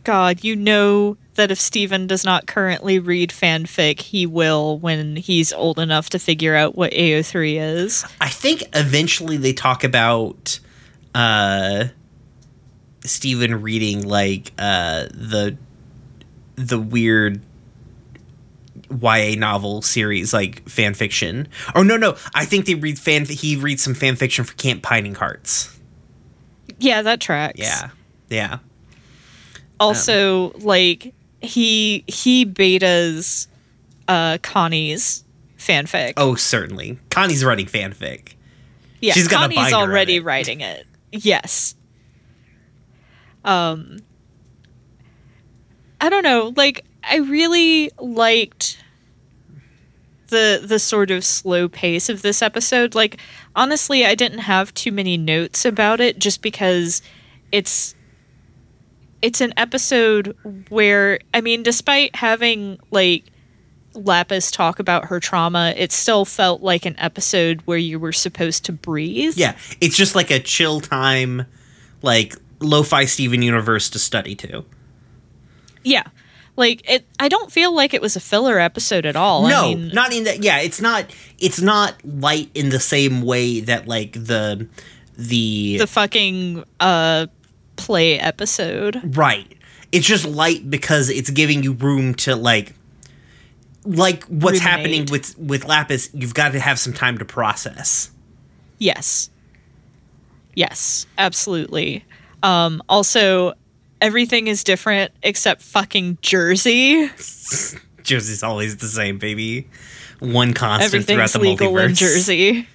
God, 0.04 0.44
you 0.44 0.56
know 0.56 1.16
that 1.36 1.50
if 1.50 1.60
Steven 1.60 2.06
does 2.06 2.24
not 2.24 2.46
currently 2.46 2.98
read 2.98 3.30
fanfic, 3.30 4.00
he 4.00 4.26
will 4.26 4.78
when 4.78 5.16
he's 5.16 5.52
old 5.52 5.78
enough 5.78 6.10
to 6.10 6.18
figure 6.18 6.54
out 6.54 6.74
what 6.74 6.92
AO3 6.92 7.60
is. 7.60 8.04
I 8.20 8.28
think 8.28 8.64
eventually 8.74 9.36
they 9.36 9.52
talk 9.52 9.84
about 9.84 10.58
uh 11.14 11.86
Steven 13.04 13.62
reading 13.62 14.06
like 14.06 14.52
uh 14.58 15.06
the 15.12 15.56
the 16.56 16.78
weird 16.78 17.40
YA 18.90 19.34
novel 19.36 19.82
series 19.82 20.32
like 20.32 20.68
fan 20.68 20.94
fiction. 20.94 21.48
Or 21.74 21.84
no 21.84 21.96
no, 21.96 22.16
I 22.34 22.44
think 22.44 22.66
they 22.66 22.74
read 22.74 22.98
fan 22.98 23.24
he 23.26 23.56
reads 23.56 23.82
some 23.82 23.94
fan 23.94 24.16
fiction 24.16 24.44
for 24.44 24.54
Camp 24.54 24.82
Pining 24.82 25.14
Hearts. 25.14 25.78
Yeah, 26.78 27.02
that 27.02 27.20
tracks. 27.20 27.58
Yeah. 27.58 27.90
Yeah. 28.28 28.58
Also, 29.78 30.52
like 30.58 31.14
he 31.46 32.04
he 32.06 32.44
betas 32.46 33.46
uh 34.08 34.38
Connie's 34.42 35.24
fanfic. 35.58 36.14
Oh, 36.16 36.34
certainly. 36.34 36.98
Connie's 37.10 37.44
writing 37.44 37.66
fanfic. 37.66 38.34
yeah, 39.00 39.14
she's 39.14 39.28
Connie's 39.28 39.72
already 39.72 40.16
it. 40.16 40.24
writing 40.24 40.60
it. 40.60 40.86
Yes. 41.12 41.74
Um 43.44 43.98
I 46.00 46.08
don't 46.08 46.22
know, 46.22 46.52
like 46.56 46.84
I 47.02 47.16
really 47.16 47.90
liked 47.98 48.78
the 50.28 50.62
the 50.64 50.78
sort 50.78 51.10
of 51.10 51.24
slow 51.24 51.68
pace 51.68 52.08
of 52.08 52.22
this 52.22 52.42
episode. 52.42 52.94
Like 52.94 53.18
honestly, 53.54 54.04
I 54.04 54.14
didn't 54.14 54.40
have 54.40 54.74
too 54.74 54.92
many 54.92 55.16
notes 55.16 55.64
about 55.64 56.00
it 56.00 56.18
just 56.18 56.42
because 56.42 57.02
it's 57.52 57.94
it's 59.22 59.40
an 59.40 59.54
episode 59.56 60.36
where 60.68 61.20
I 61.32 61.40
mean, 61.40 61.62
despite 61.62 62.16
having 62.16 62.78
like 62.90 63.24
Lapis 63.94 64.50
talk 64.50 64.78
about 64.78 65.06
her 65.06 65.20
trauma, 65.20 65.72
it 65.76 65.92
still 65.92 66.24
felt 66.24 66.62
like 66.62 66.86
an 66.86 66.96
episode 66.98 67.62
where 67.64 67.78
you 67.78 67.98
were 67.98 68.12
supposed 68.12 68.64
to 68.66 68.72
breathe. 68.72 69.34
Yeah, 69.36 69.56
it's 69.80 69.96
just 69.96 70.14
like 70.14 70.30
a 70.30 70.38
chill 70.38 70.80
time 70.80 71.46
like 72.02 72.34
lo-fi 72.60 73.04
Steven 73.04 73.42
universe 73.42 73.90
to 73.90 73.98
study 73.98 74.34
to. 74.36 74.64
Yeah. 75.82 76.04
Like 76.56 76.88
it 76.90 77.06
I 77.20 77.28
don't 77.28 77.52
feel 77.52 77.74
like 77.74 77.92
it 77.92 78.00
was 78.00 78.16
a 78.16 78.20
filler 78.20 78.58
episode 78.58 79.04
at 79.04 79.14
all. 79.14 79.46
no, 79.46 79.72
I 79.72 79.74
mean, 79.74 79.88
not 79.88 80.12
in 80.12 80.24
that. 80.24 80.42
Yeah, 80.42 80.60
it's 80.60 80.80
not. 80.80 81.04
It's 81.38 81.60
not 81.60 81.94
light 82.04 82.50
in 82.54 82.70
the 82.70 82.80
same 82.80 83.20
way 83.22 83.60
that 83.60 83.86
like 83.86 84.12
the 84.12 84.66
the, 85.18 85.78
the 85.78 85.86
fucking 85.86 86.64
uh 86.80 87.26
play 87.76 88.18
episode. 88.18 89.00
right. 89.16 89.52
It's 89.92 90.06
just 90.06 90.26
light 90.26 90.68
because 90.68 91.08
it's 91.08 91.30
giving 91.30 91.62
you 91.62 91.72
room 91.72 92.14
to 92.16 92.34
like 92.36 92.74
like 93.84 94.24
what's 94.24 94.58
Ruminate. 94.58 94.62
happening 94.62 95.06
with 95.10 95.38
with 95.38 95.64
Lapis. 95.64 96.10
You've 96.12 96.34
got 96.34 96.52
to 96.52 96.60
have 96.60 96.78
some 96.78 96.92
time 96.92 97.18
to 97.18 97.24
process. 97.24 98.10
Yes. 98.78 99.30
Yes, 100.54 101.06
absolutely. 101.18 102.04
Um 102.42 102.82
also 102.88 103.54
everything 104.00 104.48
is 104.48 104.64
different 104.64 105.12
except 105.22 105.62
fucking 105.62 106.18
Jersey. 106.20 107.08
Jersey's 108.02 108.42
always 108.42 108.76
the 108.78 108.88
same, 108.88 109.18
baby. 109.18 109.68
One 110.18 110.52
constant 110.52 111.06
throughout 111.06 111.30
the 111.30 111.38
legal 111.40 111.72
multiverse. 111.72 111.88
in 111.88 111.94
Jersey. 111.94 112.68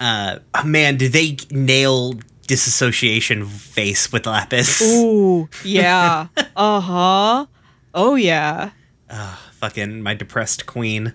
Uh, 0.00 0.38
man, 0.64 0.96
did 0.96 1.12
they 1.12 1.36
nail 1.50 2.14
disassociation 2.48 3.46
face 3.46 4.10
with 4.10 4.26
Lapis? 4.26 4.82
Ooh, 4.82 5.48
yeah. 5.64 6.26
uh-huh. 6.56 7.46
Oh 7.94 8.14
yeah. 8.16 8.70
Uh, 9.08 9.36
fucking 9.52 10.02
my 10.02 10.14
depressed 10.14 10.66
queen. 10.66 11.14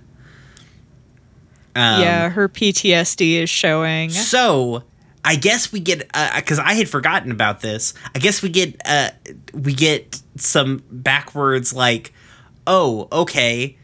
Um, 1.75 2.01
yeah, 2.01 2.29
her 2.29 2.47
PTSD 2.47 3.41
is 3.41 3.49
showing. 3.49 4.09
So 4.11 4.83
I 5.25 5.35
guess 5.35 5.71
we 5.71 5.79
get 5.79 6.07
because 6.35 6.59
I 6.59 6.73
had 6.73 6.89
forgotten 6.89 7.31
about 7.31 7.61
this. 7.61 7.93
I 8.15 8.19
guess 8.19 8.41
we 8.41 8.49
get 8.49 8.79
uh, 8.85 9.09
we 9.53 9.73
get 9.73 10.21
some 10.37 10.83
backwards 10.91 11.73
like, 11.73 12.13
oh, 12.67 13.07
okay. 13.11 13.77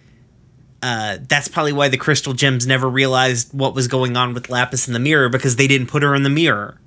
Uh, 0.82 1.18
that's 1.28 1.50
probably 1.50 1.74
why 1.74 1.89
the 1.89 1.97
crystal 1.97 2.32
gems 2.34 2.66
never 2.66 2.89
realized 2.89 3.54
what 3.54 3.76
was 3.76 3.88
going 3.89 4.16
on 4.16 4.34
with 4.34 4.50
Lapis 4.50 4.88
in 4.88 4.93
the 4.93 5.00
mirror 5.00 5.28
because 5.28 5.58
they 5.58 5.68
didn't 5.68 5.88
put 5.88 6.04
her 6.04 6.16
in 6.16 6.24
the 6.24 6.30
mirror, 6.30 6.80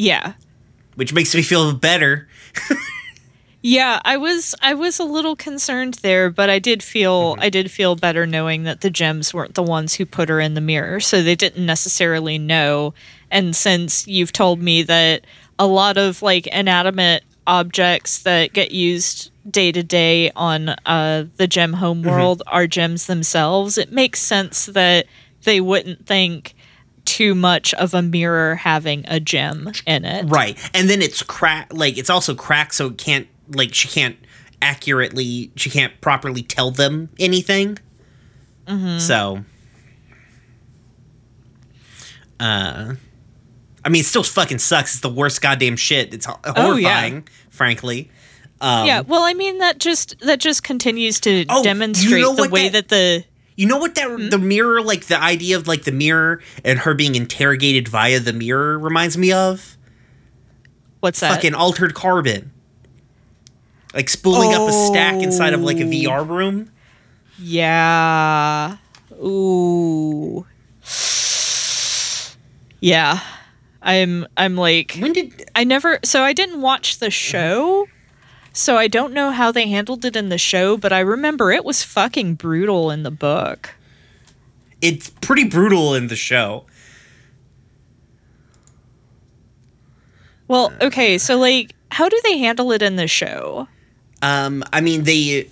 Yeah. 0.00 0.32
which 0.94 1.12
makes 1.12 1.34
me 1.34 1.42
feel 1.42 1.72
better. 1.74 2.28
Yeah, 3.60 4.00
I 4.04 4.16
was 4.16 4.54
I 4.62 4.74
was 4.74 5.00
a 5.00 5.04
little 5.04 5.34
concerned 5.34 5.94
there, 5.94 6.30
but 6.30 6.48
I 6.48 6.60
did 6.60 6.80
feel 6.82 7.32
Mm-hmm. 7.34 7.42
I 7.42 7.50
did 7.50 7.70
feel 7.72 7.96
better 7.96 8.24
knowing 8.24 8.62
that 8.62 8.82
the 8.82 8.90
gems 8.90 9.34
weren't 9.34 9.54
the 9.56 9.62
ones 9.64 9.94
who 9.94 10.06
put 10.06 10.28
her 10.28 10.38
in 10.40 10.54
the 10.54 10.60
mirror, 10.60 11.00
so 11.00 11.22
they 11.22 11.34
didn't 11.34 11.66
necessarily 11.66 12.38
know. 12.38 12.94
And 13.32 13.56
since 13.56 14.06
you've 14.06 14.32
told 14.32 14.60
me 14.62 14.84
that 14.84 15.24
a 15.58 15.66
lot 15.66 15.98
of 15.98 16.22
like 16.22 16.46
inanimate 16.46 17.24
objects 17.48 18.22
that 18.22 18.52
get 18.52 18.70
used 18.70 19.32
day 19.50 19.72
to 19.72 19.82
day 19.82 20.30
on 20.36 20.68
uh, 20.86 21.24
the 21.36 21.48
gem 21.48 21.72
home 21.74 22.02
Mm-hmm. 22.02 22.10
world 22.10 22.42
are 22.46 22.68
gems 22.68 23.06
themselves, 23.08 23.76
it 23.76 23.90
makes 23.90 24.20
sense 24.22 24.66
that 24.66 25.06
they 25.42 25.60
wouldn't 25.60 26.06
think 26.06 26.54
too 27.08 27.34
much 27.34 27.72
of 27.74 27.94
a 27.94 28.02
mirror 28.02 28.54
having 28.56 29.04
a 29.08 29.18
gem 29.18 29.72
in 29.86 30.04
it. 30.04 30.26
Right. 30.26 30.56
And 30.74 30.88
then 30.90 31.00
it's 31.02 31.22
crack 31.22 31.72
like 31.72 31.96
it's 31.98 32.10
also 32.10 32.34
cracked 32.34 32.74
so 32.74 32.88
it 32.88 32.98
can't 32.98 33.26
like 33.50 33.72
she 33.74 33.88
can't 33.88 34.16
accurately 34.60 35.50
she 35.56 35.70
can't 35.70 35.98
properly 36.00 36.42
tell 36.42 36.70
them 36.70 37.08
anything. 37.18 37.78
So 38.98 39.44
uh 42.40 42.94
I 43.84 43.88
mean 43.88 44.00
it 44.00 44.04
still 44.06 44.22
fucking 44.22 44.58
sucks. 44.58 44.92
It's 44.94 45.00
the 45.00 45.08
worst 45.08 45.40
goddamn 45.40 45.76
shit. 45.76 46.12
It's 46.12 46.26
ho- 46.26 46.38
Oh, 46.44 46.76
yeah. 46.76 46.88
horrifying, 47.00 47.28
frankly. 47.50 48.10
Um, 48.60 48.86
yeah, 48.86 49.00
well, 49.02 49.22
I 49.22 49.34
mean 49.34 49.58
that 49.58 49.78
just 49.78 50.18
that 50.20 50.40
just 50.40 50.62
continues 50.64 51.20
to 51.20 51.46
Oh, 51.48 51.58
you 51.58 51.62
demonstrate 51.64 52.22
know 52.22 52.34
the 52.34 52.48
way 52.48 52.68
that- 52.68 52.88
that, 52.88 52.88
the 52.88 53.24
You 53.58 53.66
know 53.66 53.76
what 53.76 53.96
that 53.96 54.06
mm-hmm. 54.06 54.28
the 54.28 54.38
mirror 54.38 54.80
like 54.80 55.06
the 55.06 55.20
idea 55.20 55.56
of 55.56 55.66
like 55.66 55.82
the 55.82 55.90
mirror 55.90 56.40
and 56.64 56.78
her 56.78 56.94
being 56.94 57.16
interrogated 57.16 57.88
via 57.88 58.20
the 58.20 58.32
mirror 58.32 58.78
reminds 58.78 59.18
me 59.18 59.32
of? 59.32 59.76
what's 61.00 61.18
that? 61.18 61.34
Fucking 61.34 61.54
altered 61.54 61.92
carbon. 61.92 62.52
Like 63.94 64.08
spooling 64.10 64.54
up 64.54 64.68
a 64.68 64.72
stack 64.72 65.20
inside 65.22 65.54
of 65.54 65.60
like 65.60 65.78
a 65.78 65.84
Oh. 65.84 65.90
VR 65.90 66.28
room. 66.28 66.70
yeah. 67.36 68.76
Ooh. 69.20 70.46
Yeah. 72.78 73.18
I'm 73.82 74.24
I'm 74.36 74.54
like 74.54 74.98
When 75.00 75.12
did 75.12 75.50
I 75.56 75.64
never 75.64 75.98
so 76.04 76.22
I 76.22 76.32
didn't 76.32 76.60
watch 76.60 76.98
the 77.00 77.10
show. 77.10 77.88
So 78.58 78.76
I 78.76 78.88
don't 78.88 79.12
know 79.12 79.30
how 79.30 79.52
they 79.52 79.68
handled 79.68 80.04
it 80.04 80.16
in 80.16 80.30
the 80.30 80.36
show, 80.36 80.76
but 80.76 80.92
I 80.92 80.98
remember 80.98 81.52
it 81.52 81.64
was 81.64 81.84
fucking 81.84 82.34
brutal 82.34 82.90
in 82.90 83.04
the 83.04 83.10
book. 83.12 83.76
it's 84.82 85.10
pretty 85.10 85.44
brutal 85.44 85.94
in 85.94 86.08
the 86.08 86.16
show. 86.16 86.64
Well, 90.48 90.72
okay, 90.80 91.18
so 91.18 91.38
like 91.38 91.72
how 91.92 92.08
do 92.08 92.20
they 92.24 92.38
handle 92.38 92.72
it 92.72 92.82
in 92.82 92.96
the 92.96 93.06
show? 93.06 93.68
Um, 94.22 94.64
I 94.72 94.80
mean 94.80 95.04
they. 95.04 95.48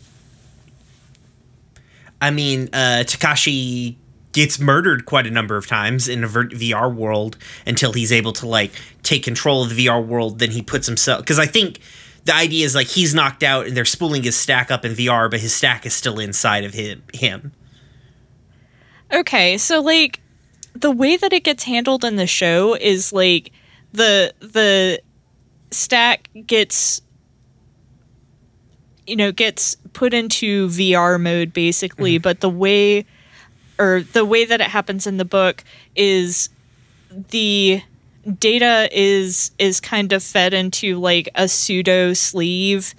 I 2.20 2.32
mean, 2.32 2.70
uh, 2.72 3.04
Takashi 3.06 3.94
gets 4.32 4.58
murdered 4.58 5.06
quite 5.06 5.28
a 5.28 5.30
number 5.30 5.56
of 5.56 5.68
times 5.68 6.08
in 6.08 6.24
a 6.24 6.28
VR 6.28 6.92
world 6.92 7.36
until 7.64 7.92
he's 7.92 8.10
able 8.10 8.32
to 8.32 8.48
like 8.48 8.72
take 9.04 9.22
control 9.22 9.62
of 9.62 9.76
the 9.76 9.86
VR 9.86 10.04
world. 10.04 10.40
Then 10.40 10.50
he 10.50 10.60
puts 10.60 10.88
himself 10.88 11.20
because 11.20 11.38
I 11.38 11.46
think 11.46 11.78
the 12.26 12.34
idea 12.34 12.64
is 12.64 12.74
like 12.74 12.88
he's 12.88 13.14
knocked 13.14 13.44
out 13.44 13.66
and 13.66 13.76
they're 13.76 13.84
spooling 13.84 14.24
his 14.24 14.36
stack 14.36 14.70
up 14.72 14.84
in 14.84 14.92
VR, 14.92 15.30
but 15.30 15.38
his 15.38 15.54
stack 15.54 15.86
is 15.86 15.94
still 15.94 16.18
inside 16.18 16.64
of 16.64 16.74
him. 16.74 17.02
Him. 17.14 17.52
Okay, 19.12 19.56
so 19.58 19.80
like 19.80 20.20
the 20.74 20.90
way 20.90 21.16
that 21.16 21.32
it 21.32 21.44
gets 21.44 21.62
handled 21.62 22.04
in 22.04 22.16
the 22.16 22.26
show 22.26 22.74
is 22.74 23.12
like 23.12 23.52
the 23.92 24.34
the 24.40 25.00
stack 25.70 26.28
gets 26.46 27.00
you 29.06 29.14
know 29.14 29.30
gets 29.30 29.76
put 29.92 30.12
into 30.12 30.66
VR 30.68 31.20
mode 31.20 31.52
basically, 31.52 32.16
mm-hmm. 32.16 32.22
but 32.22 32.40
the 32.40 32.50
way 32.50 33.06
or 33.78 34.02
the 34.02 34.24
way 34.24 34.44
that 34.44 34.60
it 34.60 34.66
happens 34.66 35.06
in 35.06 35.16
the 35.16 35.24
book 35.24 35.62
is 35.94 36.48
the 37.30 37.82
data 38.38 38.88
is 38.92 39.50
is 39.58 39.80
kind 39.80 40.12
of 40.12 40.22
fed 40.22 40.52
into 40.54 40.98
like 40.98 41.28
a 41.34 41.48
pseudo 41.48 42.12
sleeve 42.12 42.94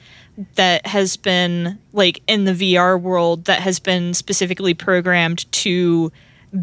that 0.55 0.85
has 0.85 1.17
been 1.17 1.79
like 1.93 2.21
in 2.27 2.45
the 2.45 2.53
VR 2.53 2.99
world 3.01 3.45
that 3.45 3.59
has 3.61 3.79
been 3.79 4.13
specifically 4.13 4.73
programmed 4.73 5.51
to 5.51 6.11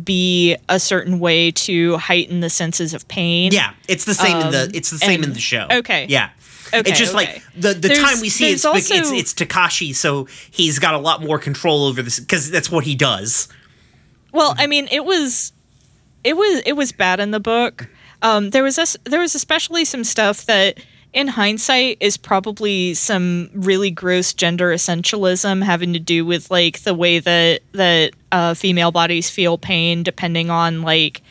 be 0.03 0.57
a 0.69 0.81
certain 0.81 1.19
way 1.19 1.51
to 1.51 1.97
heighten 1.99 2.41
the 2.41 2.49
senses 2.49 2.95
of 2.95 3.07
pain. 3.09 3.53
Yeah, 3.53 3.73
it's 3.89 4.05
the 4.05 4.15
same 4.15 4.39
in 4.41 4.51
the 4.51 4.63
Um, 4.65 4.71
it's 4.73 4.91
the 4.91 4.99
same 4.99 5.23
in 5.25 5.33
the 5.35 5.41
show. 5.41 5.67
okay. 5.71 6.07
Yeah. 6.09 6.31
Okay, 6.73 6.91
it's 6.91 6.99
just 6.99 7.15
okay. 7.15 7.35
like 7.35 7.43
the 7.57 7.75
the 7.75 7.89
There's- 7.89 8.01
time 8.03 8.21
we 8.21 8.29
see 8.31 8.51
it's, 8.53 8.65
bec- 8.65 8.77
it's 8.77 9.11
it's 9.13 9.35
Takashi, 9.35 9.95
so 9.95 10.27
he's 10.51 10.79
got 10.79 10.95
a 10.95 10.99
lot 10.99 11.23
more 11.23 11.39
control 11.39 11.85
over 11.85 12.01
this 12.03 12.19
because 12.19 12.51
that's 12.51 12.71
what 12.71 12.85
he 12.85 12.95
does. 12.95 13.49
Well, 14.33 14.55
I 14.59 14.67
mean, 14.67 14.89
it 14.91 15.05
was 15.05 15.53
it 16.25 16.37
was 16.37 16.63
it 16.65 16.73
was 16.73 16.91
bad 16.93 17.21
in 17.21 17.31
the 17.31 17.39
book. 17.41 17.89
Um, 18.25 18.51
there 18.51 18.63
was 18.63 18.77
this, 18.77 18.97
there 19.05 19.21
was 19.21 19.35
especially 19.35 19.85
some 19.85 20.03
stuff 20.03 20.47
that 20.47 20.79
in 21.13 21.29
hindsight 21.29 21.99
is 22.01 22.17
probably 22.17 22.95
some 22.95 23.51
really 23.55 23.91
gross 23.91 24.33
gender 24.33 24.71
essentialism 24.75 25.63
having 25.63 25.93
to 25.93 26.01
do 26.01 26.27
with 26.27 26.51
like 26.51 26.81
the 26.81 26.95
way 26.95 27.21
that 27.21 27.61
that 27.73 28.13
uh, 28.33 28.55
female 28.55 28.91
bodies 28.91 29.31
feel 29.31 29.57
pain 29.57 30.03
depending 30.03 30.51
on 30.51 30.83
like 30.83 31.23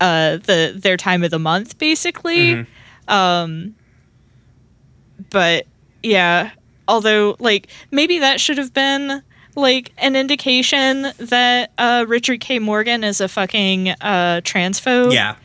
uh, 0.00 0.38
the 0.38 0.72
their 0.74 0.96
time 0.96 1.22
of 1.22 1.30
the 1.30 1.38
month 1.38 1.78
basically. 1.78 2.66
Um, 3.06 3.76
but 5.30 5.66
yeah, 6.02 6.50
although 6.88 7.36
like 7.38 7.68
maybe 7.92 8.18
that 8.20 8.40
should 8.40 8.58
have 8.58 8.74
been 8.74 9.22
like 9.54 9.92
an 9.98 10.16
indication 10.16 11.12
that 11.18 11.70
uh, 11.78 12.06
Richard 12.08 12.40
K. 12.40 12.58
Morgan 12.58 13.04
is 13.04 13.20
a 13.20 13.28
fucking 13.28 13.90
uh, 13.90 14.40
transphobe. 14.42 15.12
Yeah. 15.12 15.36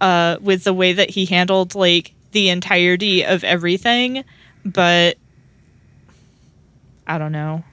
Uh, 0.00 0.36
with 0.42 0.64
the 0.64 0.74
way 0.74 0.92
that 0.92 1.10
he 1.10 1.24
handled 1.24 1.74
like 1.74 2.12
the 2.32 2.50
entirety 2.50 3.24
of 3.24 3.42
everything, 3.44 4.24
but 4.62 5.16
I 7.06 7.16
don't 7.18 7.32
know. 7.32 7.64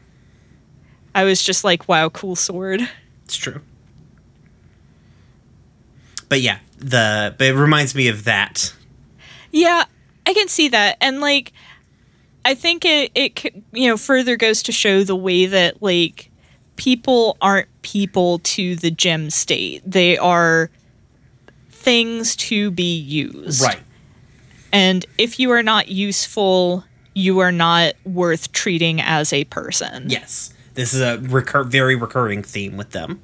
I 1.16 1.24
was 1.26 1.44
just 1.44 1.64
like, 1.64 1.88
wow, 1.88 2.10
cool 2.10 2.36
sword. 2.36 2.82
It's 3.26 3.36
true. 3.36 3.62
But 6.30 6.42
yeah, 6.42 6.60
the 6.78 7.36
but 7.38 7.48
it 7.48 7.56
reminds 7.56 7.94
me 7.94 8.08
of 8.08 8.24
that. 8.24 8.74
Yeah, 9.52 9.84
I 10.26 10.34
can 10.34 10.48
see 10.48 10.70
that, 10.70 10.98
and 11.00 11.20
like, 11.20 11.54
I 12.44 12.56
think 12.56 12.86
it 12.86 13.12
it 13.14 13.64
you 13.72 13.88
know 13.88 13.98
further 13.98 14.36
goes 14.36 14.64
to 14.64 14.72
show 14.72 15.04
the 15.04 15.16
way 15.16 15.46
that 15.46 15.84
like 15.84 16.32
people 16.76 17.38
aren't 17.42 17.68
people 17.84 18.40
to 18.40 18.76
the 18.76 18.90
gem 18.90 19.30
state; 19.30 19.84
they 19.86 20.18
are 20.18 20.72
things 21.84 22.36
to 22.38 22.72
be 22.72 22.98
used. 22.98 23.62
Right. 23.62 23.80
And 24.72 25.06
if 25.18 25.40
you 25.40 25.52
are 25.52 25.62
not 25.62 25.90
useful, 25.90 26.84
you 27.14 27.40
are 27.40 27.52
not 27.52 27.94
worth 28.06 28.52
treating 28.54 29.00
as 29.02 29.32
a 29.32 29.44
person. 29.46 30.10
Yes. 30.10 30.54
This 30.74 30.94
is 30.94 31.02
a 31.02 31.20
recur- 31.20 31.64
very 31.64 31.96
recurring 31.96 32.42
theme 32.42 32.78
with 32.78 32.92
them. 32.92 33.22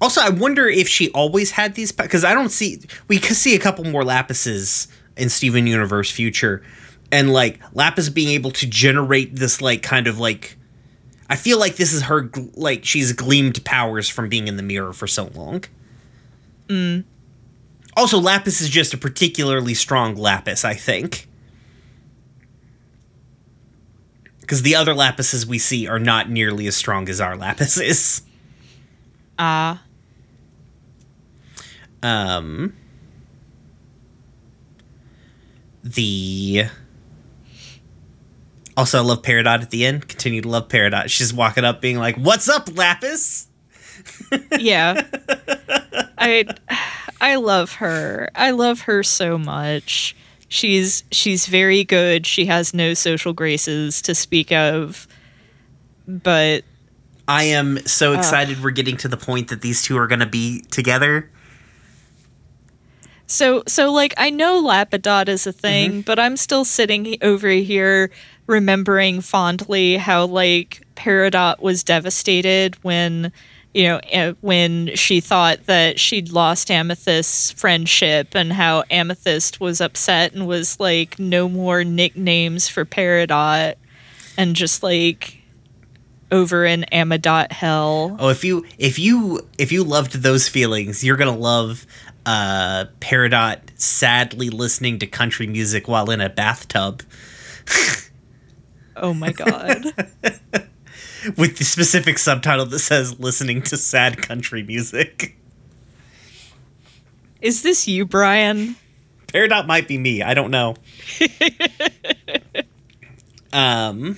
Also, 0.00 0.20
I 0.20 0.30
wonder 0.30 0.66
if 0.66 0.88
she 0.88 1.10
always 1.10 1.50
had 1.50 1.74
these 1.74 1.92
because 1.92 2.24
I 2.24 2.32
don't 2.32 2.50
see 2.50 2.80
we 3.08 3.18
could 3.18 3.36
see 3.36 3.54
a 3.54 3.58
couple 3.58 3.84
more 3.84 4.04
Lapises 4.04 4.86
in 5.16 5.28
Steven 5.28 5.66
Universe 5.66 6.10
future, 6.10 6.62
and 7.10 7.32
like 7.32 7.60
Lapis 7.74 8.08
being 8.08 8.28
able 8.28 8.52
to 8.52 8.66
generate 8.66 9.34
this 9.34 9.60
like 9.60 9.82
kind 9.82 10.06
of 10.06 10.18
like, 10.18 10.56
I 11.28 11.34
feel 11.36 11.58
like 11.58 11.76
this 11.76 11.92
is 11.92 12.02
her 12.02 12.30
like 12.54 12.84
she's 12.84 13.12
gleamed 13.12 13.64
powers 13.64 14.08
from 14.08 14.28
being 14.28 14.46
in 14.46 14.56
the 14.56 14.62
mirror 14.62 14.92
for 14.92 15.08
so 15.08 15.30
long. 15.34 15.64
Also, 17.96 18.18
Lapis 18.18 18.60
is 18.60 18.68
just 18.68 18.94
a 18.94 18.98
particularly 18.98 19.74
strong 19.74 20.14
Lapis, 20.14 20.64
I 20.64 20.74
think. 20.74 21.28
Because 24.40 24.62
the 24.62 24.76
other 24.76 24.94
Lapises 24.94 25.44
we 25.44 25.58
see 25.58 25.86
are 25.86 25.98
not 25.98 26.30
nearly 26.30 26.66
as 26.66 26.76
strong 26.76 27.08
as 27.08 27.20
our 27.20 27.36
Lapis 27.36 27.78
is. 27.78 28.22
Ah. 29.38 29.82
Um, 32.02 32.74
the 35.82 36.66
also 38.76 38.98
I 38.98 39.00
love 39.02 39.22
Peridot 39.22 39.62
at 39.62 39.70
the 39.70 39.84
end. 39.84 40.08
Continue 40.08 40.42
to 40.42 40.48
love 40.48 40.68
Peridot. 40.68 41.08
She's 41.08 41.34
walking 41.34 41.64
up, 41.64 41.80
being 41.80 41.98
like, 41.98 42.16
"What's 42.16 42.48
up, 42.48 42.76
Lapis?" 42.76 43.48
yeah 44.58 45.02
i 46.18 46.44
i 47.20 47.36
love 47.36 47.74
her. 47.74 48.30
I 48.34 48.50
love 48.50 48.82
her 48.82 49.02
so 49.02 49.38
much. 49.38 50.16
She's 50.48 51.04
she's 51.10 51.46
very 51.46 51.84
good. 51.84 52.26
She 52.26 52.46
has 52.46 52.72
no 52.72 52.94
social 52.94 53.32
graces 53.32 54.00
to 54.02 54.14
speak 54.14 54.52
of. 54.52 55.06
But 56.06 56.64
I 57.26 57.44
am 57.44 57.78
so 57.86 58.14
excited 58.14 58.62
we're 58.62 58.70
getting 58.70 58.96
to 58.98 59.08
the 59.08 59.18
point 59.18 59.48
that 59.48 59.60
these 59.60 59.82
two 59.82 59.98
are 59.98 60.06
going 60.06 60.20
to 60.20 60.26
be 60.26 60.62
together. 60.70 61.30
so 63.26 63.62
so 63.66 63.92
like 63.92 64.14
i 64.16 64.30
know 64.30 64.62
lapidot 64.62 65.28
is 65.28 65.46
a 65.46 65.52
thing 65.52 65.90
mm-hmm. 65.90 66.00
but 66.00 66.18
i'm 66.18 66.34
still 66.34 66.64
sitting 66.64 67.14
over 67.20 67.48
here 67.48 68.10
remembering 68.46 69.20
fondly 69.20 69.98
how 69.98 70.24
like 70.24 70.82
peridot 70.96 71.60
was 71.60 71.84
devastated 71.84 72.74
when 72.82 73.30
you 73.74 73.84
know 73.84 74.00
eh, 74.10 74.32
when 74.40 74.94
she 74.94 75.20
thought 75.20 75.66
that 75.66 76.00
she'd 76.00 76.30
lost 76.30 76.68
amethyst's 76.68 77.52
friendship 77.52 78.34
and 78.34 78.52
how 78.52 78.84
amethyst 78.90 79.60
was 79.60 79.80
upset 79.80 80.32
and 80.32 80.46
was 80.46 80.80
like 80.80 81.18
no 81.18 81.48
more 81.48 81.84
nicknames 81.84 82.68
for 82.68 82.84
peridot 82.84 83.74
and 84.36 84.56
just 84.56 84.82
like 84.82 85.38
over 86.30 86.64
in 86.64 86.84
amadot 86.92 87.52
hell. 87.52 88.16
Oh, 88.18 88.28
if 88.28 88.44
you 88.44 88.64
if 88.78 88.98
you 88.98 89.40
if 89.58 89.72
you 89.72 89.82
loved 89.84 90.22
those 90.22 90.48
feelings, 90.48 91.02
you're 91.02 91.16
gonna 91.16 91.36
love 91.36 91.86
uh 92.26 92.86
Peridot 93.00 93.60
sadly 93.76 94.50
listening 94.50 94.98
to 94.98 95.06
country 95.06 95.46
music 95.46 95.88
while 95.88 96.10
in 96.10 96.20
a 96.20 96.28
bathtub. 96.28 97.02
Oh 99.00 99.14
my 99.14 99.30
god 99.30 99.84
with 101.36 101.58
the 101.58 101.64
specific 101.64 102.18
subtitle 102.18 102.66
that 102.66 102.78
says 102.78 103.18
listening 103.20 103.62
to 103.62 103.76
sad 103.76 104.18
country 104.18 104.62
music. 104.62 105.36
is 107.40 107.62
this 107.62 107.86
you 107.86 108.04
brian 108.04 108.74
Peridot 109.28 109.66
might 109.66 109.86
be 109.86 109.98
me. 109.98 110.22
I 110.22 110.34
don't 110.34 110.50
know. 110.50 110.74
um, 113.52 114.16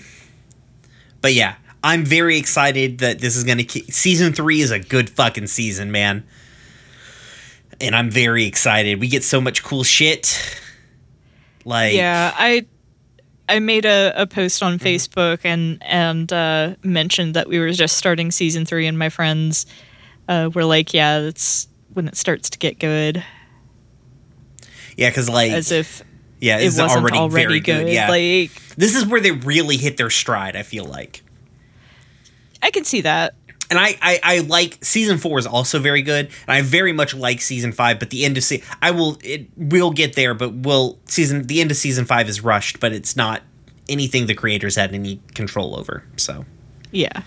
but 1.20 1.34
yeah, 1.34 1.56
I'm 1.82 2.04
very 2.04 2.38
excited 2.38 2.98
that 2.98 3.18
this 3.18 3.36
is 3.36 3.44
gonna. 3.44 3.64
Ke- 3.64 3.90
season 3.90 4.32
three 4.32 4.60
is 4.60 4.70
a 4.70 4.78
good 4.78 5.10
fucking 5.10 5.48
season, 5.48 5.90
man. 5.90 6.24
And 7.80 7.96
I'm 7.96 8.10
very 8.10 8.44
excited. 8.44 9.00
We 9.00 9.08
get 9.08 9.24
so 9.24 9.40
much 9.40 9.64
cool 9.64 9.82
shit. 9.82 10.60
Like, 11.64 11.94
Yeah, 11.94 12.32
I 12.36 12.66
I 13.50 13.58
made 13.58 13.84
a, 13.84 14.12
a 14.14 14.26
post 14.26 14.62
on 14.62 14.78
Facebook 14.78 15.40
and 15.42 15.82
and 15.82 16.32
uh, 16.32 16.76
mentioned 16.84 17.34
that 17.34 17.48
we 17.48 17.58
were 17.58 17.72
just 17.72 17.96
starting 17.96 18.30
season 18.30 18.64
three, 18.64 18.86
and 18.86 18.96
my 18.96 19.08
friends 19.08 19.66
uh, 20.28 20.50
were 20.54 20.64
like, 20.64 20.94
"Yeah, 20.94 21.18
that's 21.20 21.66
when 21.92 22.06
it 22.06 22.16
starts 22.16 22.48
to 22.50 22.58
get 22.58 22.78
good," 22.78 23.24
yeah, 24.96 25.10
because 25.10 25.28
like, 25.28 25.50
as 25.50 25.72
if 25.72 26.02
yeah, 26.38 26.58
it 26.58 26.66
wasn't 26.66 26.90
already, 26.90 27.18
already, 27.18 27.44
very 27.44 27.60
good. 27.60 27.86
good. 27.86 27.92
Yeah, 27.92 28.08
Like 28.08 28.52
this 28.76 28.94
is 28.94 29.04
where 29.04 29.20
they 29.20 29.32
really 29.32 29.76
hit 29.76 29.96
their 29.96 30.10
stride. 30.10 30.54
I 30.54 30.62
feel 30.62 30.84
like. 30.84 31.22
I 32.62 32.70
can 32.70 32.84
see 32.84 33.00
that. 33.00 33.34
And 33.70 33.78
I, 33.78 33.96
I 34.02 34.20
I 34.22 34.38
like 34.40 34.84
season 34.84 35.16
four 35.18 35.38
is 35.38 35.46
also 35.46 35.78
very 35.78 36.02
good, 36.02 36.26
and 36.26 36.56
I 36.56 36.60
very 36.62 36.92
much 36.92 37.14
like 37.14 37.40
season 37.40 37.70
five. 37.72 37.98
But 38.00 38.10
the 38.10 38.24
end 38.24 38.36
of 38.36 38.42
se- 38.42 38.62
I 38.82 38.90
will 38.90 39.16
it 39.22 39.46
will 39.56 39.92
get 39.92 40.16
there, 40.16 40.34
but 40.34 40.52
will 40.52 40.98
season 41.04 41.46
the 41.46 41.60
end 41.60 41.70
of 41.70 41.76
season 41.76 42.04
five 42.04 42.28
is 42.28 42.42
rushed, 42.42 42.80
but 42.80 42.92
it's 42.92 43.14
not 43.16 43.42
anything 43.88 44.26
the 44.26 44.34
creators 44.34 44.74
had 44.74 44.92
any 44.92 45.20
control 45.34 45.78
over. 45.78 46.04
So, 46.16 46.44
Yeah. 46.90 47.22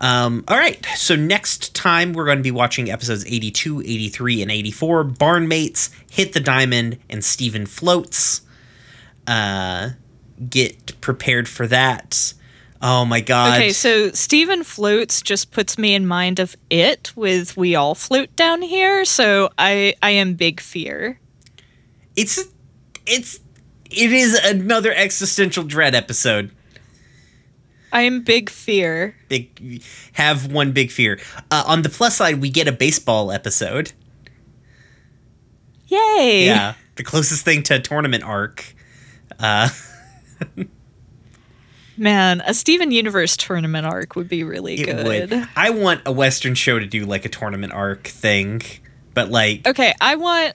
um, 0.00 0.44
all 0.48 0.56
right. 0.58 0.84
So 0.96 1.14
next 1.16 1.74
time 1.74 2.12
we're 2.12 2.24
going 2.26 2.38
to 2.38 2.42
be 2.42 2.50
watching 2.50 2.90
episodes 2.90 3.24
82, 3.26 3.80
83, 3.82 4.42
and 4.42 4.50
84. 4.50 5.04
Barnmates, 5.04 5.90
Hit 6.10 6.32
the 6.32 6.40
Diamond, 6.40 6.98
and 7.08 7.24
Steven 7.24 7.66
Floats. 7.66 8.42
Uh, 9.26 9.90
get 10.50 11.00
prepared 11.00 11.48
for 11.48 11.66
that. 11.68 12.34
Oh 12.86 13.06
my 13.06 13.22
god. 13.22 13.54
Okay, 13.54 13.72
so 13.72 14.10
Steven 14.10 14.62
floats 14.62 15.22
just 15.22 15.50
puts 15.52 15.78
me 15.78 15.94
in 15.94 16.06
mind 16.06 16.38
of 16.38 16.54
it 16.68 17.16
with 17.16 17.56
we 17.56 17.74
all 17.74 17.94
float 17.94 18.36
down 18.36 18.60
here. 18.60 19.06
So 19.06 19.48
I 19.56 19.94
I 20.02 20.10
am 20.10 20.34
big 20.34 20.60
fear. 20.60 21.18
it's 22.14 22.44
it's 23.06 23.40
it 23.86 24.12
is 24.12 24.34
another 24.34 24.92
existential 24.92 25.64
dread 25.64 25.94
episode. 25.94 26.50
I 27.90 28.02
am 28.02 28.22
big 28.22 28.50
fear. 28.50 29.16
Big, 29.28 29.82
have 30.12 30.52
one 30.52 30.72
big 30.72 30.90
fear. 30.90 31.18
Uh, 31.50 31.64
on 31.66 31.82
the 31.82 31.88
plus 31.88 32.16
side, 32.16 32.42
we 32.42 32.50
get 32.50 32.68
a 32.68 32.72
baseball 32.72 33.32
episode. 33.32 33.92
Yay! 35.86 36.44
Yeah, 36.44 36.74
the 36.96 37.04
closest 37.04 37.46
thing 37.46 37.62
to 37.62 37.76
a 37.76 37.80
tournament 37.80 38.24
arc. 38.24 38.74
Uh, 39.38 39.70
Man, 41.96 42.42
a 42.46 42.54
Steven 42.54 42.90
Universe 42.90 43.36
tournament 43.36 43.86
arc 43.86 44.16
would 44.16 44.28
be 44.28 44.42
really 44.42 44.74
it 44.74 44.84
good. 44.86 45.30
would. 45.30 45.48
I 45.56 45.70
want 45.70 46.02
a 46.06 46.12
Western 46.12 46.54
show 46.54 46.78
to 46.78 46.86
do 46.86 47.04
like 47.06 47.24
a 47.24 47.28
tournament 47.28 47.72
arc 47.72 48.06
thing, 48.08 48.62
but 49.14 49.30
like, 49.30 49.66
Okay, 49.66 49.94
I 50.00 50.16
want 50.16 50.54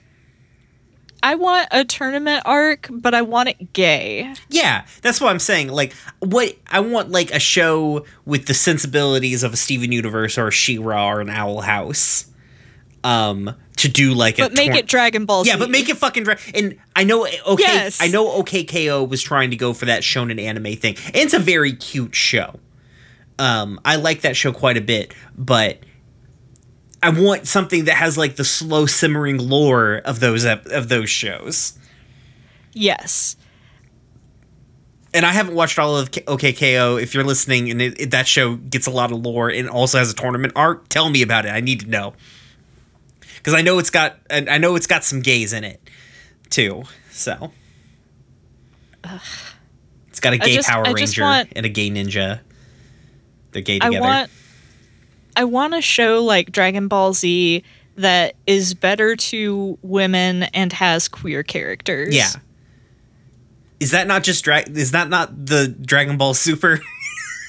I 1.22 1.34
want 1.34 1.68
a 1.70 1.84
tournament 1.84 2.42
arc, 2.46 2.88
but 2.90 3.14
I 3.14 3.22
want 3.22 3.50
it 3.50 3.72
gay. 3.74 4.34
yeah, 4.48 4.86
that's 5.02 5.20
what 5.20 5.30
I'm 5.30 5.38
saying. 5.38 5.68
Like, 5.68 5.92
what 6.20 6.56
I 6.70 6.80
want 6.80 7.10
like 7.10 7.30
a 7.32 7.38
show 7.38 8.06
with 8.24 8.46
the 8.46 8.54
sensibilities 8.54 9.42
of 9.42 9.52
a 9.52 9.56
Steven 9.56 9.92
Universe 9.92 10.38
or 10.38 10.48
a 10.48 10.52
She-Ra 10.52 11.10
or 11.10 11.20
an 11.20 11.28
Owl 11.30 11.60
House. 11.60 12.26
Um, 13.02 13.54
to 13.76 13.88
do 13.88 14.12
like 14.12 14.38
a 14.38 14.42
But 14.42 14.52
make 14.52 14.66
tour- 14.72 14.78
it 14.80 14.86
Dragon 14.86 15.24
Ball 15.24 15.44
Z. 15.44 15.50
Yeah, 15.50 15.56
but 15.56 15.70
make 15.70 15.88
it 15.88 15.96
fucking 15.96 16.24
dra- 16.24 16.36
and 16.54 16.76
I 16.94 17.04
know 17.04 17.26
okay 17.26 17.62
Yes. 17.62 17.98
I 18.02 18.08
know 18.08 18.26
OKKO 18.42 19.08
was 19.08 19.22
trying 19.22 19.50
to 19.52 19.56
go 19.56 19.72
for 19.72 19.86
that 19.86 20.02
shonen 20.02 20.38
anime 20.38 20.76
thing. 20.76 20.96
And 21.06 21.16
it's 21.16 21.32
a 21.32 21.38
very 21.38 21.72
cute 21.72 22.14
show. 22.14 22.60
Um 23.38 23.80
I 23.82 23.96
like 23.96 24.20
that 24.20 24.36
show 24.36 24.52
quite 24.52 24.76
a 24.76 24.82
bit, 24.82 25.14
but 25.34 25.78
I 27.02 27.08
want 27.08 27.46
something 27.46 27.86
that 27.86 27.94
has 27.94 28.18
like 28.18 28.36
the 28.36 28.44
slow 28.44 28.84
simmering 28.84 29.38
lore 29.38 30.02
of 30.04 30.20
those 30.20 30.44
ep- 30.44 30.66
of 30.66 30.90
those 30.90 31.08
shows. 31.08 31.72
Yes. 32.74 33.36
And 35.14 35.24
I 35.26 35.32
haven't 35.32 35.54
watched 35.54 35.78
all 35.78 35.96
of 35.96 36.10
K- 36.10 36.20
OKKO. 36.22 37.02
If 37.02 37.14
you're 37.14 37.24
listening 37.24 37.70
and 37.70 37.80
it, 37.80 37.98
it- 37.98 38.10
that 38.10 38.28
show 38.28 38.56
gets 38.56 38.86
a 38.86 38.90
lot 38.90 39.10
of 39.10 39.24
lore 39.24 39.48
and 39.48 39.70
also 39.70 39.96
has 39.98 40.10
a 40.10 40.14
tournament 40.14 40.52
arc, 40.54 40.88
tell 40.90 41.08
me 41.08 41.22
about 41.22 41.46
it. 41.46 41.48
I 41.48 41.60
need 41.60 41.80
to 41.80 41.88
know. 41.88 42.12
Cuz 43.42 43.54
I 43.54 43.62
know 43.62 43.78
it's 43.78 43.90
got 43.90 44.18
and 44.28 44.48
I 44.50 44.58
know 44.58 44.76
it's 44.76 44.86
got 44.86 45.04
some 45.04 45.20
gays 45.20 45.52
in 45.52 45.64
it 45.64 45.80
too. 46.50 46.84
So 47.10 47.52
It's 50.08 50.20
got 50.20 50.32
a 50.34 50.38
gay 50.38 50.54
just- 50.56 50.68
Power 50.68 50.86
I 50.86 50.92
Ranger 50.92 51.22
want- 51.22 51.52
and 51.56 51.64
a 51.64 51.68
gay 51.68 51.90
ninja. 51.90 52.40
They're 53.52 53.62
gay 53.62 53.78
together. 53.78 53.96
I 53.96 54.00
want 54.00 54.30
I 55.36 55.44
want 55.44 55.74
a 55.74 55.80
show 55.80 56.22
like 56.22 56.50
Dragon 56.52 56.88
Ball 56.88 57.14
Z 57.14 57.62
that 57.96 58.34
is 58.46 58.74
better 58.74 59.16
to 59.16 59.78
women 59.82 60.44
and 60.44 60.72
has 60.72 61.08
queer 61.08 61.42
characters. 61.42 62.14
yeah. 62.14 62.30
Is 63.78 63.92
that 63.92 64.06
not 64.06 64.22
just 64.24 64.44
dra- 64.44 64.64
is 64.68 64.90
that 64.90 65.08
not 65.08 65.46
the 65.46 65.68
Dragon 65.68 66.18
Ball 66.18 66.34
Super? 66.34 66.80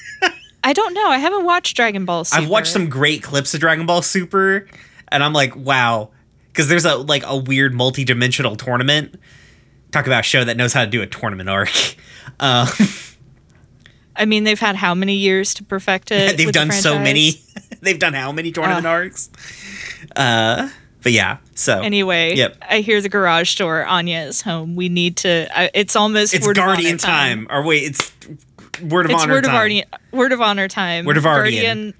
I 0.64 0.72
don't 0.72 0.94
know. 0.94 1.08
I 1.08 1.18
haven't 1.18 1.44
watched 1.44 1.76
Dragon 1.76 2.04
Ball 2.04 2.24
Super. 2.24 2.40
I've 2.42 2.48
watched 2.48 2.72
some 2.72 2.88
great 2.88 3.22
clips 3.22 3.52
of 3.52 3.60
Dragon 3.60 3.84
Ball 3.84 4.00
Super, 4.00 4.66
and 5.12 5.22
I'm 5.22 5.32
like, 5.32 5.54
wow, 5.54 6.10
because 6.48 6.68
there's 6.68 6.84
a 6.84 6.96
like 6.96 7.22
a 7.26 7.36
weird 7.36 7.74
multi-dimensional 7.74 8.56
tournament. 8.56 9.14
Talk 9.90 10.06
about 10.06 10.20
a 10.20 10.22
show 10.22 10.44
that 10.44 10.56
knows 10.56 10.72
how 10.72 10.84
to 10.84 10.90
do 10.90 11.02
a 11.02 11.06
tournament 11.06 11.48
arc. 11.48 11.70
Uh, 12.40 12.66
I 14.16 14.24
mean, 14.24 14.44
they've 14.44 14.58
had 14.60 14.76
how 14.76 14.94
many 14.94 15.14
years 15.14 15.54
to 15.54 15.64
perfect 15.64 16.10
it? 16.10 16.36
they've 16.36 16.46
with 16.46 16.54
the 16.54 16.60
done 16.60 16.72
so 16.72 16.98
many. 16.98 17.42
they've 17.80 17.98
done 17.98 18.14
how 18.14 18.32
many 18.32 18.52
tournament 18.52 18.86
Ugh. 18.86 18.90
arcs? 18.92 19.30
Uh, 20.16 20.68
but 21.02 21.12
yeah, 21.12 21.38
so 21.54 21.80
Anyway, 21.80 22.36
Yep. 22.36 22.58
I 22.68 22.80
hear 22.80 23.00
the 23.00 23.08
garage 23.08 23.56
door. 23.56 23.84
Anya 23.84 24.20
is 24.20 24.42
home. 24.42 24.76
We 24.76 24.88
need 24.88 25.16
to. 25.18 25.48
I, 25.58 25.70
it's 25.74 25.96
almost 25.96 26.32
it's 26.34 26.46
Guardian 26.46 26.92
honor 26.92 26.98
time. 26.98 27.46
Or 27.50 27.62
wait, 27.62 27.84
it's 27.84 28.12
Word 28.80 29.06
of 29.06 29.12
It's 29.12 29.22
Honor 29.22 29.34
word 29.34 29.44
time. 29.44 29.50
of 29.54 29.56
Guardian. 29.58 29.88
Word 30.12 30.32
of 30.32 30.40
honor 30.40 30.68
time. 30.68 31.04
Word 31.04 31.16
of 31.16 31.24
Ardian. 31.24 31.26
Guardian. 31.34 31.94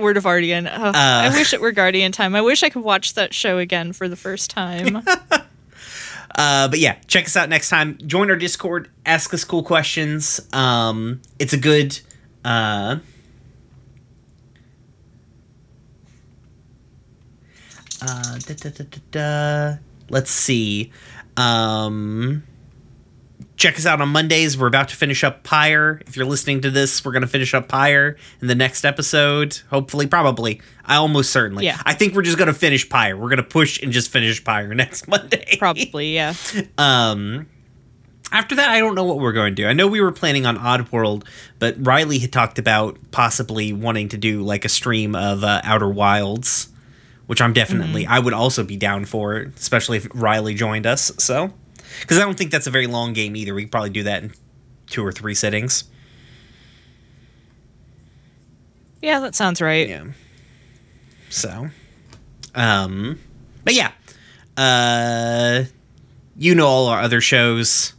Word 0.00 0.16
of 0.16 0.24
Guardian. 0.24 0.66
Oh, 0.66 0.92
I 0.94 1.28
wish 1.30 1.52
it 1.52 1.60
were 1.60 1.72
Guardian 1.72 2.12
time. 2.12 2.34
I 2.34 2.40
wish 2.40 2.62
I 2.62 2.68
could 2.68 2.82
watch 2.82 3.14
that 3.14 3.34
show 3.34 3.58
again 3.58 3.92
for 3.92 4.08
the 4.08 4.16
first 4.16 4.50
time. 4.50 5.02
Uh, 6.32 6.68
but 6.68 6.78
yeah, 6.78 6.96
check 7.06 7.24
us 7.26 7.36
out 7.36 7.48
next 7.48 7.68
time. 7.68 7.98
Join 8.06 8.30
our 8.30 8.36
Discord. 8.36 8.88
Ask 9.04 9.34
us 9.34 9.44
cool 9.44 9.62
questions. 9.62 10.40
Um, 10.52 11.20
it's 11.38 11.52
a 11.52 11.56
good. 11.56 11.98
Uh, 12.44 12.98
uh, 18.00 18.38
da, 18.38 18.54
da, 18.54 18.70
da, 18.70 18.84
da, 18.84 18.98
da. 19.10 19.78
Let's 20.08 20.30
see. 20.30 20.92
Um, 21.36 22.44
check 23.60 23.76
us 23.76 23.84
out 23.84 24.00
on 24.00 24.08
Mondays. 24.08 24.56
We're 24.56 24.66
about 24.66 24.88
to 24.88 24.96
finish 24.96 25.22
up 25.22 25.44
Pyre. 25.44 26.00
If 26.06 26.16
you're 26.16 26.24
listening 26.24 26.62
to 26.62 26.70
this, 26.70 27.04
we're 27.04 27.12
going 27.12 27.22
to 27.22 27.28
finish 27.28 27.52
up 27.52 27.68
Pyre 27.68 28.16
in 28.40 28.48
the 28.48 28.54
next 28.54 28.86
episode. 28.86 29.60
Hopefully, 29.68 30.06
probably. 30.06 30.62
I 30.86 30.96
almost 30.96 31.30
certainly. 31.30 31.66
Yeah. 31.66 31.78
I 31.84 31.92
think 31.92 32.14
we're 32.14 32.22
just 32.22 32.38
going 32.38 32.48
to 32.48 32.54
finish 32.54 32.88
Pyre. 32.88 33.16
We're 33.16 33.28
going 33.28 33.36
to 33.36 33.42
push 33.42 33.80
and 33.82 33.92
just 33.92 34.10
finish 34.10 34.42
Pyre 34.42 34.74
next 34.74 35.06
Monday. 35.06 35.56
Probably, 35.58 36.14
yeah. 36.14 36.34
Um, 36.78 37.46
after 38.32 38.54
that, 38.54 38.70
I 38.70 38.78
don't 38.78 38.94
know 38.94 39.04
what 39.04 39.18
we're 39.18 39.32
going 39.32 39.54
to 39.54 39.62
do. 39.62 39.68
I 39.68 39.74
know 39.74 39.86
we 39.86 40.00
were 40.00 40.12
planning 40.12 40.46
on 40.46 40.56
Oddworld, 40.56 41.26
but 41.58 41.74
Riley 41.78 42.18
had 42.18 42.32
talked 42.32 42.58
about 42.58 42.96
possibly 43.10 43.72
wanting 43.72 44.08
to 44.10 44.16
do 44.16 44.42
like 44.42 44.64
a 44.64 44.68
stream 44.68 45.14
of 45.14 45.44
uh, 45.44 45.60
Outer 45.64 45.88
Wilds, 45.88 46.68
which 47.26 47.42
I'm 47.42 47.52
definitely, 47.52 48.06
I 48.06 48.20
would 48.20 48.32
also 48.32 48.64
be 48.64 48.76
down 48.76 49.04
for, 49.04 49.36
especially 49.56 49.98
if 49.98 50.08
Riley 50.14 50.54
joined 50.54 50.86
us. 50.86 51.12
So, 51.18 51.52
because 52.00 52.18
I 52.18 52.20
don't 52.20 52.36
think 52.36 52.50
that's 52.50 52.66
a 52.66 52.70
very 52.70 52.86
long 52.86 53.12
game 53.12 53.36
either. 53.36 53.54
We 53.54 53.62
could 53.62 53.72
probably 53.72 53.90
do 53.90 54.02
that 54.04 54.22
in 54.22 54.32
two 54.86 55.04
or 55.04 55.12
three 55.12 55.34
settings. 55.34 55.84
Yeah, 59.02 59.20
that 59.20 59.34
sounds 59.34 59.62
right. 59.62 59.88
Yeah. 59.88 60.04
So, 61.30 61.68
um, 62.54 63.18
but 63.64 63.74
yeah, 63.74 63.92
uh, 64.56 65.64
you 66.36 66.54
know 66.54 66.66
all 66.66 66.86
our 66.88 67.00
other 67.00 67.20
shows. 67.20 67.94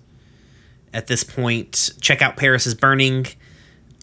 At 0.94 1.08
this 1.08 1.24
point, 1.24 1.92
check 2.02 2.22
out 2.22 2.36
Paris 2.36 2.68
is 2.68 2.76
Burning. 2.76 3.26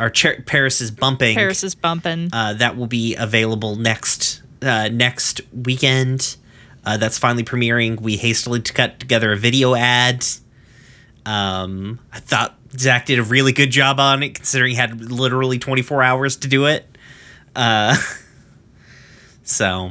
Or 0.01 0.09
Ch- 0.10 0.44
Paris 0.47 0.81
is 0.81 0.90
Bumping. 0.90 1.35
Paris 1.35 1.65
is 1.65 1.74
bumping. 1.74 2.31
Uh, 2.32 2.55
that 2.55 2.77
will 2.77 2.86
be 2.86 3.15
available 3.16 3.74
next 3.77 4.43
uh, 4.62 4.89
next 4.89 5.40
weekend. 5.52 6.36
Uh, 6.89 6.97
that's 6.97 7.19
finally 7.19 7.44
premiering. 7.44 8.01
We 8.01 8.16
hastily 8.16 8.62
cut 8.62 8.98
together 8.98 9.31
a 9.31 9.36
video 9.36 9.74
ad. 9.74 10.24
Um, 11.27 12.01
I 12.10 12.19
thought 12.19 12.56
Zach 12.78 13.05
did 13.05 13.19
a 13.19 13.23
really 13.23 13.52
good 13.52 13.70
job 13.70 14.01
on 14.01 14.23
it, 14.23 14.35
considering 14.35 14.70
he 14.70 14.77
had 14.78 15.10
literally 15.10 15.59
24 15.59 16.02
hours 16.02 16.36
to 16.39 16.48
do 16.48 16.65
it. 16.65 16.86
Uh, 17.55 17.94
so, 19.43 19.90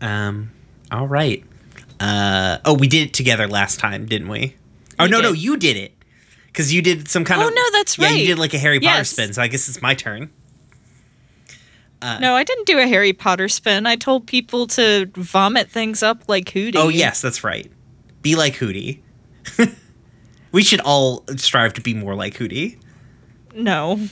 um, 0.00 0.52
all 0.92 1.08
right. 1.08 1.42
Uh, 1.98 2.58
oh, 2.64 2.74
we 2.74 2.86
did 2.86 3.08
it 3.08 3.12
together 3.14 3.48
last 3.48 3.80
time, 3.80 4.06
didn't 4.06 4.28
we? 4.28 4.54
Oh 5.00 5.04
We 5.06 5.10
no, 5.10 5.20
no, 5.20 5.32
you 5.32 5.56
did 5.56 5.76
it 5.76 5.92
because 6.46 6.72
you 6.72 6.80
did 6.80 7.08
some 7.08 7.24
kind 7.24 7.42
Oh, 7.42 7.48
of. 7.48 7.52
Oh 7.52 7.54
no, 7.56 7.78
that's 7.78 7.98
right. 7.98 8.10
Yeah, 8.12 8.16
you 8.16 8.26
did 8.28 8.38
like 8.38 8.54
a 8.54 8.58
Harry 8.58 8.78
Potter 8.78 8.98
Yes. 8.98 9.10
spin. 9.10 9.32
So 9.32 9.42
I 9.42 9.48
guess 9.48 9.68
it's 9.68 9.82
my 9.82 9.94
turn. 9.94 10.30
No, 12.02 12.34
I 12.34 12.44
didn't 12.44 12.66
do 12.66 12.78
a 12.78 12.86
Harry 12.86 13.12
Potter 13.12 13.48
spin. 13.48 13.86
I 13.86 13.96
told 13.96 14.26
people 14.26 14.66
to 14.68 15.10
vomit 15.14 15.70
things 15.70 16.02
up 16.02 16.28
like 16.28 16.50
Hooty. 16.50 16.78
Oh 16.78 16.88
yes, 16.88 17.20
that's 17.20 17.42
right. 17.42 17.70
Be 18.22 18.36
like 18.36 18.54
Hooty. 18.54 19.02
we 20.52 20.62
should 20.62 20.80
all 20.80 21.24
strive 21.36 21.72
to 21.74 21.80
be 21.80 21.94
more 21.94 22.14
like 22.14 22.34
Hooty. 22.36 22.78
No, 23.54 24.08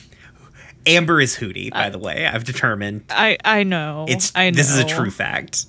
Amber 0.86 1.20
is 1.20 1.36
Hooty, 1.36 1.70
by 1.70 1.90
the 1.90 1.98
way. 1.98 2.26
I've 2.26 2.44
determined 2.44 3.04
I 3.10 3.38
I 3.44 3.62
know. 3.64 4.06
it's 4.08 4.32
I 4.34 4.50
know. 4.50 4.56
this 4.56 4.70
is 4.70 4.78
a 4.78 4.84
true 4.84 5.10
fact. 5.10 5.66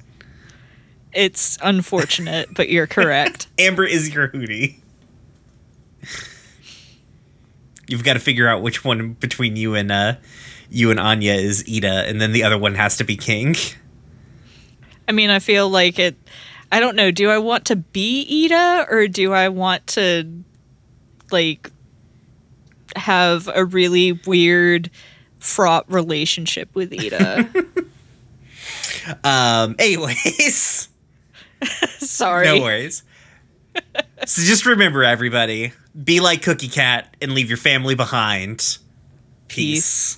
It's 1.13 1.57
unfortunate, 1.61 2.53
but 2.53 2.69
you're 2.69 2.87
correct. 2.87 3.47
Amber 3.59 3.85
is 3.85 4.13
your 4.13 4.27
Hootie. 4.29 4.77
You've 7.87 8.03
got 8.03 8.13
to 8.13 8.19
figure 8.19 8.47
out 8.47 8.61
which 8.61 8.83
one 8.83 9.13
between 9.13 9.55
you 9.55 9.73
and 9.73 9.91
uh 9.91 10.15
you 10.69 10.91
and 10.91 10.99
Anya 10.99 11.33
is 11.33 11.67
Eda, 11.67 12.05
and 12.07 12.19
then 12.21 12.31
the 12.31 12.43
other 12.43 12.57
one 12.57 12.75
has 12.75 12.97
to 12.97 13.03
be 13.03 13.15
King. 13.15 13.55
I 15.07 15.11
mean, 15.11 15.29
I 15.29 15.39
feel 15.39 15.69
like 15.69 15.99
it. 15.99 16.15
I 16.71 16.79
don't 16.79 16.95
know. 16.95 17.11
Do 17.11 17.29
I 17.29 17.37
want 17.37 17.65
to 17.65 17.77
be 17.77 18.21
Eda 18.21 18.87
or 18.89 19.07
do 19.07 19.31
I 19.31 19.49
want 19.49 19.87
to, 19.87 20.43
like, 21.31 21.71
have 22.95 23.49
a 23.53 23.63
really 23.63 24.11
weird, 24.11 24.89
fraught 25.39 25.89
relationship 25.91 26.69
with 26.73 26.93
Eda? 26.93 27.49
Um. 29.23 29.75
Anyways. 29.79 30.89
Sorry. 31.99 32.45
No 32.45 32.61
worries. 32.61 33.03
so 34.25 34.41
just 34.41 34.65
remember, 34.65 35.03
everybody, 35.03 35.73
be 36.03 36.19
like 36.19 36.43
Cookie 36.43 36.67
Cat 36.67 37.15
and 37.21 37.33
leave 37.33 37.49
your 37.49 37.57
family 37.57 37.95
behind. 37.95 38.57
Peace. 39.47 40.17